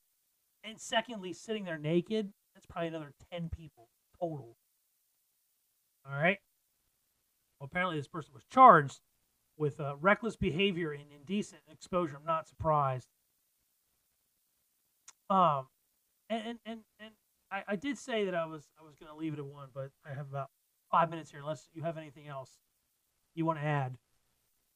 [0.65, 3.89] And secondly, sitting there naked, that's probably another 10 people
[4.21, 4.57] total.
[6.07, 6.39] All right.
[7.59, 9.01] Well, apparently this person was charged
[9.57, 12.17] with uh, reckless behavior and indecent exposure.
[12.17, 13.09] I'm not surprised.
[15.31, 15.67] Um,
[16.31, 17.11] and and and, and
[17.51, 19.69] I, I did say that I was I was going to leave it at one,
[19.75, 20.51] but I have about
[20.91, 21.41] five minutes here.
[21.41, 22.59] Unless you have anything else
[23.35, 23.97] you want to add.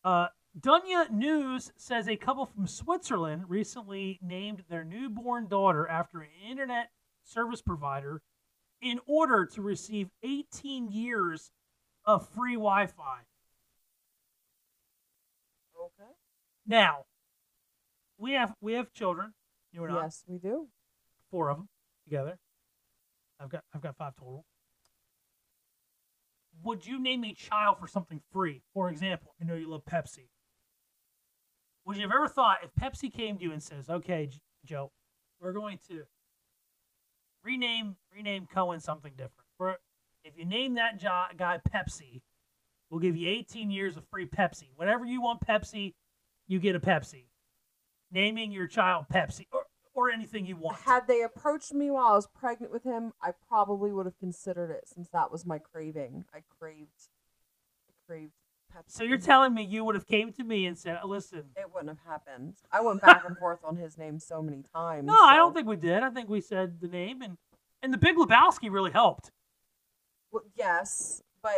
[0.05, 0.27] Uh,
[0.59, 6.91] Dunya News says a couple from Switzerland recently named their newborn daughter after an internet
[7.25, 8.21] service provider
[8.83, 11.53] in order to receive 18 years
[12.05, 13.21] of free Wi-Fi.
[15.81, 16.11] Okay.
[16.67, 17.07] Now,
[18.19, 19.33] we have we have children.
[19.73, 20.69] You and I, Yes, we do.
[21.31, 21.69] four of them
[22.05, 22.39] together.
[23.41, 24.45] I've got I've got five total.
[26.63, 28.63] Would you name a child for something free?
[28.75, 30.29] For example, I know you love Pepsi.
[31.85, 34.31] Would you have ever thought if Pepsi came to you and says, "Okay,
[34.65, 34.93] Joe,
[35.41, 36.05] we're going to
[37.43, 39.49] rename rename Cohen something different.
[39.59, 39.79] For
[40.25, 42.23] if you name that guy Pepsi,
[42.91, 44.69] we'll give you 18 years of free Pepsi.
[44.77, 45.95] Whenever you want Pepsi,
[46.47, 47.25] you get a Pepsi.
[48.13, 49.62] Naming your child Pepsi or,
[49.95, 50.79] or anything you want.
[50.81, 54.71] Had they approached me while I was pregnant with him, I probably would have considered
[54.71, 56.25] it since that was my craving.
[56.35, 57.09] I craved,
[57.89, 58.33] I craved
[58.75, 58.85] Pepsi.
[58.91, 61.73] So you're telling me you would have came to me and said, uh, "Listen, it
[61.75, 62.55] wouldn't have happened.
[62.71, 65.07] I went back and forth on his name so many times.
[65.07, 66.03] no, I don't think we did.
[66.03, 67.37] I think we said the name and
[67.83, 69.31] and the Big Lebowski really helped.
[70.31, 71.53] Well, yes, but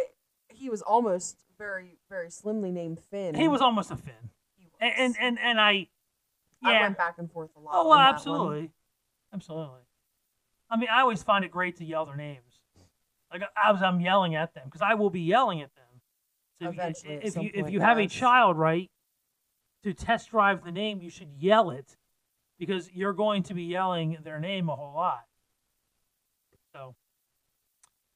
[0.48, 3.34] he was almost very, very slimly named Finn.
[3.36, 4.72] He was almost a Finn, He was.
[4.80, 5.86] and and and, and I,
[6.64, 7.72] I yeah, went back and forth a lot.
[7.74, 8.70] oh well, absolutely,
[9.32, 9.80] absolutely.
[10.70, 12.60] I mean, I always find it great to yell their names,
[13.32, 15.84] like as I'm yelling at them, because I will be yelling at them.
[16.60, 18.90] So if, Eventually, you, at if you if you have a child, right,
[19.82, 21.96] to test drive the name, you should yell it,
[22.58, 25.24] because you're going to be yelling their name a whole lot.
[26.72, 26.94] So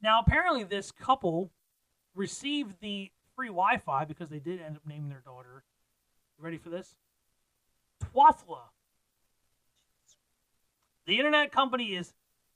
[0.03, 1.53] now apparently this couple
[2.15, 5.63] received the free Wi-Fi because they did end up naming their daughter.
[6.37, 6.97] You ready for this?
[8.19, 8.61] Twafla.
[11.07, 12.13] The internet company is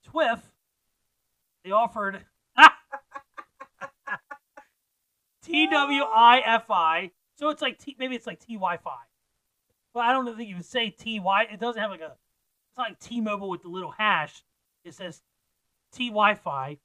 [0.09, 0.41] Twiff.
[1.65, 2.25] They offered
[5.45, 7.13] T W I F I.
[7.39, 8.91] So it's like T, maybe it's like T Wi Fi.
[9.95, 11.47] Well, I don't think you would say T Y.
[11.53, 12.17] It doesn't have like a.
[12.69, 14.43] It's not like T Mobile with the little hash.
[14.85, 15.23] It says
[15.93, 16.79] T Wi Fi.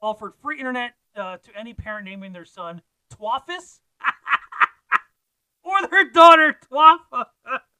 [0.00, 2.82] Offered free internet uh, to any parent naming their son
[3.12, 3.80] Twaffus
[5.62, 7.26] or their daughter Twaffa.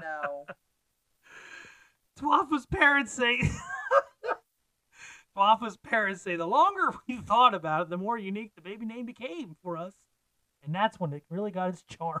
[0.00, 0.46] No.
[2.18, 3.40] Twaffa's parents say.
[5.36, 9.06] Twaffa's parents say the longer we thought about it, the more unique the baby name
[9.06, 9.94] became for us,
[10.64, 12.20] and that's when it really got its charm.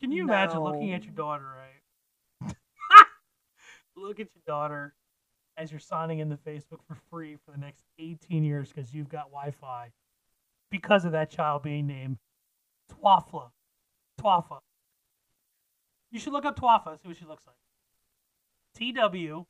[0.00, 2.54] Can you imagine looking at your daughter, right?
[3.96, 4.94] Look at your daughter
[5.56, 9.30] as you're signing into Facebook for free for the next 18 years because you've got
[9.30, 9.90] Wi-Fi
[10.70, 12.18] because of that child being named
[12.92, 13.50] Twafla.
[14.20, 14.58] Twaffa.
[16.10, 17.56] You should look up Twaffa, see what she looks like.
[18.74, 19.44] T W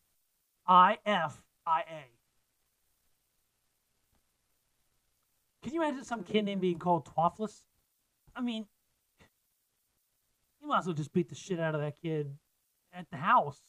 [0.66, 2.04] I F I A.
[5.62, 7.62] Can you imagine some kid name being called Twaffless?
[8.34, 8.66] I mean,
[10.60, 12.36] you might as well just beat the shit out of that kid
[12.92, 13.60] at the house.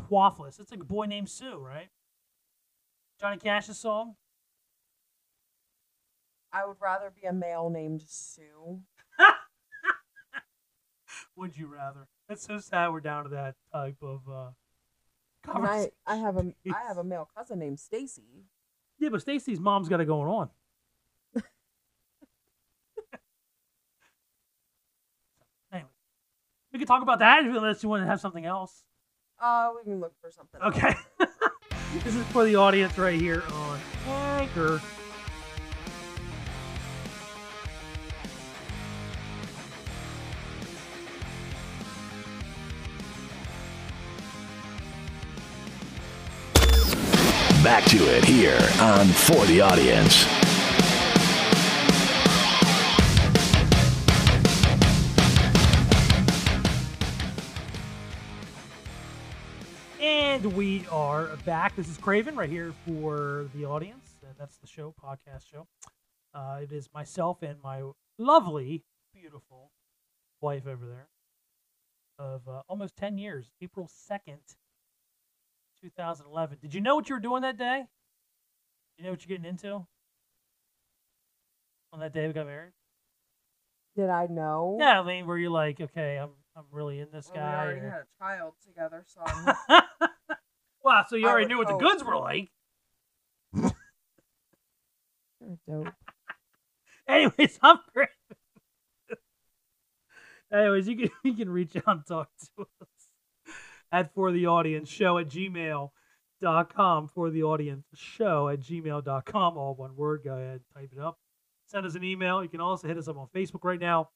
[0.00, 0.58] Twaffless.
[0.58, 1.88] It's like a boy named Sue, right?
[3.20, 4.16] Johnny Cash's song.
[6.52, 8.80] I would rather be a male named Sue.
[11.36, 12.08] Would you rather?
[12.28, 14.50] It's so sad we're down to that type of uh,
[15.42, 15.90] conversation.
[16.06, 18.44] I, I have a I have a male cousin named Stacy.
[18.98, 20.50] Yeah, but Stacy's mom's got it going on.
[25.72, 25.88] anyway,
[26.72, 28.84] we can talk about that unless you want to have something else.
[29.40, 30.60] Uh, we can look for something.
[30.60, 30.94] Okay.
[32.04, 34.80] this is for the audience right here on Anchor.
[47.62, 50.26] Back to it here on For the Audience.
[60.00, 61.76] And we are back.
[61.76, 64.16] This is Craven right here for the audience.
[64.36, 65.68] That's the show, podcast show.
[66.34, 67.82] Uh, it is myself and my
[68.18, 68.82] lovely,
[69.14, 69.70] beautiful
[70.40, 71.06] wife over there
[72.18, 74.56] of uh, almost 10 years, April 2nd,
[75.82, 76.58] 2011.
[76.60, 77.84] Did you know what you were doing that day?
[78.98, 79.86] You know what you're getting into?
[81.92, 82.72] On that day we got married?
[83.96, 84.78] Did I know?
[84.80, 87.80] Yeah, I mean, were you like, okay, I'm I'm really in this Well, we already
[87.80, 89.54] or- had a child together, so I'm
[90.84, 92.48] wow, so you I already would knew what the goods were like.
[93.54, 93.72] You're
[95.68, 95.88] dope.
[97.08, 98.08] Anyways, I'm great.
[100.52, 102.88] Anyways, you can you can reach out and talk to us
[103.92, 109.94] at for the audience show at gmail.com for the audience show at gmail.com all one
[109.94, 111.18] word go ahead type it up.
[111.66, 112.42] Send us an email.
[112.42, 114.08] You can also hit us up on facebook right now.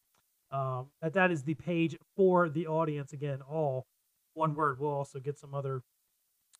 [0.51, 3.13] Um, that that is the page for the audience.
[3.13, 3.87] Again all
[4.35, 4.81] one word.
[4.81, 5.83] We'll also get some other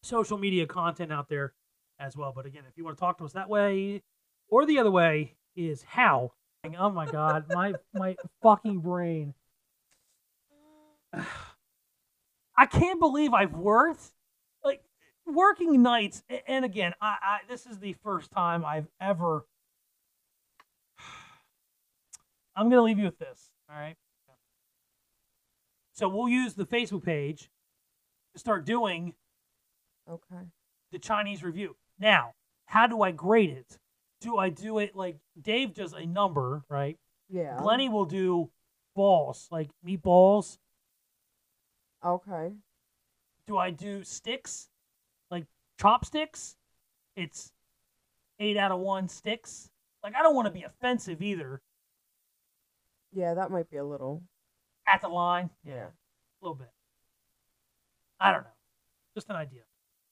[0.03, 1.55] social media content out there
[1.99, 2.33] as well.
[2.37, 4.03] But again if you want to talk to us that way
[4.49, 6.33] or the other way is how?
[6.79, 9.35] Oh my god my my fucking brain
[12.57, 14.13] i can't believe i've worked
[14.65, 14.83] like
[15.27, 19.47] working nights and again i, I this is the first time i've ever
[22.57, 23.97] i'm gonna leave you with this all right
[25.93, 27.51] so we'll use the facebook page
[28.35, 29.15] to start doing
[30.09, 30.45] Okay.
[30.93, 31.75] the Chinese review.
[31.99, 32.35] Now,
[32.67, 33.79] how do I grade it?
[34.21, 36.97] Do I do it like Dave does a number, right?
[37.29, 37.57] Yeah.
[37.59, 38.51] Glenny will do
[38.95, 40.59] balls, like meatballs.
[42.07, 42.53] Okay.
[43.47, 44.69] Do I do sticks,
[45.31, 45.45] like
[45.81, 46.57] chopsticks?
[47.17, 47.51] It's
[48.39, 49.71] eight out of one sticks.
[50.05, 51.61] Like I don't want to be offensive either.
[53.13, 54.23] Yeah, that might be a little.
[54.87, 55.87] At the line, yeah, Yeah.
[55.87, 56.69] a little bit.
[58.21, 58.51] I don't know,
[59.15, 59.63] just an idea.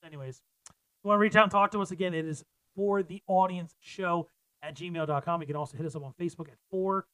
[0.04, 2.44] Anyways, if you want to reach out and talk to us again, it is
[2.74, 4.28] for the audience show
[4.62, 5.40] at gmail.com.
[5.40, 7.06] You can also hit us up on Facebook at for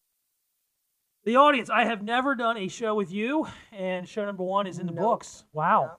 [1.24, 1.70] the audience.
[1.70, 4.92] I have never done a show with you, and show number one is in the
[4.92, 5.04] Nope.
[5.04, 5.44] books.
[5.52, 5.82] Wow.
[5.82, 5.98] Yep.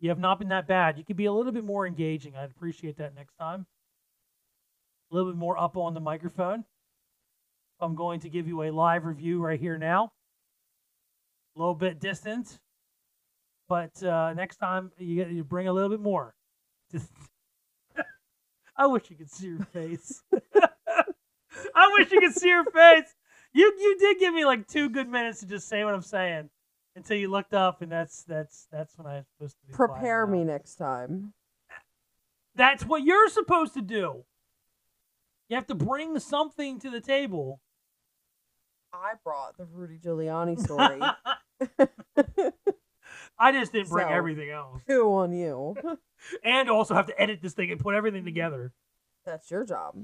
[0.00, 0.96] You have not been that bad.
[0.98, 2.36] You could be a little bit more engaging.
[2.36, 3.66] I'd appreciate that next time.
[5.10, 6.64] A little bit more up on the microphone.
[7.80, 10.12] I'm going to give you a live review right here now.
[11.56, 12.58] A little bit distant,
[13.68, 16.34] but uh, next time you get you bring a little bit more.
[16.92, 17.10] Just,
[18.76, 20.22] I wish you could see your face.
[21.74, 23.12] I wish you could see your face.
[23.58, 26.48] You you did give me like two good minutes to just say what I'm saying
[26.94, 29.72] until you looked up, and that's that's that's when I was supposed to be.
[29.72, 31.32] Prepare me next time.
[32.54, 34.24] That's what you're supposed to do.
[35.48, 37.60] You have to bring something to the table.
[38.92, 41.00] I brought the Rudy Giuliani story.
[43.40, 45.74] I just didn't bring So- everything else, Who on you?
[46.44, 48.26] and also have to edit this thing and put everything mm-hmm.
[48.26, 48.72] together.
[49.26, 49.96] That's your job.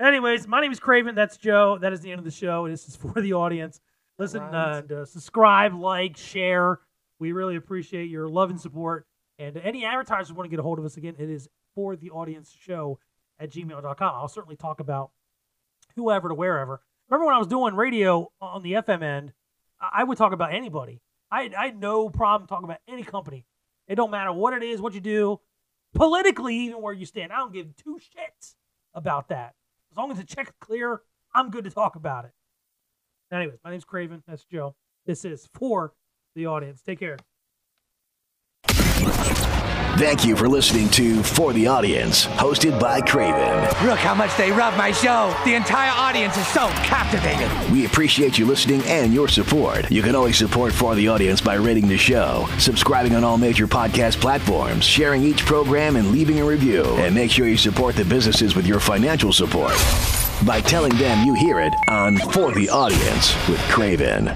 [0.00, 1.14] Anyways, my name is Craven.
[1.14, 1.78] That's Joe.
[1.80, 2.68] That is the end of the show.
[2.68, 3.80] This is for the audience.
[4.18, 4.78] Listen, uh, Right.
[4.78, 6.80] and, uh, subscribe, like, share.
[7.18, 9.06] We really appreciate your love and support.
[9.38, 12.10] And any advertisers want to get a hold of us again, it is for the
[12.10, 12.98] audience show
[13.38, 14.14] at gmail.com.
[14.14, 15.10] I'll certainly talk about
[15.96, 16.80] whoever to wherever.
[17.08, 19.32] Remember when I was doing radio on the FM end,
[19.80, 21.00] I I would talk about anybody.
[21.30, 23.46] I, I had no problem talking about any company.
[23.86, 25.40] It don't matter what it is, what you do,
[25.94, 27.32] politically, even where you stand.
[27.32, 28.54] I don't give two shits
[28.94, 29.54] about that.
[29.98, 31.00] As long as the check's clear,
[31.34, 32.30] I'm good to talk about it.
[33.34, 34.22] Anyways, my name's Craven.
[34.28, 34.76] That's Joe.
[35.06, 35.92] This is for
[36.36, 36.82] the audience.
[36.82, 37.16] Take care.
[39.98, 43.64] Thank you for listening to For the Audience, hosted by Craven.
[43.84, 45.34] Look how much they love my show.
[45.44, 47.50] The entire audience is so captivated.
[47.72, 49.90] We appreciate you listening and your support.
[49.90, 53.66] You can always support For the Audience by rating the show, subscribing on all major
[53.66, 56.84] podcast platforms, sharing each program, and leaving a review.
[56.84, 59.74] And make sure you support the businesses with your financial support
[60.46, 64.32] by telling them you hear it on For the Audience with Craven.